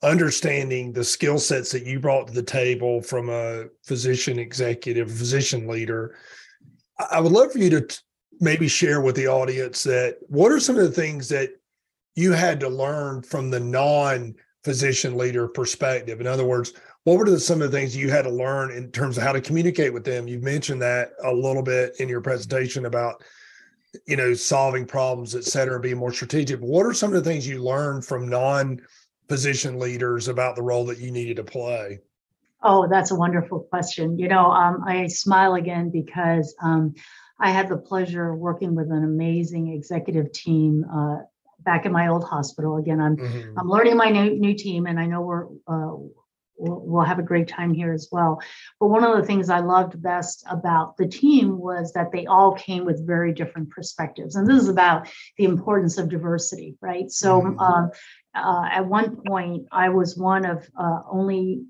understanding 0.02 0.92
the 0.92 1.04
skill 1.04 1.38
sets 1.38 1.72
that 1.72 1.84
you 1.84 1.98
brought 1.98 2.28
to 2.28 2.32
the 2.32 2.42
table 2.42 3.02
from 3.02 3.28
a 3.28 3.64
physician 3.84 4.38
executive, 4.38 5.10
physician 5.10 5.66
leader, 5.66 6.16
I 7.10 7.20
would 7.20 7.32
love 7.32 7.52
for 7.52 7.58
you 7.58 7.70
to 7.70 7.80
t- 7.82 7.96
maybe 8.40 8.68
share 8.68 9.00
with 9.00 9.16
the 9.16 9.28
audience 9.28 9.82
that 9.84 10.18
what 10.28 10.52
are 10.52 10.60
some 10.60 10.76
of 10.76 10.82
the 10.82 10.90
things 10.90 11.28
that 11.28 11.50
you 12.14 12.32
had 12.32 12.60
to 12.60 12.68
learn 12.68 13.22
from 13.22 13.50
the 13.50 13.60
non 13.60 14.34
physician 14.64 15.16
leader 15.16 15.48
perspective? 15.48 16.20
In 16.20 16.26
other 16.26 16.44
words, 16.44 16.72
what 17.04 17.18
were 17.18 17.30
the, 17.30 17.40
some 17.40 17.62
of 17.62 17.70
the 17.70 17.78
things 17.78 17.96
you 17.96 18.10
had 18.10 18.22
to 18.22 18.30
learn 18.30 18.70
in 18.70 18.90
terms 18.90 19.16
of 19.16 19.22
how 19.22 19.32
to 19.32 19.40
communicate 19.40 19.92
with 19.92 20.04
them? 20.04 20.28
You've 20.28 20.42
mentioned 20.42 20.82
that 20.82 21.12
a 21.24 21.32
little 21.32 21.62
bit 21.62 21.94
in 22.00 22.08
your 22.08 22.20
presentation 22.20 22.86
about 22.86 23.22
you 24.06 24.16
know 24.16 24.34
solving 24.34 24.86
problems, 24.86 25.34
et 25.34 25.44
cetera, 25.44 25.80
being 25.80 25.96
more 25.96 26.12
strategic. 26.12 26.60
What 26.60 26.84
are 26.84 26.92
some 26.92 27.14
of 27.14 27.22
the 27.22 27.30
things 27.30 27.46
you 27.46 27.62
learned 27.62 28.04
from 28.04 28.28
non 28.28 28.80
position 29.28 29.78
leaders 29.78 30.28
about 30.28 30.56
the 30.56 30.62
role 30.62 30.84
that 30.86 30.98
you 30.98 31.10
needed 31.10 31.36
to 31.36 31.44
play? 31.44 32.00
Oh, 32.62 32.88
that's 32.88 33.10
a 33.10 33.14
wonderful 33.14 33.60
question. 33.60 34.18
You 34.18 34.28
know, 34.28 34.50
um, 34.50 34.82
I 34.86 35.06
smile 35.06 35.54
again 35.54 35.90
because 35.90 36.54
um, 36.62 36.94
I 37.38 37.50
had 37.50 37.68
the 37.68 37.76
pleasure 37.76 38.32
of 38.32 38.38
working 38.38 38.74
with 38.74 38.90
an 38.90 39.04
amazing 39.04 39.72
executive 39.72 40.32
team 40.32 40.84
uh, 40.92 41.18
back 41.60 41.86
in 41.86 41.92
my 41.92 42.08
old 42.08 42.24
hospital. 42.24 42.76
Again, 42.76 43.00
I'm 43.00 43.16
mm-hmm. 43.16 43.58
I'm 43.58 43.68
learning 43.68 43.96
my 43.96 44.10
new 44.10 44.38
new 44.38 44.54
team, 44.54 44.86
and 44.86 44.98
I 44.98 45.06
know 45.06 45.22
we're 45.22 45.46
uh, 45.66 45.96
we'll, 46.58 46.80
we'll 46.80 47.04
have 47.04 47.18
a 47.18 47.22
great 47.22 47.48
time 47.48 47.72
here 47.72 47.92
as 47.92 48.08
well. 48.10 48.40
But 48.80 48.88
one 48.88 49.04
of 49.04 49.16
the 49.16 49.24
things 49.24 49.48
I 49.48 49.60
loved 49.60 50.00
best 50.02 50.44
about 50.50 50.96
the 50.96 51.08
team 51.08 51.58
was 51.58 51.92
that 51.92 52.12
they 52.12 52.26
all 52.26 52.52
came 52.54 52.84
with 52.84 53.06
very 53.06 53.32
different 53.32 53.70
perspectives, 53.70 54.36
and 54.36 54.46
this 54.46 54.62
is 54.62 54.68
about 54.68 55.08
the 55.36 55.44
importance 55.44 55.98
of 55.98 56.08
diversity, 56.08 56.76
right? 56.80 57.10
So. 57.10 57.40
Mm-hmm. 57.40 57.58
Um, 57.58 57.90
uh, 58.34 58.68
at 58.70 58.86
one 58.86 59.16
point, 59.26 59.66
I 59.72 59.88
was 59.88 60.16
one 60.16 60.44
of 60.44 60.68
uh, 60.78 61.00
only 61.10 61.64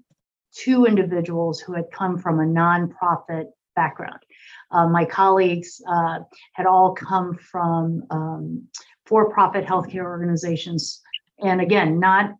two 0.53 0.86
individuals 0.86 1.61
who 1.61 1.72
had 1.72 1.91
come 1.93 2.18
from 2.18 2.41
a 2.41 2.45
nonprofit 2.45 3.47
background. 3.76 4.18
Uh, 4.70 4.89
my 4.89 5.05
colleagues 5.05 5.80
uh, 5.89 6.18
had 6.53 6.66
all 6.66 6.95
come 6.95 7.34
from 7.34 8.03
um, 8.11 8.68
for-profit 9.07 9.64
healthcare 9.64 10.05
organizations, 10.05 11.01
and 11.41 11.61
again, 11.61 11.99
not 11.99 12.32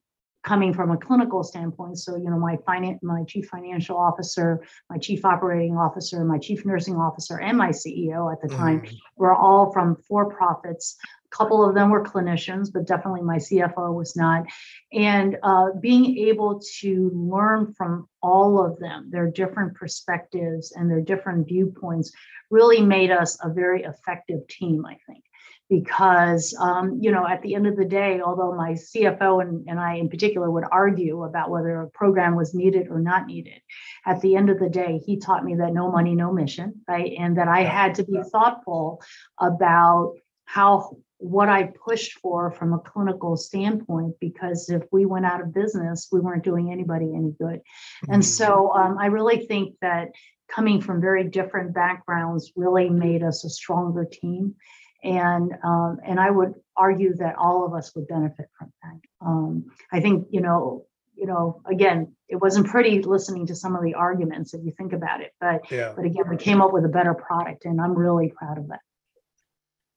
coming 0.49 0.73
from 0.73 0.91
a 0.91 0.97
clinical 0.97 1.45
standpoint. 1.45 1.99
So, 1.99 2.17
you 2.17 2.31
know, 2.31 2.39
my 2.39 2.57
finance, 2.65 3.01
my 3.03 3.23
chief 3.25 3.47
financial 3.49 3.99
officer, 3.99 4.65
my 4.89 4.97
chief 4.97 5.25
operating 5.25 5.77
officer, 5.77 6.25
my 6.25 6.39
chief 6.39 6.65
nursing 6.65 6.97
officer, 6.97 7.39
and 7.39 7.59
my 7.59 7.69
CEO 7.69 8.33
at 8.33 8.41
the 8.41 8.49
time 8.49 8.81
mm. 8.81 8.97
were 9.17 9.35
all 9.35 9.71
from 9.73 9.97
for-profits 10.09 10.97
a 11.31 11.37
couple 11.37 11.67
of 11.67 11.75
them 11.75 11.91
were 11.91 12.03
clinicians, 12.03 12.73
but 12.73 12.87
definitely 12.87 13.21
my 13.21 13.37
CFO 13.37 13.95
was 13.95 14.17
not. 14.17 14.47
And 14.93 15.37
uh, 15.43 15.73
being 15.79 16.17
able 16.29 16.61
to 16.81 17.11
learn 17.15 17.75
from 17.75 18.09
all 18.23 18.65
of 18.65 18.79
them, 18.79 19.11
their 19.11 19.31
different 19.31 19.75
perspectives 19.75 20.73
and 20.75 20.91
their 20.91 21.03
different 21.03 21.47
viewpoints, 21.47 22.13
really 22.51 22.81
made 22.81 23.11
us 23.11 23.37
a 23.43 23.51
very 23.51 23.83
effective 23.83 24.47
team, 24.49 24.87
I 24.87 24.97
think 25.07 25.23
because 25.69 26.57
um, 26.61 26.99
you 27.01 27.11
know 27.11 27.27
at 27.27 27.43
the 27.43 27.55
end 27.55 27.67
of 27.67 27.77
the 27.77 27.85
day 27.85 28.21
although 28.25 28.55
my 28.55 28.73
cfo 28.73 29.43
and, 29.43 29.69
and 29.69 29.79
i 29.79 29.95
in 29.95 30.09
particular 30.09 30.51
would 30.51 30.65
argue 30.71 31.25
about 31.25 31.51
whether 31.51 31.81
a 31.81 31.91
program 31.91 32.35
was 32.35 32.55
needed 32.55 32.89
or 32.89 33.01
not 33.01 33.27
needed 33.27 33.61
at 34.07 34.21
the 34.21 34.37
end 34.37 34.51
of 34.51 34.59
the 34.59 34.69
day 34.69 35.01
he 35.05 35.19
taught 35.19 35.45
me 35.45 35.57
that 35.57 35.73
no 35.73 35.91
money 35.91 36.15
no 36.15 36.33
mission 36.33 36.81
right 36.89 37.13
and 37.19 37.37
that 37.37 37.49
i 37.49 37.63
had 37.63 37.95
to 37.95 38.05
be 38.05 38.21
thoughtful 38.33 39.03
about 39.41 40.15
how 40.45 40.97
what 41.19 41.49
I 41.49 41.65
pushed 41.85 42.19
for 42.21 42.53
from 42.53 42.73
a 42.73 42.79
clinical 42.79 43.37
standpoint, 43.37 44.15
because 44.21 44.71
if 44.71 44.85
we 44.93 45.05
went 45.05 45.27
out 45.27 45.41
of 45.41 45.53
business, 45.53 46.09
we 46.13 46.21
weren't 46.21 46.45
doing 46.45 46.71
anybody 46.71 47.13
any 47.15 47.33
good. 47.33 47.59
Mm-hmm. 47.59 48.13
And 48.15 48.25
so 48.25 48.73
um, 48.73 48.99
I 48.99 49.07
really 49.07 49.45
think 49.47 49.75
that 49.83 50.11
coming 50.49 50.81
from 50.81 51.01
very 51.01 51.25
different 51.25 51.75
backgrounds 51.75 52.53
really 52.57 52.89
made 52.89 53.23
us 53.23 53.45
a 53.45 53.51
stronger 53.51 54.05
team. 54.05 54.55
And 55.03 55.53
um, 55.65 55.99
and 56.05 56.19
I 56.19 56.31
would 56.31 56.55
argue 56.77 57.15
that 57.17 57.37
all 57.37 57.65
of 57.65 57.75
us 57.75 57.95
would 57.95 58.09
benefit 58.09 58.47
from 58.59 58.73
that. 58.83 59.27
Um, 59.27 59.67
I 59.93 60.01
think 60.01 60.29
you 60.31 60.41
know 60.41 60.87
you 61.15 61.27
know 61.27 61.63
again 61.71 62.15
it 62.29 62.37
wasn't 62.37 62.67
pretty 62.67 63.03
listening 63.03 63.47
to 63.47 63.55
some 63.55 63.77
of 63.77 63.83
the 63.83 63.95
arguments 63.95 64.55
if 64.55 64.65
you 64.65 64.73
think 64.73 64.93
about 64.93 65.21
it, 65.21 65.33
but 65.41 65.71
yeah. 65.71 65.93
but 65.95 66.05
again 66.05 66.29
we 66.29 66.37
came 66.37 66.61
up 66.61 66.73
with 66.73 66.85
a 66.85 66.89
better 66.89 67.15
product, 67.15 67.65
and 67.65 67.81
I'm 67.81 67.95
really 67.95 68.33
proud 68.37 68.59
of 68.59 68.69
that. 68.69 68.81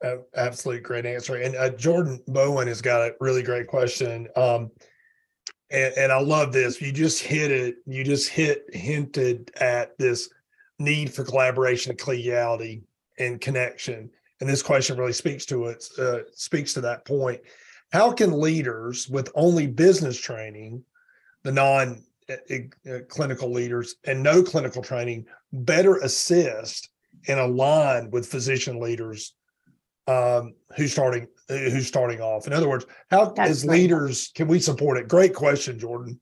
Uh, 0.03 0.17
absolutely 0.35 0.81
great 0.81 1.05
answer. 1.05 1.35
And 1.35 1.55
uh, 1.55 1.69
Jordan 1.71 2.19
Bowen 2.27 2.67
has 2.67 2.81
got 2.81 3.01
a 3.01 3.15
really 3.19 3.43
great 3.43 3.67
question. 3.67 4.27
Um, 4.35 4.71
and, 5.69 5.93
and 5.95 6.11
I 6.11 6.19
love 6.19 6.51
this. 6.51 6.81
You 6.81 6.91
just 6.91 7.21
hit 7.21 7.51
it. 7.51 7.75
You 7.85 8.03
just 8.03 8.29
hit 8.29 8.65
hinted 8.73 9.51
at 9.57 9.97
this 9.97 10.29
need 10.79 11.13
for 11.13 11.23
collaboration, 11.23 11.95
collegiality, 11.95 12.81
and 13.19 13.39
connection. 13.39 14.09
And 14.41 14.49
this 14.49 14.63
question 14.63 14.97
really 14.97 15.13
speaks 15.13 15.45
to 15.45 15.67
it. 15.67 15.85
Uh, 15.97 16.19
speaks 16.33 16.73
to 16.73 16.81
that 16.81 17.05
point. 17.05 17.39
How 17.93 18.11
can 18.11 18.39
leaders 18.39 19.07
with 19.07 19.31
only 19.35 19.67
business 19.67 20.19
training, 20.19 20.83
the 21.43 21.51
non 21.51 22.03
uh, 22.29 22.99
clinical 23.07 23.51
leaders, 23.51 23.95
and 24.05 24.23
no 24.23 24.41
clinical 24.41 24.81
training 24.81 25.25
better 25.53 25.97
assist 25.97 26.89
and 27.27 27.39
align 27.39 28.09
with 28.09 28.25
physician 28.25 28.79
leaders 28.79 29.35
um, 30.07 30.55
who's 30.75 30.91
starting 30.91 31.27
who's 31.47 31.87
starting 31.87 32.21
off. 32.21 32.47
In 32.47 32.53
other 32.53 32.69
words, 32.69 32.85
how 33.09 33.25
That's 33.25 33.49
as 33.49 33.65
leaders 33.65 34.31
can 34.33 34.47
we 34.47 34.59
support 34.59 34.97
it? 34.97 35.07
Great 35.07 35.35
question, 35.35 35.77
Jordan. 35.77 36.19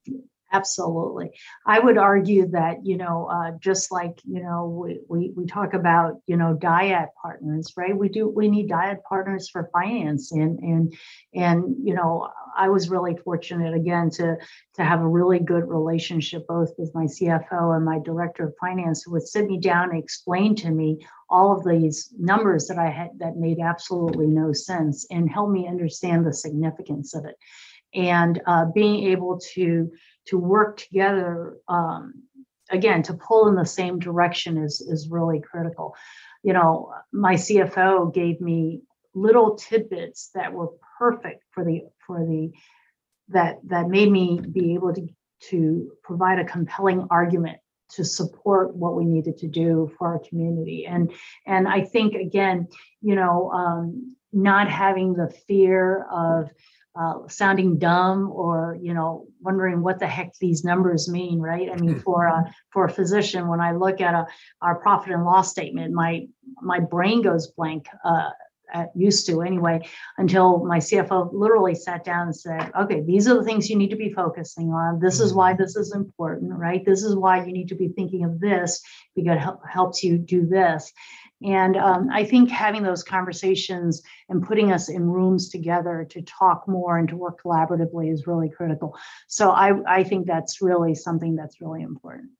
Absolutely. 0.52 1.32
I 1.68 1.80
would 1.80 2.00
argue 2.00 2.48
that, 2.48 2.84
you 2.84 2.98
know, 2.98 3.30
uh, 3.32 3.52
just 3.60 3.92
like, 3.92 4.20
you 4.26 4.42
know, 4.42 4.66
we, 4.66 5.00
we, 5.08 5.32
we 5.36 5.46
talk 5.46 5.76
about, 5.76 6.22
you 6.26 6.38
know, 6.38 6.58
dyad 6.60 7.10
partners, 7.22 7.74
right? 7.78 7.96
We 7.96 8.10
do, 8.10 8.28
we 8.28 8.48
need 8.48 8.68
dyad 8.68 9.04
partners 9.08 9.50
for 9.50 9.70
finance 9.72 10.32
and, 10.32 10.58
and, 10.60 10.94
and, 11.36 11.76
you 11.84 11.94
know, 11.94 12.30
I 12.58 12.70
was 12.70 12.90
really 12.90 13.16
fortunate 13.16 13.76
again 13.76 14.10
to, 14.12 14.38
to 14.74 14.84
have 14.84 15.02
a 15.02 15.08
really 15.08 15.40
good 15.40 15.70
relationship 15.70 16.48
both 16.48 16.72
with 16.80 16.96
my 16.96 17.06
CFO 17.06 17.76
and 17.76 17.86
my 17.86 18.00
director 18.00 18.48
of 18.48 18.56
finance 18.60 19.04
who 19.04 19.12
would 19.12 19.28
sit 19.28 19.46
me 19.46 19.60
down 19.60 19.92
and 19.92 20.04
explain 20.04 20.56
to 20.56 20.72
me 20.72 21.06
all 21.30 21.56
of 21.56 21.64
these 21.64 22.12
numbers 22.18 22.68
that 22.68 22.80
I 22.80 22.90
had 22.90 23.12
that 23.20 23.38
made 23.38 23.60
absolutely 23.60 24.26
no 24.26 24.52
sense 24.52 25.06
and 25.12 25.30
help 25.30 25.52
me 25.52 25.68
understand 25.68 26.26
the 26.26 26.34
significance 26.34 27.14
of 27.14 27.26
it. 27.26 27.36
And 27.94 28.42
uh, 28.46 28.66
being 28.74 29.08
able 29.12 29.40
to 29.54 29.92
to 30.30 30.38
work 30.38 30.78
together 30.78 31.58
um, 31.68 32.24
again 32.70 33.04
to 33.04 33.14
pull 33.14 33.48
in 33.48 33.56
the 33.56 33.66
same 33.66 34.00
direction 34.00 34.58
is 34.58 34.82
is 34.82 35.10
really 35.10 35.42
critical. 35.42 35.96
You 36.44 36.54
know 36.54 36.94
my 37.12 37.36
cfo 37.36 38.14
gave 38.14 38.40
me 38.40 38.82
little 39.14 39.56
tidbits 39.56 40.30
that 40.36 40.54
were 40.54 40.70
perfect 40.98 41.44
for 41.52 41.64
the 41.64 41.82
for 42.06 42.26
the 42.26 42.52
that 43.30 43.60
that 43.66 43.88
made 43.88 44.12
me 44.12 44.40
be 44.40 44.74
able 44.74 44.94
to 44.94 45.08
to 45.50 45.92
provide 46.04 46.40
a 46.40 46.46
compelling 46.46 47.08
argument 47.10 47.60
to 47.90 48.04
support 48.06 48.76
what 48.76 48.96
we 48.96 49.06
needed 49.06 49.38
to 49.38 49.48
do 49.48 49.92
for 49.98 50.08
our 50.08 50.20
community. 50.20 50.86
And 50.86 51.12
and 51.46 51.68
i 51.68 51.82
think 51.84 52.14
again 52.14 52.68
you 53.02 53.16
know 53.16 53.52
um, 53.52 54.16
not 54.32 54.70
having 54.70 55.14
the 55.14 55.30
fear 55.48 56.06
of 56.12 56.50
uh, 56.96 57.28
sounding 57.28 57.78
dumb 57.78 58.32
or 58.32 58.78
you 58.82 58.94
know 58.94 59.26
wondering 59.42 59.82
what 59.82 60.00
the 60.00 60.08
heck 60.08 60.34
these 60.40 60.64
numbers 60.64 61.10
mean 61.10 61.40
right? 61.40 61.70
I 61.72 61.76
mean 61.76 62.00
for 62.00 62.26
a 62.26 62.52
for 62.72 62.86
a 62.86 62.90
physician 62.90 63.48
when 63.48 63.62
i 63.62 63.72
look 63.72 64.02
at 64.02 64.14
a 64.14 64.28
our 64.62 64.76
profit 64.76 65.14
and 65.14 65.24
loss 65.24 65.52
statement 65.52 65.94
my 65.94 66.28
my 66.62 66.80
brain 66.80 67.22
goes 67.22 67.48
blank 67.48 67.88
uh, 68.04 68.30
used 68.96 69.26
to 69.26 69.42
anyway 69.42 69.80
until 70.18 70.64
my 70.66 70.78
cfo 70.78 71.30
literally 71.34 71.74
sat 71.74 72.04
down 72.04 72.28
and 72.28 72.36
said 72.36 72.72
okay 72.80 73.02
these 73.02 73.28
are 73.28 73.36
the 73.36 73.44
things 73.44 73.70
you 73.70 73.76
need 73.76 73.90
to 73.90 73.96
be 73.96 74.14
focusing 74.14 74.70
on. 74.70 75.00
This 75.00 75.20
is 75.20 75.34
why 75.34 75.54
mm-hmm. 75.54 75.62
this 75.62 75.76
is 75.76 75.94
important 75.94 76.54
right? 76.54 76.84
This 76.86 77.04
is 77.04 77.16
why 77.16 77.46
you 77.46 77.52
need 77.54 77.70
to 77.70 77.76
be 77.76 77.90
thinking 77.90 78.26
of 78.26 78.40
this 78.40 78.82
because 79.16 79.38
it 79.38 79.70
helps 79.72 80.04
you 80.04 80.18
do 80.18 80.46
this 80.46 80.92
And 81.42 81.78
um, 81.78 82.10
I 82.12 82.26
think 82.26 82.50
having 82.50 82.84
those 82.84 83.04
conversations 83.04 84.02
and 84.28 84.46
putting 84.46 84.72
us 84.72 84.90
in 84.90 85.10
rooms 85.10 85.50
together 85.50 86.06
to 86.10 86.22
talk 86.24 86.68
more 86.68 86.98
and 86.98 87.08
to 87.10 87.16
work 87.16 87.42
collaboratively 87.42 88.12
is 88.12 88.28
really 88.28 88.50
critical. 88.50 88.98
So 89.28 89.52
I, 89.52 89.74
I 89.88 90.04
think 90.04 90.28
that's 90.28 90.62
really 90.62 90.96
something 90.96 91.36
that's 91.36 91.62
really 91.62 91.82
important. 91.82 92.32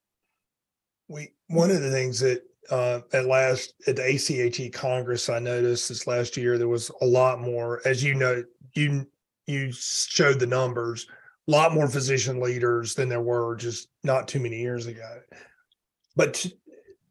We 1.08 1.34
one 1.48 1.72
of 1.72 1.82
the 1.82 1.90
things 1.90 2.20
that 2.20 2.44
uh, 2.70 3.00
at 3.14 3.26
last 3.26 3.74
at 3.88 3.96
the 3.96 4.04
ACHE 4.04 4.70
Congress 4.72 5.30
I 5.30 5.40
noticed 5.40 5.90
this 5.90 6.06
last 6.06 6.38
year 6.38 6.58
there 6.58 6.68
was 6.68 6.92
a 7.02 7.06
lot 7.06 7.40
more, 7.40 7.82
as 7.86 8.04
you 8.04 8.14
know, 8.14 8.44
you 8.76 9.08
you 9.48 9.72
showed 9.72 10.40
the 10.40 10.46
numbers, 10.46 11.08
a 11.48 11.52
lot 11.52 11.74
more 11.74 11.88
physician 11.88 12.40
leaders 12.40 12.94
than 12.94 13.10
there 13.10 13.22
were 13.22 13.56
just 13.56 13.88
not 14.04 14.28
too 14.28 14.40
many 14.40 14.60
years 14.60 14.86
ago. 14.86 15.22
But 16.16 16.46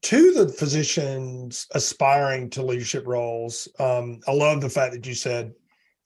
to 0.03 0.33
the 0.33 0.49
physicians 0.49 1.67
aspiring 1.75 2.51
to 2.51 2.63
leadership 2.63 3.07
roles, 3.07 3.69
um, 3.79 4.21
I 4.27 4.33
love 4.33 4.61
the 4.61 4.71
fact 4.71 4.93
that 4.95 5.07
you 5.07 5.15
said 5.15 5.53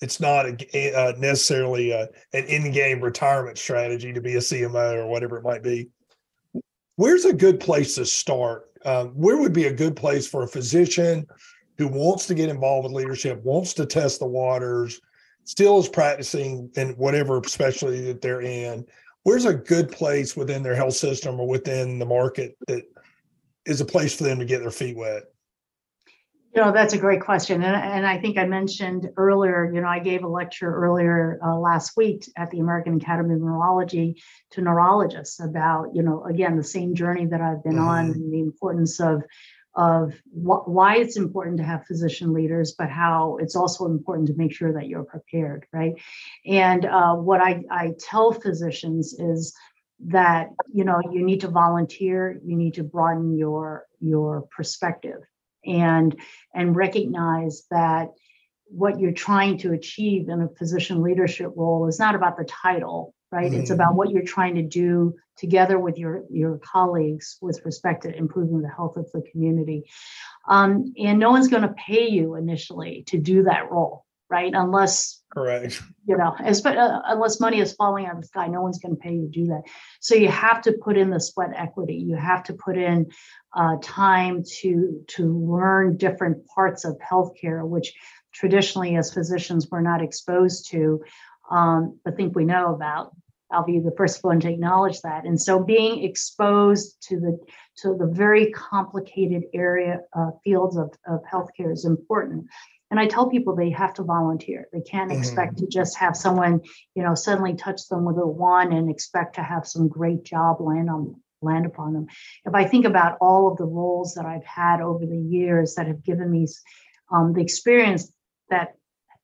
it's 0.01 0.21
not 0.21 0.47
a, 0.47 0.95
uh, 0.95 1.13
necessarily 1.19 1.93
a, 1.93 2.09
an 2.33 2.45
in-game 2.45 3.01
retirement 3.01 3.57
strategy 3.59 4.13
to 4.13 4.21
be 4.21 4.35
a 4.35 4.39
CMO 4.39 4.97
or 4.97 5.07
whatever 5.07 5.37
it 5.37 5.45
might 5.45 5.63
be. 5.63 5.89
Where's 6.97 7.25
a 7.25 7.33
good 7.33 7.61
place 7.61 7.95
to 7.95 8.05
start? 8.05 8.65
Um, 8.85 9.09
where 9.11 9.37
would 9.37 9.53
be 9.53 9.67
a 9.67 9.73
good 9.73 9.95
place 9.95 10.27
for 10.27 10.43
a 10.43 10.49
physician 10.49 11.27
who 11.79 11.87
wants 11.87 12.27
to 12.27 12.35
get 12.35 12.49
involved 12.49 12.85
with 12.85 12.93
leadership, 12.93 13.43
wants 13.45 13.75
to 13.75 13.87
test 13.87 14.19
the 14.19 14.27
waters, 14.27 15.01
still 15.45 15.79
is 15.79 15.89
practicing 15.89 16.71
in 16.77 16.91
whatever 16.91 17.41
specialty 17.47 18.01
that 18.07 18.21
they're 18.21 18.43
in? 18.43 18.85
Where's 19.23 19.45
a 19.45 19.55
good 19.55 19.93
place 19.93 20.37
within 20.37 20.65
their 20.65 20.75
health 20.75 20.95
system 20.95 21.39
or 21.39 21.47
within 21.47 22.01
the 22.01 22.07
market 22.07 22.57
that 22.67 22.83
is 23.67 23.81
a 23.81 23.85
place 23.85 24.15
for 24.15 24.25
them 24.25 24.39
to 24.39 24.45
get 24.45 24.61
their 24.61 24.71
feet 24.71 24.97
wet? 24.97 25.25
You 26.55 26.61
know, 26.61 26.73
that's 26.73 26.93
a 26.93 26.99
great 26.99 27.23
question. 27.23 27.63
And, 27.63 27.75
and 27.75 28.07
I 28.07 28.19
think 28.19 28.37
I 28.37 28.45
mentioned 28.45 29.09
earlier, 29.17 29.73
you 29.73 29.81
know, 29.81 29.89
I 29.89 30.01
gave 30.01 30.23
a 30.23 30.29
lecture 30.29 30.71
earlier 30.71 31.39
uh, 31.43 31.57
last 31.57 31.97
week 31.97 32.31
at 32.37 32.51
the 32.51 32.61
American 32.61 32.97
Academy 32.97 33.35
of 33.35 33.41
Neurology 33.41 34.23
to 34.51 34.61
neurologists 34.61 35.41
about, 35.41 35.95
you 35.95 36.03
know, 36.03 36.25
again, 36.25 36.59
the 36.59 36.65
same 36.65 36.95
journey 36.95 37.25
that 37.27 37.41
I've 37.41 37.65
been 37.65 37.77
mm-hmm. 37.77 37.89
on 37.89 38.05
and 38.11 38.33
the 38.33 38.41
importance 38.41 39.01
of 39.01 39.23
of 39.75 40.13
wh- 40.31 40.69
why 40.69 40.97
it's 40.97 41.17
important 41.17 41.57
to 41.57 41.63
have 41.63 41.87
physician 41.87 42.33
leaders, 42.33 42.75
but 42.77 42.91
how 42.91 43.39
it's 43.41 43.57
also 43.57 43.87
important 43.87 44.29
to 44.29 44.35
make 44.35 44.53
sure 44.53 44.73
that 44.75 44.87
you're 44.87 45.05
prepared, 45.05 45.65
right? 45.73 45.95
And 46.47 46.85
uh, 46.85 47.15
what 47.15 47.41
I, 47.41 47.63
I 47.71 47.93
tell 47.99 48.33
physicians 48.33 49.15
is 49.15 49.55
that 50.07 50.51
you 50.73 50.85
know 50.85 51.01
you 51.13 51.25
need 51.25 51.41
to 51.41 51.49
volunteer 51.49 52.41
you 52.45 52.57
need 52.57 52.75
to 52.75 52.83
broaden 52.83 53.37
your 53.37 53.87
your 54.01 54.43
perspective 54.55 55.21
and 55.65 56.17
and 56.55 56.75
recognize 56.75 57.65
that 57.71 58.09
what 58.67 58.99
you're 58.99 59.13
trying 59.13 59.59
to 59.59 59.73
achieve 59.73 60.29
in 60.29 60.41
a 60.41 60.49
physician 60.59 61.03
leadership 61.03 61.53
role 61.57 61.87
is 61.89 61.99
not 61.99 62.15
about 62.15 62.37
the 62.37 62.45
title 62.45 63.15
right? 63.31 63.51
Mm-hmm. 63.51 63.61
it's 63.61 63.71
about 63.71 63.95
what 63.95 64.11
you're 64.11 64.25
trying 64.25 64.57
to 64.57 64.63
do 64.63 65.15
together 65.37 65.79
with 65.79 65.99
your 65.99 66.25
your 66.31 66.59
colleagues 66.59 67.39
with 67.41 67.65
respect 67.65 68.03
to 68.03 68.15
improving 68.15 68.61
the 68.61 68.69
health 68.69 68.97
of 68.97 69.11
the 69.13 69.23
community. 69.33 69.85
Um, 70.49 70.93
and 70.99 71.19
no 71.19 71.31
one's 71.31 71.49
going 71.49 71.63
to 71.63 71.75
pay 71.75 72.09
you 72.09 72.35
initially 72.35 73.05
to 73.07 73.19
do 73.19 73.45
that 73.45 73.71
role 73.71 74.05
right? 74.33 74.53
Unless 74.55 75.22
Correct. 75.33 75.83
You 76.05 76.19
know, 76.19 76.35
as, 76.39 76.65
uh, 76.65 77.01
unless 77.07 77.41
money 77.41 77.59
is 77.59 77.73
falling 77.73 78.05
out 78.05 78.17
of 78.17 78.21
the 78.21 78.27
sky, 78.27 78.49
no 78.49 78.61
one's 78.61 78.79
going 78.79 78.95
to 78.95 79.01
pay 79.01 79.15
you 79.15 79.23
to 79.23 79.29
do 79.29 79.47
that. 79.47 79.63
So 80.01 80.15
you 80.15 80.29
have 80.29 80.61
to 80.63 80.73
put 80.73 80.99
in 80.99 81.09
the 81.09 81.21
sweat 81.21 81.51
equity. 81.57 81.95
You 81.95 82.17
have 82.17 82.45
to 82.45 82.55
put 82.55 82.77
in 82.77 83.07
uh, 83.55 83.77
time 83.83 84.45
to 84.61 85.05
to 85.09 85.25
learn 85.25 85.97
different 85.97 86.47
parts 86.47 86.85
of 86.85 86.99
healthcare, 86.99 87.67
which 87.67 87.95
traditionally, 88.35 88.97
as 88.97 89.13
physicians, 89.13 89.69
we're 89.71 89.81
not 89.81 90.03
exposed 90.03 90.71
to, 90.71 91.03
um, 91.51 91.99
but 92.05 92.17
think 92.17 92.37
we 92.37 92.45
know 92.45 92.75
about. 92.75 93.13
I'll 93.51 93.65
be 93.65 93.81
the 93.81 93.95
first 93.97 94.25
one 94.25 94.41
to 94.41 94.51
acknowledge 94.51 95.01
that. 95.03 95.25
And 95.25 95.41
so, 95.41 95.63
being 95.63 96.05
exposed 96.05 96.97
to 97.09 97.21
the 97.21 97.39
to 97.79 97.97
the 97.99 98.07
very 98.07 98.51
complicated 98.51 99.45
area 99.55 100.01
uh, 100.15 100.31
fields 100.45 100.77
of, 100.77 100.91
of 101.07 101.21
healthcare 101.31 101.73
is 101.73 101.85
important. 101.85 102.47
And 102.93 103.01
I 103.01 103.07
tell 103.07 103.31
people 103.31 103.57
they 103.57 103.71
have 103.71 103.95
to 103.95 104.03
volunteer. 104.03 104.69
They 104.71 104.83
can't 104.83 105.11
mm-hmm. 105.11 105.19
expect 105.19 105.57
to 105.59 105.67
just 105.67 105.97
have 105.97 106.15
someone, 106.15 106.61
you 106.95 107.03
know, 107.03 107.15
suddenly 107.15 107.55
touch 107.55 107.89
them 107.89 108.05
with 108.05 108.19
a 108.19 108.27
wand 108.27 108.75
and 108.75 108.91
expect 108.91 109.37
to 109.37 109.43
have 109.43 109.67
some 109.67 109.89
great 109.89 110.25
job 110.25 110.61
land 110.61 110.91
on 110.91 111.17
land 111.41 111.65
upon 111.65 111.95
them. 111.95 112.07
If 112.45 112.55
I 112.55 112.65
think 112.65 112.85
about 112.85 113.17
all 113.19 113.51
of 113.51 113.57
the 113.57 113.65
roles 113.65 114.13
that 114.15 114.27
I've 114.27 114.45
had 114.45 114.83
over 114.83 115.07
the 115.07 115.19
years 115.19 115.77
that 115.77 115.87
have 115.87 116.05
given 116.05 116.31
me 116.31 116.47
um, 117.11 117.33
the 117.33 117.41
experience 117.41 118.13
that 118.51 118.75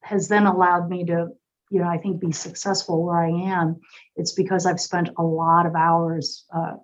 has 0.03 0.29
then 0.29 0.47
allowed 0.47 0.89
me 0.89 1.05
to, 1.05 1.29
you 1.71 1.81
know, 1.81 1.89
I 1.89 1.99
think 1.99 2.23
be 2.23 2.33
successful 2.33 3.05
where 3.05 3.23
I 3.23 3.29
am, 3.29 3.81
it's 4.17 4.33
because 4.33 4.65
I've 4.65 4.81
spent 4.81 5.11
a 5.19 5.23
lot 5.23 5.67
of 5.67 5.75
hours 5.75 6.47
uh, 6.57 6.77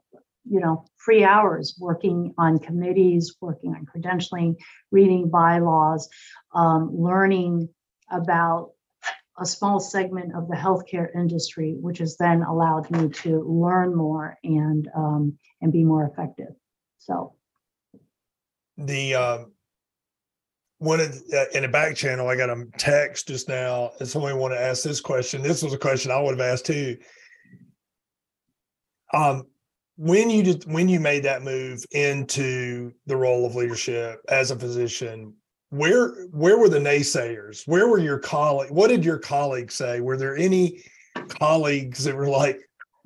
you 0.45 0.61
know, 0.61 0.85
free 1.05 1.25
hours 1.25 1.77
working 1.79 2.33
on 2.39 2.59
committees, 2.59 3.37
working 3.41 3.75
on 3.75 3.87
credentialing, 3.87 4.57
reading 4.91 5.29
bylaws, 5.29 6.09
um, 6.55 6.91
learning 6.93 7.69
about 8.11 8.71
a 9.39 9.45
small 9.45 9.81
segment 9.81 10.35
of 10.35 10.49
the 10.49 10.55
healthcare 10.55 11.09
industry, 11.15 11.77
which 11.81 11.99
has 11.99 12.17
then 12.17 12.43
allowed 12.43 12.89
me 12.91 13.09
to 13.09 13.43
learn 13.43 13.95
more 13.95 14.39
and 14.45 14.89
um, 14.97 15.37
and 15.61 15.73
be 15.73 15.85
more 15.85 16.05
effective. 16.07 16.55
So 16.99 17.35
the 18.79 19.15
um, 19.15 19.53
one 20.79 21.01
of 21.01 21.13
the, 21.13 21.41
uh, 21.41 21.59
in 21.59 21.65
a 21.65 21.69
back 21.69 21.97
channel, 21.97 22.29
I 22.29 22.37
got 22.37 22.51
a 22.51 22.65
text 22.79 23.29
just 23.29 23.49
now, 23.49 23.91
and 23.99 24.09
somebody 24.09 24.37
wanted 24.37 24.57
to 24.57 24.63
ask 24.63 24.85
this 24.85 25.01
question. 25.01 25.43
This 25.43 25.63
was 25.63 25.73
a 25.73 25.79
question 25.79 26.11
I 26.11 26.21
would 26.21 26.39
have 26.39 26.53
asked 26.53 26.67
too. 26.67 26.97
Um, 29.13 29.47
when 29.97 30.29
you 30.29 30.43
did 30.43 30.65
when 30.65 30.89
you 30.89 30.99
made 30.99 31.23
that 31.23 31.43
move 31.43 31.85
into 31.93 32.93
the 33.07 33.17
role 33.17 33.47
of 33.47 33.55
leadership 33.55 34.21
as 34.29 34.51
a 34.51 34.59
physician 34.59 35.35
where 35.71 36.27
where 36.27 36.59
were 36.59 36.69
the 36.69 36.79
naysayers? 36.79 37.67
Where 37.67 37.89
were 37.89 37.99
your 37.99 38.19
colleagues 38.19 38.73
what 38.73 38.89
did 38.89 39.05
your 39.05 39.19
colleagues 39.19 39.75
say? 39.75 40.01
Were 40.01 40.17
there 40.17 40.37
any 40.37 40.83
colleagues 41.29 42.05
that 42.05 42.15
were 42.15 42.29
like 42.29 42.61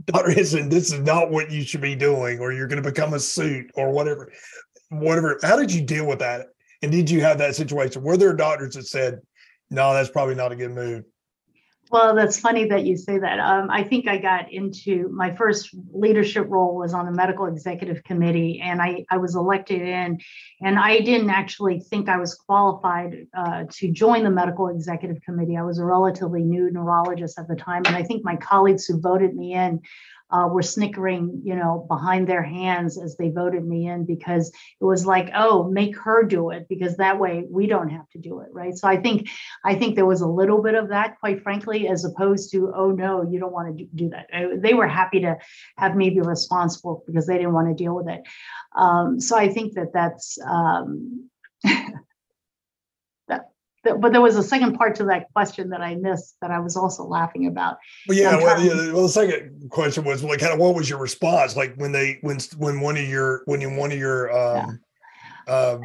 dr 0.06 0.30
Henson, 0.30 0.68
this 0.68 0.92
is 0.92 1.00
not 1.00 1.30
what 1.30 1.50
you 1.50 1.62
should 1.62 1.80
be 1.80 1.94
doing 1.94 2.38
or 2.38 2.52
you're 2.52 2.68
going 2.68 2.82
to 2.82 2.90
become 2.90 3.14
a 3.14 3.20
suit 3.20 3.70
or 3.74 3.90
whatever 3.90 4.32
whatever 4.90 5.38
how 5.42 5.56
did 5.56 5.72
you 5.72 5.82
deal 5.82 6.06
with 6.06 6.20
that? 6.20 6.46
And 6.82 6.92
did 6.92 7.10
you 7.10 7.20
have 7.22 7.38
that 7.38 7.56
situation? 7.56 8.02
Were 8.02 8.16
there 8.16 8.32
doctors 8.32 8.74
that 8.74 8.86
said 8.86 9.20
no 9.70 9.92
that's 9.92 10.10
probably 10.10 10.34
not 10.34 10.52
a 10.52 10.56
good 10.56 10.70
move 10.70 11.04
well, 11.90 12.14
that's 12.14 12.38
funny 12.38 12.68
that 12.68 12.84
you 12.84 12.96
say 12.96 13.18
that. 13.18 13.38
Um, 13.38 13.70
I 13.70 13.82
think 13.82 14.08
I 14.08 14.18
got 14.18 14.52
into 14.52 15.08
my 15.08 15.34
first 15.34 15.70
leadership 15.92 16.46
role 16.48 16.76
was 16.76 16.94
on 16.94 17.06
the 17.06 17.12
medical 17.12 17.46
executive 17.46 18.02
committee, 18.04 18.60
and 18.62 18.80
I, 18.80 19.04
I 19.10 19.16
was 19.16 19.34
elected 19.34 19.82
in, 19.82 20.18
and 20.60 20.78
I 20.78 21.00
didn't 21.00 21.30
actually 21.30 21.80
think 21.80 22.08
I 22.08 22.16
was 22.16 22.34
qualified 22.34 23.26
uh, 23.36 23.64
to 23.70 23.90
join 23.90 24.24
the 24.24 24.30
medical 24.30 24.68
executive 24.68 25.22
committee. 25.22 25.56
I 25.56 25.62
was 25.62 25.78
a 25.78 25.84
relatively 25.84 26.42
new 26.42 26.70
neurologist 26.70 27.38
at 27.38 27.48
the 27.48 27.56
time, 27.56 27.82
and 27.86 27.96
I 27.96 28.02
think 28.02 28.24
my 28.24 28.36
colleagues 28.36 28.86
who 28.86 29.00
voted 29.00 29.34
me 29.34 29.54
in 29.54 29.80
uh, 30.30 30.48
were 30.50 30.62
snickering, 30.62 31.40
you 31.44 31.56
know, 31.56 31.84
behind 31.88 32.28
their 32.28 32.42
hands 32.42 32.98
as 33.00 33.16
they 33.16 33.30
voted 33.30 33.66
me 33.66 33.88
in 33.88 34.04
because 34.04 34.50
it 34.80 34.84
was 34.84 35.06
like, 35.06 35.30
oh, 35.34 35.64
make 35.70 35.96
her 35.98 36.22
do 36.24 36.50
it 36.50 36.66
because 36.68 36.96
that 36.96 37.18
way 37.18 37.44
we 37.48 37.66
don't 37.66 37.88
have 37.88 38.08
to 38.10 38.18
do 38.18 38.40
it, 38.40 38.48
right? 38.52 38.76
So 38.76 38.88
I 38.88 38.98
think 38.98 39.28
I 39.64 39.74
think 39.74 39.94
there 39.94 40.06
was 40.06 40.20
a 40.20 40.28
little 40.28 40.62
bit 40.62 40.74
of 40.74 40.88
that, 40.88 41.18
quite 41.20 41.42
frankly, 41.42 41.88
as 41.88 42.04
opposed 42.04 42.50
to, 42.52 42.72
oh 42.74 42.90
no, 42.90 43.28
you 43.28 43.40
don't 43.40 43.52
want 43.52 43.78
to 43.78 43.84
do 43.94 44.10
that. 44.10 44.26
They 44.62 44.74
were 44.74 44.88
happy 44.88 45.20
to 45.20 45.38
have 45.76 45.96
me 45.96 46.10
be 46.10 46.20
responsible 46.20 47.04
because 47.06 47.26
they 47.26 47.38
didn't 47.38 47.54
want 47.54 47.68
to 47.68 47.82
deal 47.82 47.94
with 47.94 48.08
it. 48.08 48.22
Um, 48.76 49.20
so 49.20 49.36
I 49.36 49.48
think 49.48 49.74
that 49.74 49.92
that's. 49.92 50.38
Um, 50.44 51.30
but 53.84 54.12
there 54.12 54.20
was 54.20 54.36
a 54.36 54.42
second 54.42 54.74
part 54.74 54.96
to 54.96 55.04
that 55.04 55.26
question 55.32 55.70
that 55.70 55.80
I 55.80 55.94
missed 55.94 56.36
that 56.42 56.50
I 56.50 56.58
was 56.58 56.76
also 56.76 57.04
laughing 57.04 57.46
about. 57.46 57.78
Well, 58.06 58.18
yeah, 58.18 58.36
well, 58.36 58.60
yeah, 58.60 58.92
well, 58.92 59.02
the 59.02 59.08
second 59.08 59.70
question 59.70 60.04
was 60.04 60.22
like, 60.22 60.40
kind 60.40 60.52
of, 60.52 60.58
what 60.58 60.74
was 60.74 60.88
your 60.90 60.98
response? 60.98 61.56
Like 61.56 61.74
when 61.76 61.92
they, 61.92 62.18
when, 62.22 62.38
when 62.56 62.80
one 62.80 62.96
of 62.96 63.08
your, 63.08 63.42
when 63.46 63.60
you, 63.60 63.70
one 63.70 63.92
of 63.92 63.98
your, 63.98 64.30
um, 64.30 64.80
yeah. 65.46 65.54
um, 65.54 65.82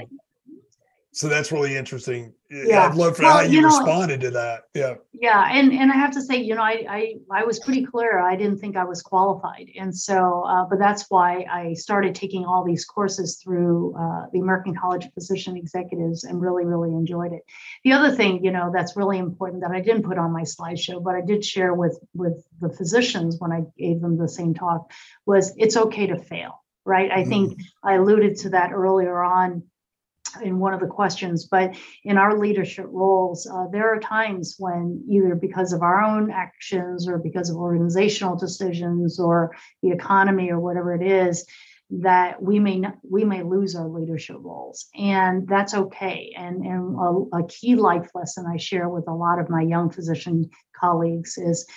so 1.14 1.28
that's 1.28 1.52
really 1.52 1.78
interesting. 1.78 2.34
Yeah, 2.50 2.88
I'd 2.88 2.96
love 2.96 3.18
for 3.18 3.24
well, 3.24 3.38
how 3.38 3.42
you, 3.44 3.58
you 3.58 3.62
know, 3.62 3.68
responded 3.68 4.20
to 4.22 4.32
that. 4.32 4.64
Yeah. 4.74 4.96
Yeah, 5.14 5.48
and 5.52 5.72
and 5.72 5.92
I 5.92 5.96
have 5.96 6.12
to 6.14 6.22
say, 6.22 6.38
you 6.38 6.56
know, 6.56 6.64
I 6.64 6.86
I 6.90 7.16
I 7.32 7.44
was 7.44 7.60
pretty 7.60 7.86
clear. 7.86 8.20
I 8.20 8.36
didn't 8.36 8.58
think 8.58 8.76
I 8.76 8.84
was 8.84 9.04
qualified, 9.04 9.70
and 9.80 9.96
so, 9.96 10.44
uh, 10.44 10.66
but 10.66 10.80
that's 10.80 11.06
why 11.10 11.46
I 11.50 11.74
started 11.74 12.16
taking 12.16 12.46
all 12.46 12.64
these 12.64 12.84
courses 12.84 13.40
through 13.44 13.96
uh, 13.96 14.26
the 14.34 14.40
American 14.40 14.76
College 14.76 15.06
of 15.06 15.14
Physician 15.14 15.56
Executives, 15.56 16.24
and 16.24 16.42
really 16.42 16.66
really 16.66 16.92
enjoyed 16.92 17.32
it. 17.32 17.44
The 17.84 17.94
other 17.94 18.16
thing, 18.16 18.44
you 18.44 18.52
know, 18.52 18.72
that's 18.74 18.98
really 18.98 19.20
important 19.20 19.62
that 19.62 19.72
I 19.72 19.82
didn't 19.82 20.04
put 20.04 20.18
on 20.18 20.32
my 20.32 20.44
slideshow, 20.44 21.04
but 21.04 21.14
I 21.14 21.22
did 21.22 21.46
share 21.46 21.76
with 21.76 22.00
with 22.16 22.44
the 22.60 22.70
physicians 22.70 23.38
when 23.38 23.52
I 23.52 23.62
gave 23.78 24.02
them 24.02 24.18
the 24.18 24.28
same 24.28 24.56
talk 24.56 24.92
was 25.28 25.54
it's 25.58 25.78
okay 25.78 26.08
to 26.08 26.18
fail, 26.18 26.64
right? 26.86 27.12
I 27.12 27.20
mm-hmm. 27.20 27.30
think 27.30 27.60
I 27.84 27.94
alluded 27.94 28.38
to 28.38 28.50
that 28.50 28.72
earlier 28.74 29.22
on 29.22 29.64
in 30.42 30.60
one 30.60 30.74
of 30.74 30.80
the 30.80 30.88
questions, 30.88 31.46
but 31.46 31.76
in 32.04 32.18
our 32.18 32.38
leadership 32.38 32.88
roles, 32.90 33.48
uh, 33.48 33.68
there 33.72 33.94
are 33.94 34.00
times 34.00 34.56
when 34.58 35.04
either 35.10 35.36
because 35.36 35.74
of 35.74 35.82
our 35.82 36.02
own 36.02 36.32
actions 36.32 37.08
or 37.08 37.18
because 37.18 37.50
of 37.50 37.58
organizational 37.58 38.36
decisions 38.36 39.20
or 39.20 39.56
the 39.82 39.92
economy 39.92 40.50
or 40.50 40.60
whatever 40.60 40.94
it 40.96 41.02
is, 41.02 41.46
that 41.90 42.42
we 42.42 42.60
may 42.60 42.80
not, 42.80 42.98
we 43.08 43.24
may 43.24 43.44
lose 43.44 43.76
our 43.76 43.88
leadership 43.88 44.38
roles, 44.40 44.88
and 44.98 45.48
that's 45.48 45.74
okay. 45.74 46.34
And 46.36 46.66
and 46.66 46.96
a, 46.96 47.38
a 47.38 47.48
key 47.48 47.76
life 47.76 48.10
lesson 48.16 48.46
I 48.48 48.58
share 48.58 48.90
with 48.90 49.08
a 49.08 49.14
lot 49.14 49.40
of 49.40 49.50
my 49.50 49.62
young 49.62 49.92
physician 49.92 50.50
colleagues 50.76 51.38
is 51.38 51.68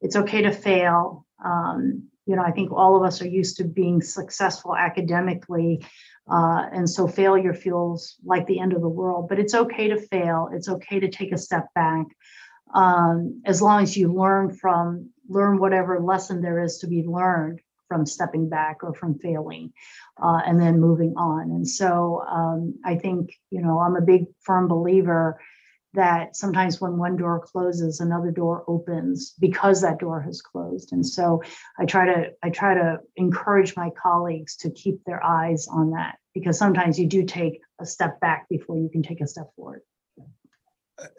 it's 0.00 0.16
okay 0.16 0.42
to 0.42 0.52
fail. 0.52 1.26
Um, 1.44 2.04
you 2.26 2.36
know, 2.36 2.42
I 2.42 2.52
think 2.52 2.72
all 2.72 2.96
of 2.96 3.02
us 3.02 3.20
are 3.22 3.28
used 3.28 3.58
to 3.58 3.64
being 3.64 4.02
successful 4.02 4.74
academically, 4.74 5.84
uh, 6.30 6.66
and 6.72 6.88
so 6.88 7.06
failure 7.06 7.54
feels 7.54 8.16
like 8.24 8.46
the 8.46 8.58
end 8.58 8.72
of 8.72 8.80
the 8.80 8.88
world. 8.88 9.28
But 9.28 9.38
it's 9.38 9.54
okay 9.54 9.88
to 9.88 10.00
fail. 10.00 10.48
It's 10.52 10.68
okay 10.68 11.00
to 11.00 11.08
take 11.08 11.32
a 11.32 11.38
step 11.38 11.66
back, 11.74 12.06
um, 12.74 13.42
as 13.44 13.62
long 13.62 13.82
as 13.82 13.96
you 13.96 14.12
learn 14.12 14.54
from 14.54 15.10
learn 15.28 15.58
whatever 15.58 16.00
lesson 16.00 16.40
there 16.40 16.62
is 16.62 16.78
to 16.78 16.86
be 16.86 17.02
learned 17.02 17.60
from 17.88 18.04
stepping 18.04 18.48
back 18.48 18.78
or 18.82 18.92
from 18.94 19.18
failing, 19.18 19.72
uh, 20.20 20.40
and 20.44 20.60
then 20.60 20.80
moving 20.80 21.14
on. 21.16 21.50
And 21.50 21.68
so 21.68 22.24
um, 22.28 22.74
I 22.84 22.96
think 22.96 23.30
you 23.50 23.62
know 23.62 23.78
I'm 23.78 23.96
a 23.96 24.02
big 24.02 24.24
firm 24.42 24.68
believer 24.68 25.38
that 25.96 26.36
sometimes 26.36 26.80
when 26.80 26.96
one 26.96 27.16
door 27.16 27.40
closes 27.40 28.00
another 28.00 28.30
door 28.30 28.64
opens 28.68 29.34
because 29.40 29.82
that 29.82 29.98
door 29.98 30.20
has 30.20 30.40
closed. 30.40 30.92
And 30.92 31.04
so 31.04 31.42
i 31.78 31.84
try 31.84 32.06
to 32.06 32.30
i 32.42 32.50
try 32.50 32.74
to 32.74 32.98
encourage 33.16 33.76
my 33.76 33.90
colleagues 33.90 34.56
to 34.56 34.70
keep 34.70 35.04
their 35.04 35.22
eyes 35.24 35.66
on 35.68 35.90
that 35.90 36.18
because 36.34 36.58
sometimes 36.58 36.98
you 36.98 37.06
do 37.06 37.24
take 37.24 37.60
a 37.80 37.86
step 37.86 38.20
back 38.20 38.48
before 38.48 38.78
you 38.78 38.88
can 38.88 39.02
take 39.02 39.20
a 39.20 39.26
step 39.26 39.48
forward. 39.56 39.82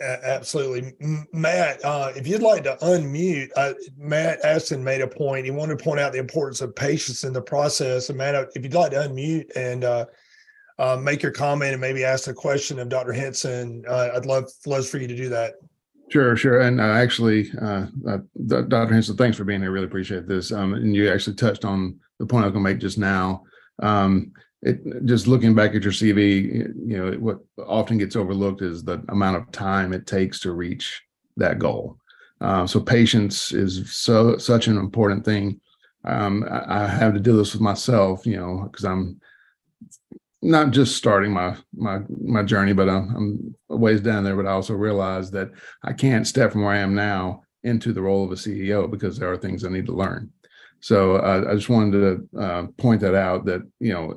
Absolutely. 0.01 0.93
Matt 1.33 1.83
uh, 1.83 2.11
if 2.15 2.25
you'd 2.25 2.41
like 2.41 2.63
to 2.63 2.77
unmute 2.81 3.49
uh, 3.55 3.73
matt 3.95 4.43
aston 4.43 4.83
made 4.83 5.01
a 5.01 5.07
point. 5.07 5.45
He 5.45 5.51
wanted 5.51 5.77
to 5.77 5.83
point 5.83 5.99
out 5.99 6.13
the 6.13 6.19
importance 6.19 6.61
of 6.61 6.75
patience 6.75 7.23
in 7.23 7.33
the 7.33 7.41
process. 7.41 8.09
And 8.09 8.17
matt 8.17 8.49
if 8.55 8.63
you'd 8.63 8.73
like 8.73 8.91
to 8.91 8.97
unmute 8.97 9.55
and 9.55 9.83
uh, 9.83 10.05
uh, 10.79 10.97
make 10.97 11.23
your 11.23 11.31
comment 11.31 11.71
and 11.71 11.81
maybe 11.81 12.03
ask 12.03 12.27
a 12.27 12.33
question 12.33 12.79
of 12.79 12.89
Dr. 12.89 13.13
Henson, 13.13 13.83
uh, 13.87 14.09
I'd 14.15 14.25
love 14.25 14.45
love 14.65 14.87
for 14.87 14.97
you 14.97 15.07
to 15.07 15.15
do 15.15 15.29
that. 15.29 15.55
Sure, 16.09 16.37
sure. 16.37 16.61
And 16.61 16.79
uh, 16.79 16.83
actually, 16.83 17.51
uh, 17.61 17.87
uh, 18.07 18.19
Dr. 18.45 18.93
Henson, 18.93 19.17
thanks 19.17 19.35
for 19.35 19.43
being 19.43 19.61
here. 19.61 19.71
Really 19.71 19.87
appreciate 19.87 20.27
this. 20.27 20.51
Um, 20.51 20.73
and 20.73 20.95
you 20.95 21.11
actually 21.11 21.35
touched 21.35 21.65
on 21.65 21.99
the 22.19 22.25
point 22.25 22.43
I 22.43 22.47
was 22.47 22.53
going 22.53 22.63
to 22.63 22.71
make 22.71 22.79
just 22.79 22.97
now. 22.97 23.43
Um, 23.79 24.31
it 24.61 25.05
just 25.05 25.27
looking 25.27 25.53
back 25.53 25.75
at 25.75 25.83
your 25.83 25.91
CV, 25.91 26.73
you 26.85 26.97
know, 26.97 27.11
what 27.13 27.39
often 27.67 27.97
gets 27.97 28.15
overlooked 28.15 28.61
is 28.61 28.83
the 28.83 29.03
amount 29.09 29.37
of 29.37 29.51
time 29.51 29.93
it 29.93 30.07
takes 30.07 30.39
to 30.41 30.51
reach 30.51 31.03
that 31.35 31.59
goal. 31.59 31.97
Uh, 32.39 32.65
so 32.65 32.79
patience 32.79 33.51
is 33.51 33.91
so 33.93 34.37
such 34.37 34.67
an 34.67 34.77
important 34.77 35.25
thing. 35.25 35.59
Um, 36.05 36.45
I, 36.49 36.83
I 36.83 36.87
have 36.87 37.13
to 37.13 37.19
do 37.19 37.35
this 37.35 37.53
with 37.53 37.61
myself, 37.61 38.25
you 38.25 38.37
know, 38.37 38.69
because 38.71 38.85
I'm 38.85 39.19
not 40.41 40.71
just 40.71 40.95
starting 40.95 41.31
my 41.31 41.55
my 41.75 41.99
my 42.23 42.43
journey, 42.43 42.73
but 42.73 42.89
I'm, 42.89 43.55
I'm 43.69 43.79
ways 43.79 44.01
down 44.01 44.23
there. 44.23 44.35
But 44.35 44.45
I 44.45 44.51
also 44.51 44.73
realize 44.73 45.31
that 45.31 45.51
I 45.83 45.93
can't 45.93 46.27
step 46.27 46.51
from 46.51 46.63
where 46.63 46.73
I 46.73 46.79
am 46.79 46.93
now 46.93 47.43
into 47.63 47.91
the 47.91 48.01
role 48.01 48.23
of 48.23 48.31
a 48.31 48.35
CEO 48.35 48.89
because 48.89 49.17
there 49.17 49.31
are 49.31 49.37
things 49.37 49.65
I 49.65 49.69
need 49.69 49.87
to 49.87 49.95
learn. 49.95 50.31
So 50.79 51.15
uh, 51.15 51.45
I 51.49 51.55
just 51.55 51.69
wanted 51.69 51.91
to 52.31 52.39
uh, 52.39 52.67
point 52.77 53.01
that 53.01 53.15
out 53.15 53.45
that 53.45 53.61
you 53.79 53.93
know 53.93 54.13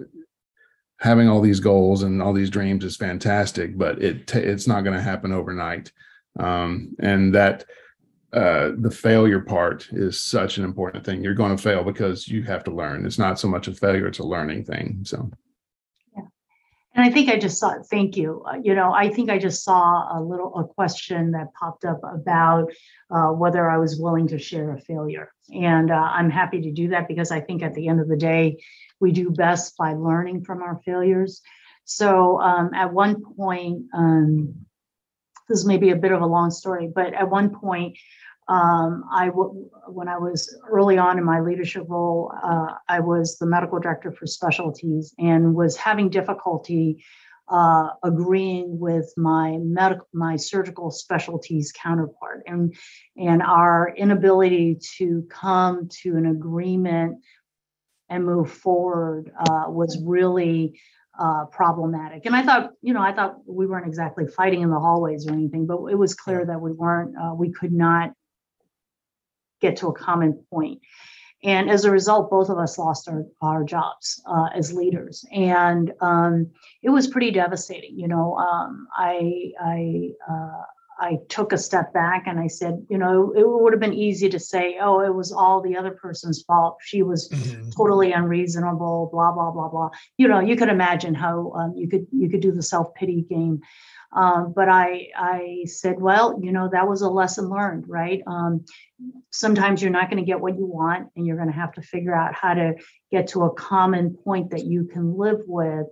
having 0.98 1.28
all 1.28 1.40
these 1.40 1.60
goals 1.60 2.02
and 2.02 2.20
all 2.20 2.34
these 2.34 2.50
dreams 2.50 2.84
is 2.84 2.96
fantastic, 2.96 3.78
but 3.78 4.02
it 4.02 4.26
t- 4.26 4.38
it's 4.38 4.66
not 4.66 4.84
going 4.84 4.96
to 4.96 5.02
happen 5.02 5.32
overnight. 5.32 5.90
Um, 6.38 6.94
and 7.00 7.34
that 7.34 7.64
uh, 8.34 8.72
the 8.78 8.90
failure 8.90 9.40
part 9.40 9.88
is 9.90 10.20
such 10.20 10.58
an 10.58 10.64
important 10.64 11.04
thing. 11.04 11.24
You're 11.24 11.34
going 11.34 11.56
to 11.56 11.62
fail 11.62 11.82
because 11.82 12.28
you 12.28 12.42
have 12.42 12.62
to 12.64 12.70
learn. 12.70 13.06
It's 13.06 13.18
not 13.18 13.40
so 13.40 13.48
much 13.48 13.66
a 13.68 13.74
failure; 13.74 14.06
it's 14.06 14.18
a 14.18 14.24
learning 14.24 14.64
thing. 14.64 15.00
So. 15.04 15.30
And 16.94 17.04
I 17.04 17.10
think 17.10 17.28
I 17.28 17.38
just 17.38 17.58
saw, 17.58 17.80
thank 17.88 18.16
you. 18.16 18.42
Uh, 18.44 18.58
you 18.62 18.74
know, 18.74 18.92
I 18.92 19.10
think 19.10 19.30
I 19.30 19.38
just 19.38 19.62
saw 19.62 20.18
a 20.18 20.20
little 20.20 20.56
a 20.56 20.64
question 20.64 21.30
that 21.32 21.54
popped 21.54 21.84
up 21.84 22.00
about 22.02 22.72
uh, 23.10 23.28
whether 23.28 23.70
I 23.70 23.78
was 23.78 24.00
willing 24.00 24.26
to 24.28 24.38
share 24.38 24.72
a 24.72 24.80
failure. 24.80 25.32
And 25.54 25.90
uh, 25.90 25.94
I'm 25.94 26.30
happy 26.30 26.60
to 26.62 26.72
do 26.72 26.88
that 26.88 27.06
because 27.06 27.30
I 27.30 27.40
think 27.40 27.62
at 27.62 27.74
the 27.74 27.86
end 27.86 28.00
of 28.00 28.08
the 28.08 28.16
day, 28.16 28.62
we 28.98 29.12
do 29.12 29.30
best 29.30 29.76
by 29.76 29.94
learning 29.94 30.44
from 30.44 30.62
our 30.62 30.80
failures. 30.84 31.42
So 31.84 32.40
um, 32.40 32.70
at 32.74 32.92
one 32.92 33.22
point, 33.36 33.86
um, 33.94 34.66
this 35.48 35.64
may 35.64 35.76
be 35.76 35.90
a 35.90 35.96
bit 35.96 36.12
of 36.12 36.22
a 36.22 36.26
long 36.26 36.50
story, 36.50 36.90
but 36.92 37.14
at 37.14 37.30
one 37.30 37.50
point, 37.50 37.96
um, 38.50 39.04
I 39.12 39.28
when 39.28 40.08
I 40.08 40.18
was 40.18 40.58
early 40.68 40.98
on 40.98 41.18
in 41.18 41.24
my 41.24 41.40
leadership 41.40 41.84
role, 41.88 42.32
uh, 42.42 42.74
I 42.88 42.98
was 42.98 43.38
the 43.38 43.46
medical 43.46 43.78
director 43.78 44.10
for 44.10 44.26
specialties 44.26 45.14
and 45.18 45.54
was 45.54 45.76
having 45.76 46.10
difficulty 46.10 47.04
uh, 47.48 47.90
agreeing 48.02 48.76
with 48.80 49.12
my 49.16 49.58
medical 49.62 50.08
my 50.12 50.34
surgical 50.34 50.90
specialties 50.90 51.72
counterpart 51.72 52.42
and 52.46 52.74
and 53.16 53.40
our 53.40 53.94
inability 53.96 54.78
to 54.98 55.24
come 55.30 55.88
to 56.02 56.16
an 56.16 56.26
agreement 56.26 57.18
and 58.08 58.26
move 58.26 58.50
forward 58.50 59.30
uh, 59.38 59.66
was 59.68 60.02
really 60.04 60.80
uh, 61.20 61.44
problematic. 61.46 62.26
And 62.26 62.34
I 62.34 62.42
thought, 62.42 62.70
you 62.82 62.94
know, 62.94 63.02
I 63.02 63.12
thought 63.12 63.36
we 63.46 63.66
weren't 63.66 63.86
exactly 63.86 64.26
fighting 64.26 64.62
in 64.62 64.70
the 64.70 64.80
hallways 64.80 65.28
or 65.28 65.32
anything, 65.32 65.66
but 65.66 65.84
it 65.86 65.96
was 65.96 66.14
clear 66.14 66.44
that 66.44 66.60
we 66.60 66.72
weren't, 66.72 67.14
uh, 67.16 67.34
we 67.34 67.52
could 67.52 67.72
not 67.72 68.12
get 69.60 69.76
to 69.78 69.88
a 69.88 69.92
common 69.92 70.32
point. 70.52 70.80
And 71.42 71.70
as 71.70 71.84
a 71.84 71.90
result, 71.90 72.30
both 72.30 72.50
of 72.50 72.58
us 72.58 72.76
lost 72.76 73.08
our, 73.08 73.24
our 73.40 73.64
jobs 73.64 74.22
uh, 74.26 74.48
as 74.54 74.74
leaders. 74.74 75.24
And 75.32 75.92
um, 76.00 76.50
it 76.82 76.90
was 76.90 77.06
pretty 77.06 77.30
devastating. 77.30 77.98
You 77.98 78.08
know, 78.08 78.36
um, 78.36 78.86
I, 78.94 79.52
I, 79.58 80.10
uh, 80.30 80.62
I 80.98 81.18
took 81.30 81.54
a 81.54 81.58
step 81.58 81.94
back 81.94 82.24
and 82.26 82.38
I 82.38 82.46
said, 82.46 82.86
you 82.90 82.98
know, 82.98 83.32
it 83.34 83.48
would 83.48 83.72
have 83.72 83.80
been 83.80 83.94
easy 83.94 84.28
to 84.28 84.38
say, 84.38 84.76
oh, 84.82 85.00
it 85.00 85.14
was 85.14 85.32
all 85.32 85.62
the 85.62 85.74
other 85.74 85.92
person's 85.92 86.42
fault. 86.42 86.76
She 86.82 87.02
was 87.02 87.30
mm-hmm. 87.30 87.70
totally 87.70 88.12
unreasonable, 88.12 89.08
blah, 89.10 89.32
blah, 89.32 89.50
blah, 89.50 89.68
blah. 89.70 89.88
You 90.18 90.28
know, 90.28 90.40
you 90.40 90.56
could 90.56 90.68
imagine 90.68 91.14
how 91.14 91.52
um, 91.52 91.74
you 91.74 91.88
could 91.88 92.06
you 92.12 92.28
could 92.28 92.42
do 92.42 92.52
the 92.52 92.62
self-pity 92.62 93.24
game. 93.30 93.62
Um, 94.12 94.52
but 94.54 94.68
I, 94.68 95.08
I 95.16 95.64
said, 95.66 96.00
well, 96.00 96.40
you 96.42 96.50
know, 96.52 96.68
that 96.70 96.88
was 96.88 97.02
a 97.02 97.08
lesson 97.08 97.48
learned, 97.48 97.84
right? 97.88 98.22
Um, 98.26 98.64
sometimes 99.30 99.80
you're 99.80 99.90
not 99.90 100.10
going 100.10 100.22
to 100.22 100.26
get 100.26 100.40
what 100.40 100.56
you 100.56 100.66
want, 100.66 101.10
and 101.14 101.26
you're 101.26 101.36
going 101.36 101.48
to 101.48 101.54
have 101.54 101.72
to 101.74 101.82
figure 101.82 102.14
out 102.14 102.34
how 102.34 102.54
to 102.54 102.74
get 103.10 103.28
to 103.28 103.44
a 103.44 103.54
common 103.54 104.14
point 104.14 104.50
that 104.50 104.64
you 104.64 104.84
can 104.84 105.16
live 105.16 105.40
with 105.46 105.86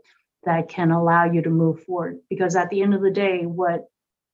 that 0.45 0.69
can 0.69 0.91
allow 0.91 1.25
you 1.25 1.43
to 1.43 1.51
move 1.51 1.85
forward. 1.85 2.19
Because 2.29 2.57
at 2.57 2.71
the 2.71 2.83
end 2.83 2.95
of 2.95 3.03
the 3.03 3.11
day, 3.11 3.43
what 3.45 3.85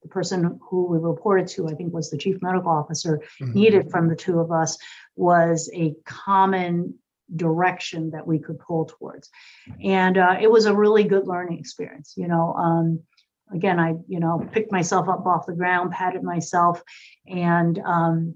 the 0.03 0.09
person 0.09 0.59
who 0.71 0.87
we 0.87 0.99
reported 0.99 1.49
to, 1.49 1.69
I 1.69 1.75
think 1.75 1.93
was 1.93 2.11
the 2.11 2.19
chief 2.19 2.37
medical 2.43 2.71
officer, 2.71 3.21
mm-hmm. 3.41 3.53
needed 3.53 3.91
from 3.91 4.09
the 4.09 4.17
two 4.17 4.39
of 4.39 4.53
us 4.53 4.79
was 5.17 5.71
a 5.75 5.95
common 6.05 6.95
direction 7.35 8.11
that 8.11 8.27
we 8.27 8.39
could 8.39 8.59
pull 8.59 8.85
towards. 8.85 9.31
And 9.83 10.19
uh, 10.19 10.37
it 10.41 10.51
was 10.51 10.67
a 10.67 10.75
really 10.75 11.05
good 11.05 11.27
learning 11.27 11.59
experience. 11.59 12.15
You 12.17 12.29
know, 12.29 12.53
um, 12.53 13.01
again, 13.53 13.79
I, 13.79 13.95
you 14.09 14.21
know, 14.21 14.47
picked 14.53 14.73
myself 14.73 15.09
up 15.09 15.27
off 15.27 15.47
the 15.47 15.55
ground, 15.55 15.93
patted 15.93 16.23
myself. 16.23 16.83
And, 17.27 17.79
um, 17.79 18.35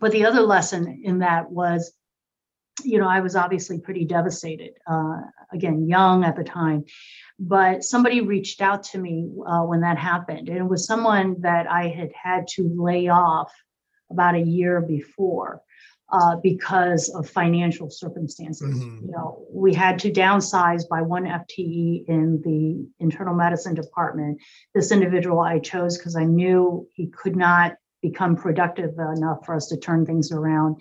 but 0.00 0.12
the 0.12 0.26
other 0.26 0.40
lesson 0.40 1.02
in 1.04 1.18
that 1.20 1.50
was, 1.50 1.92
you 2.82 2.98
know, 2.98 3.08
I 3.08 3.20
was 3.20 3.36
obviously 3.36 3.78
pretty 3.78 4.04
devastated, 4.04 4.72
uh, 4.86 5.20
again, 5.52 5.86
young 5.86 6.24
at 6.24 6.36
the 6.36 6.44
time. 6.44 6.84
But 7.38 7.84
somebody 7.84 8.20
reached 8.20 8.62
out 8.62 8.82
to 8.84 8.98
me 8.98 9.28
uh, 9.46 9.62
when 9.62 9.80
that 9.80 9.98
happened. 9.98 10.48
And 10.48 10.58
it 10.58 10.68
was 10.68 10.86
someone 10.86 11.36
that 11.40 11.70
I 11.70 11.88
had 11.88 12.10
had 12.14 12.46
to 12.54 12.70
lay 12.74 13.08
off 13.08 13.52
about 14.10 14.34
a 14.34 14.40
year 14.40 14.80
before 14.80 15.62
uh, 16.12 16.36
because 16.42 17.08
of 17.10 17.28
financial 17.28 17.90
circumstances. 17.90 18.78
Mm-hmm. 18.78 19.06
You 19.06 19.12
know, 19.12 19.46
we 19.52 19.74
had 19.74 19.98
to 20.00 20.10
downsize 20.10 20.88
by 20.88 21.02
one 21.02 21.24
FTE 21.24 22.06
in 22.08 22.40
the 22.44 22.86
internal 23.04 23.34
medicine 23.34 23.74
department. 23.74 24.38
This 24.74 24.92
individual 24.92 25.40
I 25.40 25.58
chose 25.58 25.98
because 25.98 26.16
I 26.16 26.24
knew 26.24 26.88
he 26.94 27.08
could 27.08 27.36
not 27.36 27.76
become 28.02 28.36
productive 28.36 28.94
enough 28.98 29.44
for 29.44 29.54
us 29.54 29.68
to 29.68 29.76
turn 29.76 30.06
things 30.06 30.32
around. 30.32 30.80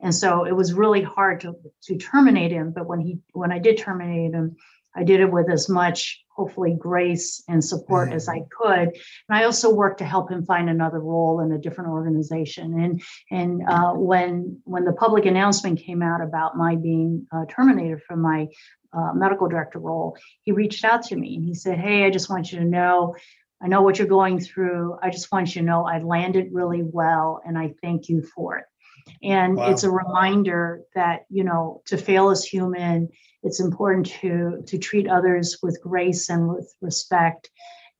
And 0.00 0.14
so 0.14 0.44
it 0.44 0.54
was 0.54 0.74
really 0.74 1.02
hard 1.02 1.40
to, 1.40 1.54
to 1.84 1.96
terminate 1.96 2.52
him. 2.52 2.72
But 2.74 2.86
when 2.86 3.00
he 3.00 3.18
when 3.32 3.52
I 3.52 3.58
did 3.58 3.78
terminate 3.78 4.34
him, 4.34 4.56
I 4.94 5.04
did 5.04 5.20
it 5.20 5.30
with 5.30 5.50
as 5.50 5.68
much 5.68 6.22
hopefully 6.36 6.76
grace 6.78 7.42
and 7.48 7.64
support 7.64 8.12
as 8.12 8.28
I 8.28 8.40
could. 8.50 8.88
And 8.88 9.38
I 9.38 9.44
also 9.44 9.74
worked 9.74 9.98
to 9.98 10.04
help 10.04 10.30
him 10.30 10.44
find 10.44 10.68
another 10.68 11.00
role 11.00 11.40
in 11.40 11.50
a 11.50 11.58
different 11.58 11.90
organization. 11.90 12.78
And 12.78 13.02
and 13.30 13.62
uh, 13.66 13.92
when 13.94 14.60
when 14.64 14.84
the 14.84 14.92
public 14.92 15.24
announcement 15.24 15.80
came 15.80 16.02
out 16.02 16.20
about 16.20 16.56
my 16.56 16.76
being 16.76 17.26
uh, 17.32 17.46
terminated 17.48 18.02
from 18.02 18.20
my 18.20 18.48
uh, 18.92 19.12
medical 19.14 19.48
director 19.48 19.78
role, 19.78 20.16
he 20.42 20.52
reached 20.52 20.84
out 20.84 21.04
to 21.04 21.16
me 21.16 21.36
and 21.36 21.44
he 21.44 21.54
said, 21.54 21.78
"Hey, 21.78 22.04
I 22.04 22.10
just 22.10 22.30
want 22.30 22.52
you 22.52 22.58
to 22.58 22.64
know." 22.64 23.16
I 23.58 23.68
know 23.68 23.80
what 23.80 23.98
you're 23.98 24.06
going 24.06 24.38
through. 24.38 24.98
I 25.02 25.08
just 25.08 25.32
want 25.32 25.54
you 25.54 25.62
to 25.62 25.66
know 25.66 25.86
I 25.86 26.02
landed 26.02 26.48
really 26.52 26.82
well 26.82 27.40
and 27.42 27.56
I 27.56 27.72
thank 27.80 28.10
you 28.10 28.22
for 28.22 28.58
it. 28.58 28.66
And 29.22 29.56
Wow. 29.56 29.70
it's 29.70 29.84
a 29.84 29.90
reminder 29.90 30.82
that, 30.94 31.20
you 31.30 31.44
know, 31.44 31.82
to 31.86 31.96
fail 31.96 32.30
is 32.30 32.44
human. 32.44 33.08
It's 33.42 33.60
important 33.60 34.06
to 34.20 34.62
to 34.66 34.78
treat 34.78 35.08
others 35.08 35.58
with 35.62 35.80
grace 35.82 36.28
and 36.28 36.48
with 36.48 36.74
respect. 36.80 37.50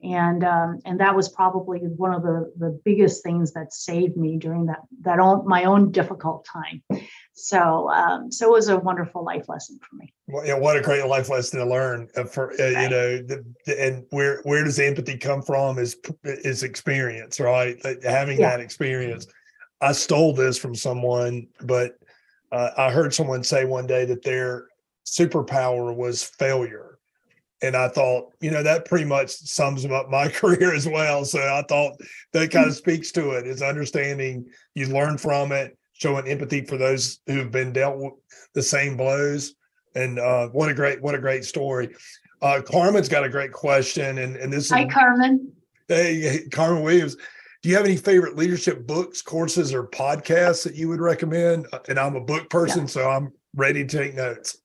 And 0.03 0.43
um, 0.43 0.79
and 0.85 0.99
that 0.99 1.15
was 1.15 1.29
probably 1.29 1.79
one 1.79 2.13
of 2.13 2.21
the 2.21 2.51
the 2.57 2.79
biggest 2.85 3.23
things 3.23 3.53
that 3.53 3.73
saved 3.73 4.15
me 4.15 4.37
during 4.37 4.67
that 4.67 4.81
that 5.01 5.19
own 5.19 5.47
my 5.47 5.63
own 5.63 5.91
difficult 5.91 6.45
time. 6.45 6.83
So 7.33 7.89
um, 7.89 8.31
so 8.31 8.47
it 8.47 8.51
was 8.51 8.67
a 8.67 8.77
wonderful 8.77 9.23
life 9.23 9.49
lesson 9.49 9.79
for 9.81 9.95
me. 9.95 10.13
Well, 10.27 10.45
yeah, 10.45 10.59
what 10.59 10.77
a 10.77 10.81
great 10.81 11.05
life 11.07 11.29
lesson 11.29 11.59
to 11.59 11.65
learn. 11.65 12.09
Uh, 12.15 12.25
for 12.25 12.51
uh, 12.59 12.67
you 12.67 12.89
know, 12.89 13.17
the, 13.17 13.43
the, 13.65 13.83
and 13.83 14.05
where 14.11 14.41
where 14.43 14.63
does 14.63 14.77
empathy 14.79 15.17
come 15.17 15.41
from? 15.41 15.79
Is 15.79 15.95
is 16.23 16.61
experience, 16.63 17.39
right? 17.39 17.83
Like, 17.83 18.03
having 18.03 18.39
Yeah. 18.39 18.49
that 18.49 18.59
experience. 18.59 19.25
I 19.81 19.91
stole 19.91 20.33
this 20.33 20.57
from 20.57 20.75
someone, 20.75 21.47
but 21.61 21.97
uh, 22.51 22.71
I 22.77 22.91
heard 22.91 23.13
someone 23.13 23.43
say 23.43 23.65
one 23.65 23.87
day 23.87 24.05
that 24.05 24.23
their 24.23 24.67
superpower 25.05 25.95
was 25.95 26.23
failure, 26.23 26.97
and 27.61 27.75
I 27.75 27.87
thought, 27.89 28.33
you 28.41 28.51
know, 28.51 28.63
that 28.63 28.85
pretty 28.85 29.05
much 29.05 29.31
sums 29.31 29.85
up 29.85 30.09
my 30.09 30.27
career 30.29 30.73
as 30.73 30.87
well. 30.87 31.25
So 31.25 31.39
I 31.39 31.63
thought 31.67 31.93
that 32.33 32.51
kind 32.51 32.67
of 32.67 32.75
speaks 32.75 33.11
to 33.13 33.31
it. 33.31 33.47
Is 33.47 33.61
understanding 33.61 34.45
you 34.75 34.87
learn 34.87 35.17
from 35.17 35.51
it, 35.51 35.77
showing 35.93 36.27
empathy 36.27 36.65
for 36.65 36.77
those 36.77 37.19
who've 37.27 37.51
been 37.51 37.73
dealt 37.73 37.97
with 37.97 38.13
the 38.53 38.63
same 38.63 38.97
blows 38.97 39.53
and 39.97 40.19
uh, 40.19 40.47
what 40.49 40.69
a 40.69 40.73
great 40.73 41.01
what 41.01 41.15
a 41.15 41.19
great 41.19 41.43
story. 41.43 41.89
Uh, 42.41 42.61
Carmen's 42.63 43.09
got 43.09 43.23
a 43.23 43.29
great 43.29 43.51
question, 43.51 44.19
and 44.19 44.35
and 44.35 44.53
this 44.53 44.65
is 44.65 44.71
Hi, 44.71 44.85
Carmen. 44.85 45.51
hey, 45.87 46.19
hey, 46.19 46.47
Carmen 46.49 46.83
Williams. 46.83 47.17
Do 47.67 47.71
you 47.71 47.75
have 47.75 47.85
any 47.85 47.97
favorite 47.97 48.37
leadership 48.37 48.87
books, 48.87 49.21
courses, 49.21 49.73
or 49.73 49.83
podcasts 49.83 50.63
that 50.63 50.75
you 50.75 50.87
would 50.87 51.01
recommend? 51.01 51.67
Uh, 51.73 51.79
And 51.89 51.99
I'm 51.99 52.15
a 52.15 52.21
book 52.21 52.49
person, 52.49 52.87
so 52.87 53.09
I'm 53.09 53.33
ready 53.57 53.85
to 53.85 53.97
take 53.97 54.15
notes. 54.15 54.59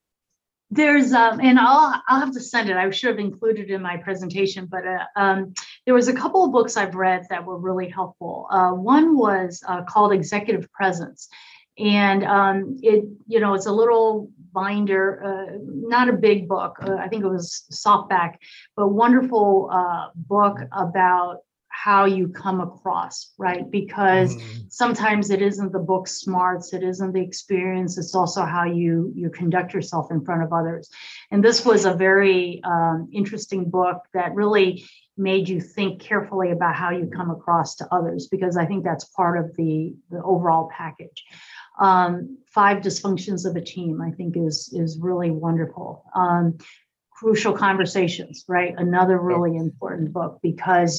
There's 0.71 1.13
um, 1.13 1.41
and 1.41 1.59
I'll 1.59 2.01
I'll 2.07 2.21
have 2.21 2.33
to 2.33 2.41
send 2.41 2.71
it. 2.71 2.77
I 2.77 2.89
should 2.91 3.09
have 3.09 3.19
included 3.19 3.71
it 3.71 3.75
in 3.75 3.83
my 3.83 3.97
presentation, 3.97 4.67
but 4.67 4.87
uh, 4.87 5.05
um, 5.17 5.53
there 5.85 5.95
was 5.95 6.07
a 6.07 6.13
couple 6.13 6.45
of 6.45 6.53
books 6.53 6.77
I've 6.77 6.95
read 6.95 7.27
that 7.29 7.45
were 7.45 7.59
really 7.59 7.89
helpful. 7.89 8.47
Uh, 8.53 8.71
one 8.71 9.19
was 9.19 9.65
uh, 9.67 9.83
called 9.83 10.13
Executive 10.13 10.71
Presence, 10.71 11.29
and 11.79 12.23
um, 12.23 12.77
it 12.85 13.05
you 13.27 13.41
know 13.41 13.55
it's 13.55 13.67
a 13.67 13.73
little 13.73 14.31
binder, 14.53 15.25
uh, 15.25 15.59
not 15.65 16.09
a 16.09 16.13
big 16.13 16.47
book. 16.47 16.77
Uh, 16.81 16.95
I 16.95 17.09
think 17.09 17.25
it 17.25 17.29
was 17.29 17.65
softback, 17.73 18.37
but 18.77 18.91
wonderful 18.91 19.71
uh, 19.73 20.11
book 20.15 20.59
about 20.71 21.39
how 21.85 22.05
you 22.05 22.28
come 22.28 22.61
across, 22.61 23.33
right? 23.39 23.68
Because 23.68 24.37
Mhm. 24.37 24.70
sometimes 24.70 25.30
it 25.30 25.43
isn't 25.43 25.72
the 25.72 25.87
book 25.93 26.07
smarts 26.07 26.72
it 26.72 26.83
isn't 26.85 27.12
the 27.12 27.20
experience 27.30 27.99
it's 27.99 28.14
also 28.14 28.43
how 28.45 28.64
you 28.64 29.12
you 29.16 29.28
conduct 29.30 29.74
yourself 29.74 30.11
in 30.12 30.20
front 30.24 30.43
of 30.45 30.53
others. 30.53 30.85
And 31.33 31.43
this 31.43 31.64
was 31.66 31.85
a 31.85 31.95
very 31.95 32.61
um, 32.62 33.09
interesting 33.12 33.62
book 33.78 33.99
that 34.14 34.35
really 34.35 34.85
made 35.16 35.49
you 35.49 35.61
think 35.61 36.01
carefully 36.01 36.51
about 36.53 36.74
how 36.76 36.91
you 36.91 37.07
come 37.18 37.30
across 37.30 37.74
to 37.76 37.85
others 37.97 38.28
because 38.35 38.57
i 38.57 38.64
think 38.68 38.83
that's 38.85 39.07
part 39.20 39.37
of 39.43 39.47
the 39.59 39.95
the 40.12 40.22
overall 40.22 40.68
package. 40.80 41.18
Um, 41.80 42.39
five 42.59 42.78
dysfunctions 42.87 43.43
of 43.49 43.57
a 43.57 43.64
team 43.74 44.01
i 44.09 44.11
think 44.16 44.37
is 44.37 44.57
is 44.83 44.91
really 45.09 45.30
wonderful. 45.47 45.89
Um, 46.14 46.45
crucial 47.22 47.55
conversations 47.68 48.45
right? 48.57 48.74
Another 48.87 49.16
really 49.30 49.55
important 49.57 50.12
book 50.12 50.33
because 50.43 50.95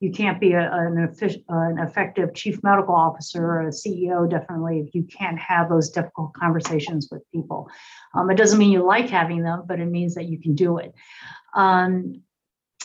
you 0.00 0.12
can't 0.12 0.40
be 0.40 0.52
a, 0.52 0.70
an, 0.72 1.12
an 1.48 1.78
effective 1.78 2.32
chief 2.34 2.62
medical 2.62 2.94
officer 2.94 3.44
or 3.44 3.62
a 3.62 3.70
CEO, 3.70 4.30
definitely, 4.30 4.80
if 4.80 4.94
you 4.94 5.02
can't 5.02 5.38
have 5.38 5.68
those 5.68 5.90
difficult 5.90 6.32
conversations 6.34 7.08
with 7.10 7.22
people. 7.32 7.68
Um, 8.14 8.30
it 8.30 8.36
doesn't 8.36 8.58
mean 8.58 8.70
you 8.70 8.84
like 8.84 9.08
having 9.08 9.42
them, 9.42 9.64
but 9.66 9.80
it 9.80 9.86
means 9.86 10.14
that 10.14 10.26
you 10.26 10.40
can 10.40 10.54
do 10.54 10.78
it. 10.78 10.94
Um, 11.54 12.22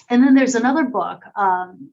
and 0.09 0.23
then 0.23 0.33
there's 0.33 0.55
another 0.55 0.85
book 0.85 1.21
um, 1.35 1.91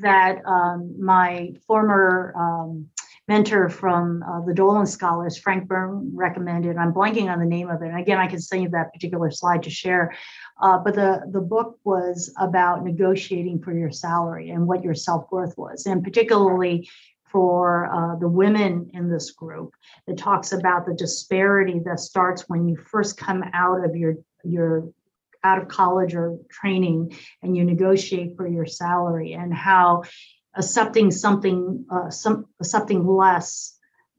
that 0.00 0.44
um, 0.46 0.96
my 0.98 1.54
former 1.66 2.34
um, 2.36 2.88
mentor 3.28 3.68
from 3.68 4.22
uh, 4.22 4.44
the 4.44 4.52
Dolan 4.52 4.86
Scholars, 4.86 5.38
Frank 5.38 5.68
Byrne, 5.68 6.10
recommended. 6.14 6.76
I'm 6.76 6.92
blanking 6.92 7.32
on 7.32 7.38
the 7.38 7.46
name 7.46 7.70
of 7.70 7.80
it. 7.82 7.88
And 7.88 7.98
again, 7.98 8.18
I 8.18 8.26
can 8.26 8.40
send 8.40 8.62
you 8.62 8.68
that 8.70 8.92
particular 8.92 9.30
slide 9.30 9.62
to 9.62 9.70
share. 9.70 10.14
Uh, 10.60 10.78
but 10.78 10.94
the, 10.94 11.22
the 11.30 11.40
book 11.40 11.78
was 11.84 12.32
about 12.38 12.84
negotiating 12.84 13.62
for 13.62 13.72
your 13.72 13.90
salary 13.90 14.50
and 14.50 14.66
what 14.66 14.82
your 14.82 14.94
self 14.94 15.30
worth 15.30 15.56
was, 15.56 15.86
and 15.86 16.02
particularly 16.02 16.88
for 17.30 17.86
uh, 17.92 18.16
the 18.16 18.28
women 18.28 18.90
in 18.92 19.10
this 19.10 19.30
group. 19.30 19.72
It 20.06 20.18
talks 20.18 20.52
about 20.52 20.84
the 20.84 20.94
disparity 20.94 21.80
that 21.86 22.00
starts 22.00 22.48
when 22.48 22.68
you 22.68 22.76
first 22.76 23.16
come 23.16 23.42
out 23.54 23.84
of 23.84 23.96
your 23.96 24.16
your 24.44 24.92
out 25.44 25.60
of 25.60 25.68
college 25.68 26.14
or 26.14 26.38
training 26.50 27.16
and 27.42 27.56
you 27.56 27.64
negotiate 27.64 28.36
for 28.36 28.46
your 28.46 28.66
salary 28.66 29.32
and 29.32 29.52
how 29.52 30.02
accepting 30.54 31.10
something 31.10 31.84
uh, 31.90 32.10
some 32.10 32.46
something 32.62 33.06
less 33.06 33.78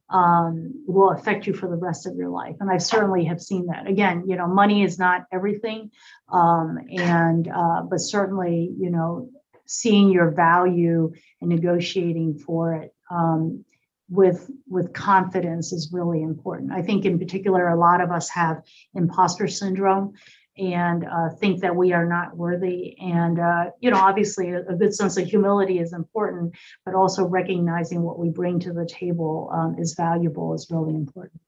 um, 0.09 0.84
will 0.86 1.11
affect 1.11 1.47
you 1.47 1.53
for 1.53 1.67
the 1.67 1.75
rest 1.75 2.05
of 2.05 2.15
your 2.15 2.29
life. 2.29 2.55
And 2.59 2.69
I 2.69 2.77
certainly 2.77 3.25
have 3.25 3.41
seen 3.41 3.67
that. 3.67 3.88
Again, 3.88 4.25
you 4.27 4.36
know, 4.36 4.47
money 4.47 4.84
is 4.84 4.99
not 4.99 5.25
everything, 5.31 5.91
um, 6.31 6.77
and 6.89 7.47
uh, 7.47 7.81
but 7.89 7.99
certainly, 7.99 8.71
you 8.77 8.91
know, 8.91 9.29
seeing 9.65 10.11
your 10.11 10.31
value 10.31 11.11
and 11.41 11.49
negotiating 11.49 12.38
for 12.39 12.75
it 12.75 12.93
um, 13.09 13.65
with 14.09 14.49
with 14.67 14.93
confidence 14.93 15.73
is 15.73 15.91
really 15.91 16.21
important. 16.21 16.71
I 16.71 16.81
think, 16.81 17.05
in 17.05 17.17
particular, 17.17 17.69
a 17.69 17.79
lot 17.79 18.01
of 18.01 18.11
us 18.11 18.29
have 18.29 18.63
imposter 18.93 19.47
syndrome 19.47 20.13
and 20.58 21.06
uh, 21.06 21.30
think 21.39 21.62
that 21.62 21.76
we 21.76 21.93
are 21.93 22.06
not 22.06 22.36
worthy. 22.38 22.95
And, 22.99 23.39
uh, 23.39 23.72
you 23.80 23.89
know, 23.89 23.97
obviously 23.97 24.51
a, 24.51 24.76
good 24.76 24.93
sense 24.93 25.18
of 25.18 25.28
humility 25.28 25.80
is 25.80 25.93
important, 25.93 26.54
but 26.86 26.93
also 26.93 27.26
recognizing 27.26 28.04
what 28.04 28.20
we 28.20 28.30
bring 28.30 28.60
to 28.60 28.74
the 28.74 28.86
table 28.86 29.49
um, 29.51 29.76
is 29.80 29.95
valuable 29.95 30.54
is 30.54 30.68
really 30.70 30.93
important. 30.93 31.41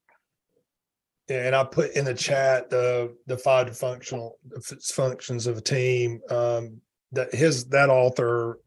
Yeah, 1.28 1.48
and 1.48 1.56
I 1.56 1.64
put 1.64 1.94
in 1.94 2.06
the 2.06 2.14
chat 2.14 2.70
the 2.70 3.16
the 3.26 3.36
five 3.36 3.76
functional 3.76 4.38
functions 4.84 5.48
of 5.48 5.58
a 5.58 5.62
team. 5.62 6.22
Um, 6.30 6.82
that 7.14 7.34
his 7.34 7.66
that 7.70 7.90
author 7.90 8.60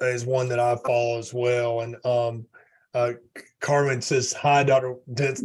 is 0.00 0.24
one 0.24 0.48
that 0.50 0.60
I 0.60 0.76
follow 0.86 1.18
as 1.18 1.34
well. 1.34 1.80
And 1.80 1.96
um, 2.06 2.46
uh, 2.94 3.14
Carmen 3.60 4.02
says, 4.02 4.32
"Hi, 4.34 4.62
Doctor 4.62 4.96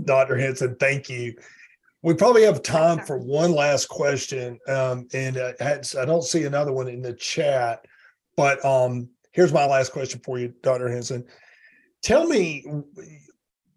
Doctor 0.03 0.37
Henson. 0.37 0.75
Thank 0.79 1.09
you." 1.09 1.35
We 2.05 2.13
probably 2.13 2.43
have 2.43 2.61
time 2.61 3.03
for 3.03 3.17
one 3.17 3.51
last 3.51 3.87
question, 3.89 4.59
um, 4.67 5.07
and 5.11 5.37
uh, 5.37 5.53
I 5.59 6.05
don't 6.05 6.23
see 6.23 6.43
another 6.43 6.71
one 6.71 6.87
in 6.87 7.01
the 7.01 7.13
chat. 7.13 7.83
But 8.37 8.63
um, 8.63 9.09
here's 9.31 9.51
my 9.51 9.65
last 9.65 9.91
question 9.91 10.21
for 10.23 10.37
you, 10.37 10.53
Doctor 10.61 10.87
Henson. 10.87 11.25
Tell 12.03 12.27
me, 12.27 12.63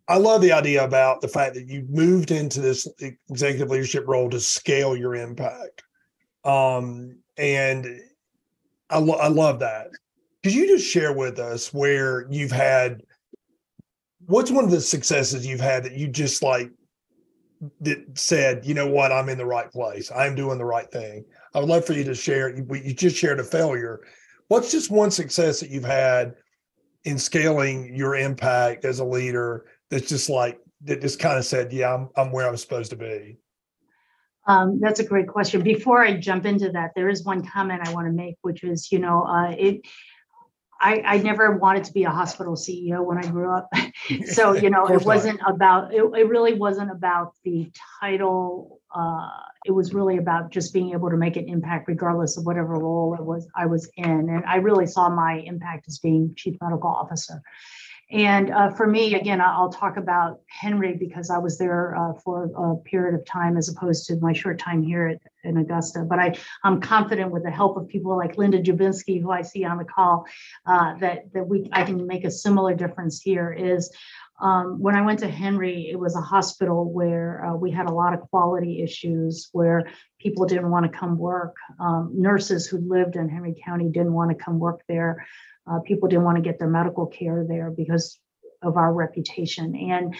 I 0.09 0.19
love 0.19 0.43
the 0.43 0.53
idea 0.53 0.85
about 0.85 1.23
the 1.23 1.29
fact 1.29 1.55
that 1.55 1.69
you 1.69 1.87
moved 1.89 2.31
into 2.31 2.61
this 2.61 2.87
executive 3.31 3.71
leadership 3.71 4.05
role 4.07 4.29
to 4.29 4.41
scale 4.41 4.95
your 4.95 5.15
impact, 5.15 5.83
um, 6.45 7.17
and 7.39 7.87
I, 8.91 8.99
lo- 8.99 9.21
I 9.23 9.29
love 9.29 9.59
that. 9.61 9.89
Could 10.43 10.53
you 10.53 10.67
just 10.67 10.87
share 10.87 11.15
with 11.15 11.39
us 11.39 11.73
where 11.73 12.31
you've 12.31 12.53
had? 12.53 13.01
What's 14.27 14.51
one 14.51 14.65
of 14.65 14.71
the 14.71 14.83
successes 14.83 15.47
you've 15.47 15.61
had 15.61 15.83
that 15.85 15.93
you 15.95 16.09
just 16.09 16.43
like? 16.43 16.71
That 17.81 18.19
said, 18.19 18.65
you 18.65 18.75
know 18.75 18.87
what, 18.87 19.13
I'm 19.13 19.29
in 19.29 19.39
the 19.39 19.47
right 19.47 19.71
place. 19.71 20.11
I'm 20.13 20.35
doing 20.35 20.59
the 20.59 20.65
right 20.65 20.91
thing. 20.91 21.25
I 21.55 21.61
would 21.61 21.69
love 21.69 21.85
for 21.85 21.93
you 21.93 22.05
to 22.05 22.15
share. 22.15 22.55
You, 22.55 22.95
just 22.95 23.17
shared 23.17 23.41
a 23.41 23.45
failure. 23.45 24.01
What's 24.49 24.71
just 24.71 24.91
one 24.91 25.11
success 25.11 25.61
that 25.61 25.71
you've 25.71 25.85
had 25.85 26.35
in 27.05 27.19
scaling 27.19 27.95
your 27.95 28.17
impact 28.17 28.85
as 28.85 28.99
a 28.99 29.05
leader 29.05 29.67
that's 29.91 30.09
just 30.09 30.29
like 30.29 30.61
that 30.85 31.01
just 31.01 31.19
kind 31.19 31.39
of 31.39 31.45
said, 31.45 31.73
yeah, 31.73 31.93
I'm 31.93 32.09
I'm 32.17 32.31
where 32.31 32.49
I'm 32.49 32.57
supposed 32.57 32.91
to 32.91 32.97
be? 32.97 33.39
Um, 34.47 34.81
that's 34.81 35.01
a 35.01 35.05
great 35.05 35.29
question. 35.29 35.63
Before 35.63 36.03
I 36.03 36.17
jump 36.17 36.47
into 36.47 36.71
that, 36.73 36.93
there 36.97 37.09
is 37.09 37.25
one 37.25 37.45
comment 37.45 37.87
I 37.87 37.93
want 37.93 38.07
to 38.07 38.13
make, 38.13 38.37
which 38.43 38.65
is, 38.65 38.91
you 38.91 38.99
know, 38.99 39.25
uh, 39.25 39.51
it 39.51 39.83
I, 40.81 41.03
I 41.05 41.19
never 41.19 41.57
wanted 41.57 41.85
to 41.85 41.93
be 41.93 42.05
a 42.05 42.11
hospital 42.11 42.55
CEO 42.55 43.05
when 43.05 43.19
I 43.19 43.27
grew 43.27 43.53
up. 43.53 43.69
so, 44.27 44.53
you 44.55 44.71
know, 44.71 44.87
it 44.87 45.05
wasn't 45.05 45.41
not. 45.41 45.55
about, 45.55 45.95
it, 45.95 46.03
it 46.03 46.29
really 46.29 46.55
wasn't 46.55 46.91
about 46.91 47.35
the 47.45 47.71
title. 48.01 48.81
Uh, 48.95 49.29
it 49.65 49.73
was 49.73 49.93
really 49.93 50.19
about 50.19 50.51
just 50.51 50.73
being 50.73 50.93
able 50.93 51.11
to 51.11 51.17
make 51.17 51.37
an 51.37 51.49
impact 51.49 51.89
regardless 51.89 52.37
of 52.37 52.47
whatever 52.47 52.75
role 52.75 53.15
it 53.15 53.25
was 53.25 53.47
I 53.57 53.67
was 53.67 53.91
in. 53.97 54.29
And 54.31 54.45
I 54.47 54.57
really 54.57 54.87
saw 54.87 55.09
my 55.09 55.43
impact 55.45 55.87
as 55.89 55.99
being 55.99 56.35
chief 56.37 56.57
medical 56.61 56.91
officer. 56.91 57.43
And 58.11 58.51
uh, 58.51 58.71
for 58.71 58.87
me, 58.87 59.15
again, 59.17 59.41
I'll 59.41 59.71
talk 59.71 59.99
about 59.99 60.41
Henry 60.47 60.97
because 60.97 61.29
I 61.29 61.37
was 61.37 61.59
there 61.59 61.95
uh, 61.95 62.15
for 62.15 62.45
a 62.57 62.77
period 62.89 63.15
of 63.15 63.27
time 63.27 63.59
as 63.59 63.69
opposed 63.69 64.07
to 64.07 64.17
my 64.17 64.33
short 64.33 64.59
time 64.59 64.83
here 64.83 65.09
at, 65.09 65.21
in 65.45 65.59
Augusta. 65.59 66.07
But 66.09 66.19
I, 66.19 66.35
I'm 66.65 66.81
confident 66.81 67.31
with 67.31 67.43
the 67.43 67.51
help 67.51 67.77
of 67.77 67.87
people 67.87 68.17
like 68.17 68.39
Linda 68.39 68.63
Jabinski, 68.63 69.21
who 69.21 69.31
I 69.31 69.43
see 69.43 69.63
on 69.65 69.77
the 69.77 69.85
call, 69.85 70.25
uh, 70.65 70.95
that 71.01 71.31
that 71.35 71.47
we 71.47 71.69
I 71.71 71.83
can 71.85 72.07
make 72.07 72.25
a 72.25 72.31
similar 72.31 72.75
difference 72.75 73.21
here. 73.21 73.53
Is 73.53 73.91
um, 74.41 74.81
when 74.81 74.95
I 74.95 75.03
went 75.03 75.19
to 75.19 75.29
Henry, 75.29 75.91
it 75.91 75.99
was 75.99 76.17
a 76.17 76.21
hospital 76.21 76.91
where 76.91 77.45
uh, 77.45 77.55
we 77.57 77.71
had 77.71 77.91
a 77.91 77.93
lot 77.93 78.15
of 78.15 78.21
quality 78.31 78.83
issues, 78.83 79.51
where 79.53 79.87
people 80.19 80.47
didn't 80.47 80.71
want 80.71 80.91
to 80.91 80.99
come 80.99 81.19
work. 81.19 81.57
Um, 81.79 82.13
nurses 82.15 82.67
who 82.67 82.79
lived 82.79 83.17
in 83.17 83.29
Henry 83.29 83.55
County 83.63 83.91
didn't 83.91 84.15
want 84.15 84.31
to 84.31 84.43
come 84.43 84.59
work 84.59 84.81
there. 84.89 85.27
Uh, 85.69 85.81
people 85.81 86.09
didn't 86.09 86.25
want 86.25 86.37
to 86.37 86.43
get 86.43 86.59
their 86.59 86.69
medical 86.69 87.07
care 87.07 87.45
there 87.49 87.71
because 87.71 88.19
of 88.63 88.77
our 88.77 88.93
reputation. 88.93 89.75
And 89.77 90.15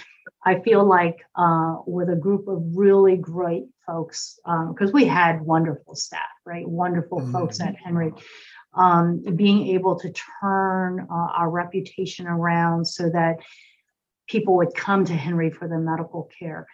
I 0.45 0.61
feel 0.61 0.85
like 0.85 1.17
uh, 1.35 1.77
with 1.87 2.09
a 2.09 2.17
group 2.17 2.49
of 2.49 2.63
really 2.75 3.17
great 3.17 3.65
folks, 3.87 4.39
because 4.45 4.91
um, 4.91 4.93
we 4.93 5.07
had 5.07 5.41
wonderful 5.41 5.95
staff, 5.95 6.21
right? 6.45 6.69
Wonderful 6.69 7.21
mm-hmm. 7.21 7.33
folks 7.33 7.61
at 7.61 7.77
Henry. 7.77 8.13
Um, 8.75 9.25
being 9.35 9.69
able 9.69 9.99
to 9.99 10.13
turn 10.41 11.07
uh, 11.11 11.15
our 11.15 11.51
reputation 11.51 12.27
around 12.27 12.87
so 12.87 13.11
that 13.11 13.39
people 14.29 14.57
would 14.57 14.75
come 14.75 15.05
to 15.07 15.15
Henry 15.15 15.51
for 15.51 15.67
their 15.67 15.81
medical 15.81 16.29
care 16.39 16.67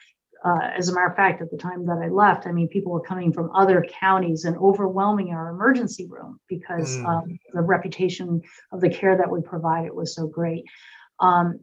uh, 0.45 0.71
as 0.77 0.89
a 0.89 0.95
matter 0.95 1.07
of 1.07 1.17
fact, 1.17 1.41
at 1.41 1.51
the 1.51 1.57
time 1.57 1.87
that 1.87 1.99
I 1.99 2.09
left, 2.09 2.47
I 2.47 2.53
mean, 2.53 2.69
people 2.69 2.93
were 2.93 3.01
coming 3.01 3.33
from 3.33 3.51
other 3.55 3.85
counties 4.01 4.45
and 4.45 4.57
overwhelming 4.59 5.31
our 5.31 5.49
emergency 5.49 6.07
room 6.07 6.39
because 6.49 6.99
mm. 6.99 7.07
um, 7.07 7.39
the 7.55 7.63
reputation 7.63 8.43
of 8.71 8.83
the 8.83 8.91
care 8.91 9.17
that 9.17 9.31
we 9.31 9.41
provided 9.41 9.93
was 9.95 10.15
so 10.15 10.27
great. 10.27 10.65
Um, 11.19 11.61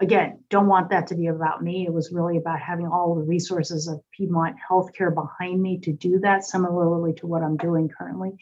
again, 0.00 0.42
don't 0.48 0.66
want 0.66 0.90
that 0.90 1.06
to 1.08 1.14
be 1.14 1.26
about 1.26 1.62
me. 1.62 1.84
It 1.86 1.92
was 1.92 2.10
really 2.12 2.36
about 2.36 2.60
having 2.60 2.86
all 2.86 3.14
the 3.14 3.22
resources 3.22 3.88
of 3.88 4.00
Piedmont 4.12 4.56
Healthcare 4.70 5.14
behind 5.14 5.60
me 5.60 5.78
to 5.80 5.92
do 5.92 6.18
that, 6.20 6.44
similarly 6.44 7.14
to 7.14 7.26
what 7.26 7.42
I'm 7.42 7.56
doing 7.56 7.88
currently. 7.88 8.32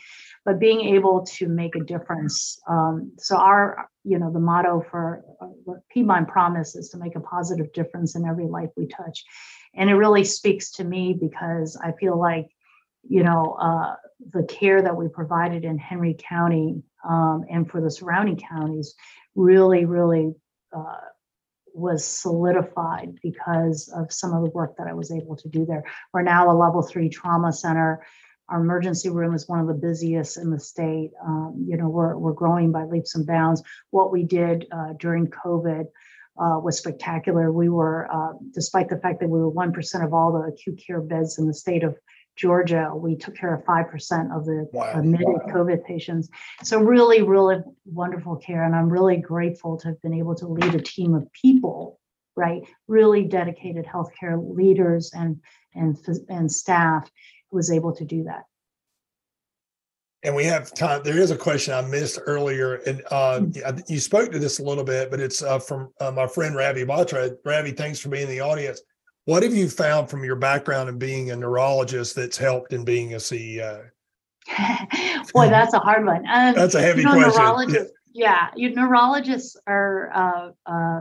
But 0.45 0.59
being 0.59 0.81
able 0.83 1.27
to 1.35 1.49
make 1.49 1.77
a 1.77 1.85
difference. 1.85 2.61
Um, 2.69 3.13
so 3.19 3.37
our, 3.37 3.89
you 4.05 4.19
know, 4.19 4.33
the 4.33 4.41
motto 4.41 4.85
for 4.91 5.25
uh, 5.41 5.47
what 5.65 5.79
Piedmont 5.89 6.29
Promise 6.29 6.77
is 6.77 6.91
to 6.91 6.99
make 6.99 7.17
a 7.17 7.21
positive 7.21 7.73
difference 7.73 8.17
in 8.17 8.25
every 8.25 8.47
life 8.47 8.71
we 8.77 8.87
touch. 8.87 9.25
And 9.77 9.91
it 9.91 9.95
really 9.95 10.25
speaks 10.25 10.73
to 10.73 10.85
me 10.85 11.17
because 11.19 11.77
I 11.77 11.93
feel 11.93 12.19
like, 12.19 12.49
you 13.09 13.23
know, 13.23 13.57
uh, 13.61 13.97
the 14.33 14.45
care 14.45 14.81
that 14.81 14.97
we 14.97 15.09
provided 15.09 15.65
in 15.65 15.79
Henry 15.79 16.17
County 16.19 16.83
um, 17.07 17.45
and 17.51 17.71
for 17.71 17.81
the 17.81 17.91
surrounding 17.91 18.37
counties 18.39 18.95
really, 19.35 19.85
really 19.85 20.35
uh, 20.75 20.97
was 21.75 22.05
solidified 22.05 23.19
because 23.23 23.93
of 23.95 24.13
some 24.13 24.33
of 24.33 24.45
the 24.45 24.51
work 24.51 24.77
that 24.79 24.87
I 24.87 24.95
was 24.95 25.11
able 25.11 25.37
to 25.37 25.49
do 25.49 25.67
there. 25.67 25.85
We're 26.13 26.23
now 26.23 26.51
a 26.51 26.57
level 26.57 26.83
three 26.83 27.09
trauma 27.09 27.53
center. 27.53 28.07
Our 28.49 28.61
emergency 28.61 29.09
room 29.09 29.35
is 29.35 29.49
one 29.49 29.61
of 29.61 29.67
the 29.67 29.75
busiest 29.75 30.37
in 30.37 30.51
the 30.51 30.61
state. 30.61 31.11
Um, 31.23 31.65
you 31.67 31.77
know, 31.77 31.89
we're, 31.89 32.17
we're 32.17 32.33
growing 32.33 32.71
by 32.71 32.85
leaps 32.85 33.17
and 33.17 33.27
bounds. 33.27 33.63
What 33.91 34.13
we 34.13 34.23
did 34.23 34.67
uh, 34.71 34.93
during 34.99 35.29
COVID 35.29 35.87
uh, 36.39 36.59
was 36.63 36.79
spectacular. 36.79 37.53
We 37.53 37.69
were, 37.69 38.11
uh, 38.13 38.33
despite 38.53 38.89
the 38.89 38.99
fact 38.99 39.21
that 39.21 39.29
we 39.29 39.39
were 39.39 39.51
1% 39.51 40.05
of 40.05 40.13
all 40.13 40.33
the 40.33 40.53
acute 40.53 40.83
care 40.85 41.01
beds 41.01 41.39
in 41.39 41.47
the 41.47 41.55
state 41.55 41.85
of 41.85 41.97
Georgia, 42.37 42.91
we 42.95 43.15
took 43.17 43.37
care 43.37 43.55
of 43.55 43.65
5% 43.65 44.37
of 44.37 44.45
the 44.45 44.69
wow. 44.73 44.93
admitted 44.95 45.27
wow. 45.29 45.47
COVID 45.49 45.85
patients. 45.85 46.29
So, 46.65 46.81
really, 46.81 47.23
really 47.23 47.59
wonderful 47.85 48.37
care. 48.37 48.65
And 48.65 48.75
I'm 48.75 48.89
really 48.89 49.17
grateful 49.19 49.77
to 49.79 49.89
have 49.89 50.03
been 50.03 50.15
able 50.15 50.35
to 50.37 50.49
lead 50.49 50.75
a 50.75 50.83
team 50.83 51.15
of 51.15 51.33
people, 51.33 52.01
right? 52.35 52.63
Really 52.89 53.23
dedicated 53.25 53.87
healthcare 53.87 54.37
leaders 54.37 55.13
and, 55.15 55.41
and, 55.75 55.97
and 56.29 56.51
staff 56.51 57.09
who 57.51 57.57
was 57.57 57.71
able 57.71 57.95
to 57.95 58.05
do 58.05 58.25
that 58.25 58.45
and 60.25 60.35
we 60.35 60.45
have 60.45 60.73
time. 60.73 61.03
There 61.05 61.19
is 61.19 61.31
a 61.31 61.37
question 61.37 61.75
I 61.75 61.83
missed 61.83 62.19
earlier, 62.27 62.77
and 62.87 63.03
uh, 63.11 63.41
hmm. 63.41 63.79
you 63.87 64.01
spoke 64.01 64.33
to 64.33 64.39
this 64.39 64.59
a 64.59 64.63
little 64.63 64.85
bit, 64.85 65.11
but 65.11 65.21
it's 65.21 65.43
uh, 65.43 65.59
from 65.59 65.93
uh, 66.01 66.11
my 66.11 66.27
friend 66.27 66.57
Ravi 66.57 66.85
Batra. 66.85 67.37
Ravi, 67.45 67.73
thanks 67.73 68.01
for 68.01 68.09
being 68.09 68.25
in 68.25 68.31
the 68.31 68.41
audience. 68.41 68.81
What 69.27 69.43
have 69.43 69.55
you 69.55 69.69
found 69.69 70.11
from 70.11 70.25
your 70.25 70.37
background 70.37 70.89
in 70.89 70.99
being 70.99 71.31
a 71.31 71.37
neurologist 71.37 72.17
that's 72.17 72.37
helped 72.37 72.73
in 72.73 72.85
being 72.85 73.15
a 73.15 73.19
CEO? 73.19 73.87
Boy, 75.33 75.49
that's 75.49 75.75
a 75.75 75.79
hard 75.79 76.05
one. 76.05 76.27
Um, 76.27 76.55
that's 76.55 76.75
a 76.75 76.81
heavy 76.81 77.03
you 77.03 77.07
know, 77.07 77.15
question. 77.15 77.43
Neurologists, 77.43 77.93
yeah. 78.13 78.49
yeah, 78.55 78.69
you 78.69 78.75
neurologists 78.75 79.57
are 79.67 80.11
uh, 80.15 80.51
uh, 80.67 81.01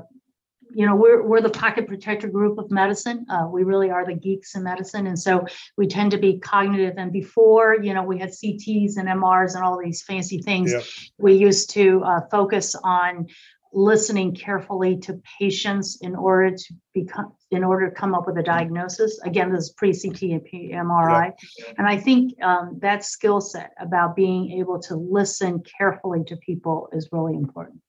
you 0.73 0.85
know 0.85 0.95
we're, 0.95 1.23
we're 1.23 1.41
the 1.41 1.49
pocket 1.49 1.87
protector 1.87 2.27
group 2.27 2.57
of 2.57 2.71
medicine. 2.71 3.25
Uh, 3.29 3.47
we 3.49 3.63
really 3.63 3.89
are 3.89 4.05
the 4.05 4.13
geeks 4.13 4.55
in 4.55 4.63
medicine. 4.63 5.07
And 5.07 5.19
so 5.19 5.45
we 5.77 5.87
tend 5.87 6.11
to 6.11 6.17
be 6.17 6.39
cognitive. 6.39 6.95
And 6.97 7.11
before 7.11 7.77
you 7.81 7.93
know 7.93 8.03
we 8.03 8.19
had 8.19 8.29
cts 8.29 8.97
and 8.97 9.07
mrs 9.07 9.55
and 9.55 9.63
all 9.63 9.79
these 9.79 10.01
fancy 10.01 10.41
things 10.41 10.71
yep. 10.71 10.83
we 11.17 11.33
used 11.33 11.69
to 11.71 12.03
uh, 12.03 12.21
focus 12.31 12.75
on 12.83 13.27
listening 13.73 14.35
carefully 14.35 14.97
to 14.97 15.19
patients 15.39 15.97
in 16.01 16.15
order 16.15 16.55
to 16.55 16.73
become 16.93 17.33
in 17.49 17.63
order 17.63 17.89
to 17.89 17.95
come 17.95 18.13
up 18.13 18.27
with 18.27 18.37
a 18.37 18.43
diagnosis. 18.43 19.19
Again 19.25 19.51
this 19.51 19.65
is 19.65 19.69
pre-ct 19.71 20.23
and 20.23 20.89
mri 20.89 21.33
yep. 21.57 21.75
and 21.77 21.87
i 21.87 21.97
think 21.97 22.41
um, 22.43 22.77
that 22.81 23.03
skill 23.03 23.41
set 23.41 23.71
about 23.79 24.15
being 24.15 24.51
able 24.59 24.79
to 24.79 24.95
listen 24.95 25.63
carefully 25.77 26.23
to 26.25 26.35
people 26.37 26.89
is 26.93 27.09
really 27.11 27.35
important 27.35 27.81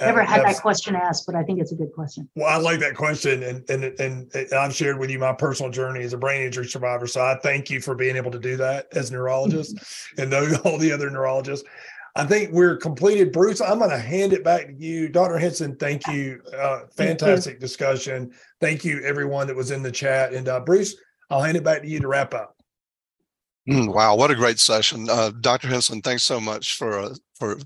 Never 0.00 0.22
had 0.22 0.44
that 0.44 0.60
question 0.60 0.96
asked, 0.96 1.24
but 1.24 1.36
I 1.36 1.44
think 1.44 1.60
it's 1.60 1.70
a 1.70 1.76
good 1.76 1.92
question. 1.92 2.28
Well, 2.34 2.48
I 2.48 2.56
like 2.56 2.80
that 2.80 2.96
question, 2.96 3.44
and 3.44 3.68
and 3.70 3.84
and, 3.84 4.34
and 4.34 4.52
I've 4.52 4.74
shared 4.74 4.98
with 4.98 5.08
you 5.08 5.20
my 5.20 5.32
personal 5.32 5.70
journey 5.70 6.02
as 6.02 6.12
a 6.12 6.18
brain 6.18 6.42
injury 6.42 6.66
survivor. 6.66 7.06
So 7.06 7.20
I 7.20 7.38
thank 7.44 7.70
you 7.70 7.80
for 7.80 7.94
being 7.94 8.16
able 8.16 8.32
to 8.32 8.40
do 8.40 8.56
that 8.56 8.88
as 8.92 9.12
neurologist, 9.12 9.78
and 10.18 10.30
know 10.30 10.48
all 10.64 10.78
the 10.78 10.90
other 10.90 11.10
neurologists. 11.10 11.68
I 12.16 12.24
think 12.24 12.50
we're 12.50 12.76
completed. 12.76 13.32
Bruce, 13.32 13.60
I'm 13.60 13.78
going 13.78 13.90
to 13.90 13.98
hand 13.98 14.32
it 14.32 14.42
back 14.42 14.66
to 14.66 14.74
you. 14.74 15.08
Dr. 15.08 15.38
Henson, 15.38 15.76
thank 15.76 16.04
you. 16.08 16.42
Uh, 16.56 16.80
fantastic 16.96 17.44
thank 17.44 17.54
you. 17.56 17.60
discussion. 17.60 18.32
Thank 18.60 18.84
you, 18.84 19.00
everyone 19.04 19.46
that 19.46 19.54
was 19.54 19.70
in 19.70 19.84
the 19.84 19.92
chat. 19.92 20.32
And 20.32 20.48
uh, 20.48 20.58
Bruce, 20.58 20.96
I'll 21.30 21.42
hand 21.42 21.56
it 21.56 21.62
back 21.62 21.82
to 21.82 21.88
you 21.88 22.00
to 22.00 22.08
wrap 22.08 22.34
up. 22.34 22.56
Mm, 23.68 23.94
wow, 23.94 24.16
what 24.16 24.30
a 24.30 24.34
great 24.34 24.58
session. 24.58 25.08
Uh, 25.08 25.30
Dr. 25.40 25.68
Henson, 25.68 26.00
thanks 26.00 26.24
so 26.24 26.40
much 26.40 26.76
for 26.76 26.98
uh, 26.98 27.14
for 27.38 27.58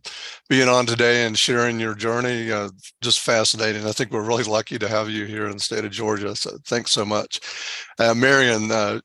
being 0.48 0.68
on 0.68 0.86
today 0.86 1.24
and 1.24 1.38
sharing 1.38 1.80
your 1.80 1.94
journey. 1.94 2.50
Uh, 2.50 2.70
just 3.00 3.20
fascinating. 3.20 3.86
I 3.86 3.92
think 3.92 4.10
we're 4.10 4.26
really 4.26 4.44
lucky 4.44 4.78
to 4.78 4.88
have 4.88 5.08
you 5.08 5.24
here 5.24 5.46
in 5.46 5.52
the 5.52 5.60
state 5.60 5.84
of 5.84 5.90
Georgia. 5.90 6.36
So 6.36 6.58
thanks 6.66 6.90
so 6.90 7.04
much. 7.04 7.40
Uh, 7.98 8.14
Marion, 8.14 8.70
uh, 8.70 9.00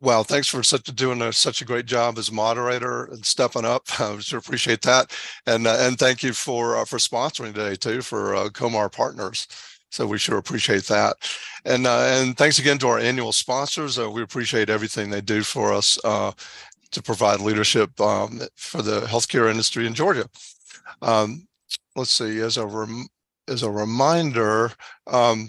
wow, 0.00 0.22
thanks 0.22 0.48
for 0.48 0.62
such 0.62 0.84
doing 0.94 1.22
a, 1.22 1.32
such 1.32 1.62
a 1.62 1.64
great 1.64 1.86
job 1.86 2.18
as 2.18 2.32
moderator 2.32 3.04
and 3.06 3.24
stepping 3.24 3.64
up. 3.64 3.84
I 4.00 4.18
sure 4.18 4.38
appreciate 4.38 4.82
that. 4.82 5.16
And 5.46 5.66
uh, 5.66 5.76
and 5.80 5.98
thank 5.98 6.22
you 6.22 6.32
for 6.32 6.84
for 6.86 6.98
sponsoring 6.98 7.54
today 7.54 7.76
too 7.76 8.02
for 8.02 8.34
Comar 8.50 8.90
Partners. 8.90 9.46
So 9.92 10.06
we 10.06 10.16
sure 10.16 10.38
appreciate 10.38 10.84
that. 10.84 11.16
And 11.66 11.86
uh, 11.86 12.06
and 12.08 12.36
thanks 12.36 12.58
again 12.58 12.78
to 12.78 12.88
our 12.88 12.98
annual 12.98 13.30
sponsors. 13.30 13.98
Uh, 13.98 14.10
we 14.10 14.22
appreciate 14.22 14.70
everything 14.70 15.10
they 15.10 15.20
do 15.20 15.42
for 15.42 15.70
us 15.70 15.98
uh, 16.02 16.32
to 16.92 17.02
provide 17.02 17.40
leadership 17.40 17.98
um, 18.00 18.40
for 18.56 18.82
the 18.82 19.02
healthcare 19.02 19.50
industry 19.50 19.86
in 19.86 19.94
Georgia. 19.94 20.26
Um, 21.00 21.46
let's 21.96 22.10
see, 22.10 22.40
as 22.40 22.56
a 22.56 22.66
rem- 22.66 23.08
as 23.48 23.62
a 23.62 23.70
reminder, 23.70 24.70
um, 25.08 25.48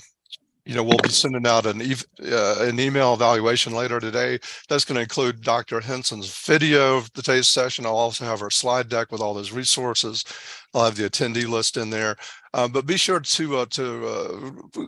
you 0.66 0.74
know, 0.76 0.84
we'll 0.84 0.98
be 0.98 1.10
sending 1.10 1.46
out 1.46 1.66
an, 1.66 1.82
uh, 1.82 2.56
an 2.62 2.80
email 2.80 3.14
evaluation 3.14 3.74
later 3.74 4.00
today. 4.00 4.40
That's 4.70 4.86
going 4.86 4.96
to 4.96 5.02
include 5.02 5.42
Dr. 5.42 5.82
Henson's 5.82 6.46
video 6.46 6.98
of 6.98 7.12
today's 7.12 7.50
session. 7.50 7.86
I'll 7.86 7.98
also 7.98 8.24
have 8.24 8.42
our 8.42 8.50
slide 8.50 8.88
deck 8.88 9.12
with 9.12 9.20
all 9.20 9.34
those 9.34 9.52
resources. 9.52 10.24
I'll 10.74 10.86
have 10.86 10.96
the 10.96 11.10
attendee 11.10 11.48
list 11.48 11.76
in 11.76 11.90
there. 11.90 12.16
Uh, 12.54 12.70
but 12.70 12.86
be 12.86 12.98
sure 12.98 13.20
to 13.20 13.58
uh, 13.58 13.66
to 13.72 14.08
uh, 14.08 14.86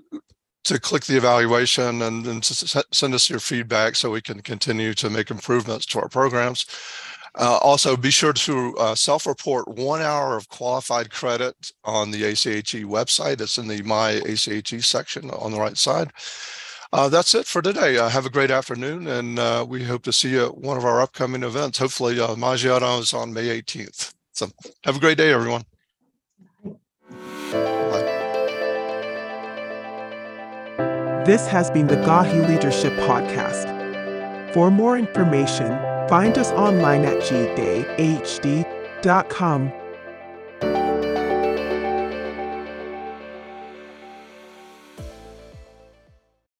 to 0.65 0.79
click 0.79 1.05
the 1.05 1.17
evaluation 1.17 2.01
and, 2.01 2.25
and 2.27 2.43
send 2.43 3.13
us 3.13 3.29
your 3.29 3.39
feedback 3.39 3.95
so 3.95 4.11
we 4.11 4.21
can 4.21 4.41
continue 4.41 4.93
to 4.95 5.09
make 5.09 5.31
improvements 5.31 5.85
to 5.87 5.99
our 5.99 6.09
programs. 6.09 6.65
Uh, 7.37 7.57
also, 7.61 7.97
be 7.97 8.11
sure 8.11 8.31
to 8.33 8.75
uh, 8.77 8.95
self-report 8.95 9.67
one 9.67 10.01
hour 10.01 10.37
of 10.37 10.47
qualified 10.49 11.09
credit 11.11 11.55
on 11.83 12.11
the 12.11 12.23
ACHE 12.23 12.85
website. 12.85 13.41
It's 13.41 13.57
in 13.57 13.67
the 13.67 13.81
My 13.83 14.21
ACHE 14.25 14.81
section 14.81 15.29
on 15.31 15.51
the 15.51 15.59
right 15.59 15.77
side. 15.77 16.11
Uh, 16.93 17.09
that's 17.09 17.35
it 17.35 17.45
for 17.45 17.61
today. 17.61 17.97
Uh, 17.97 18.07
have 18.07 18.25
a 18.25 18.29
great 18.29 18.51
afternoon, 18.51 19.07
and 19.07 19.37
uh, 19.37 19.65
we 19.67 19.83
hope 19.83 20.03
to 20.03 20.13
see 20.13 20.29
you 20.29 20.45
at 20.45 20.57
one 20.57 20.77
of 20.77 20.85
our 20.85 21.01
upcoming 21.01 21.43
events. 21.43 21.77
Hopefully, 21.77 22.19
uh, 22.21 22.33
is 22.33 23.13
on 23.13 23.33
May 23.33 23.61
18th. 23.61 24.13
So 24.31 24.49
have 24.85 24.95
a 24.95 24.99
great 24.99 25.17
day, 25.17 25.33
everyone. 25.33 25.65
This 31.25 31.47
has 31.47 31.71
been 31.71 31.87
the 31.87 31.95
Gahi 31.95 32.47
Leadership 32.47 32.93
Podcast. 32.93 33.65
For 34.53 34.69
more 34.69 34.95
information, 34.95 35.69
find 36.07 36.37
us 36.37 36.51
online 36.51 37.03
at 37.03 37.17
gdayhd.com 37.17 37.91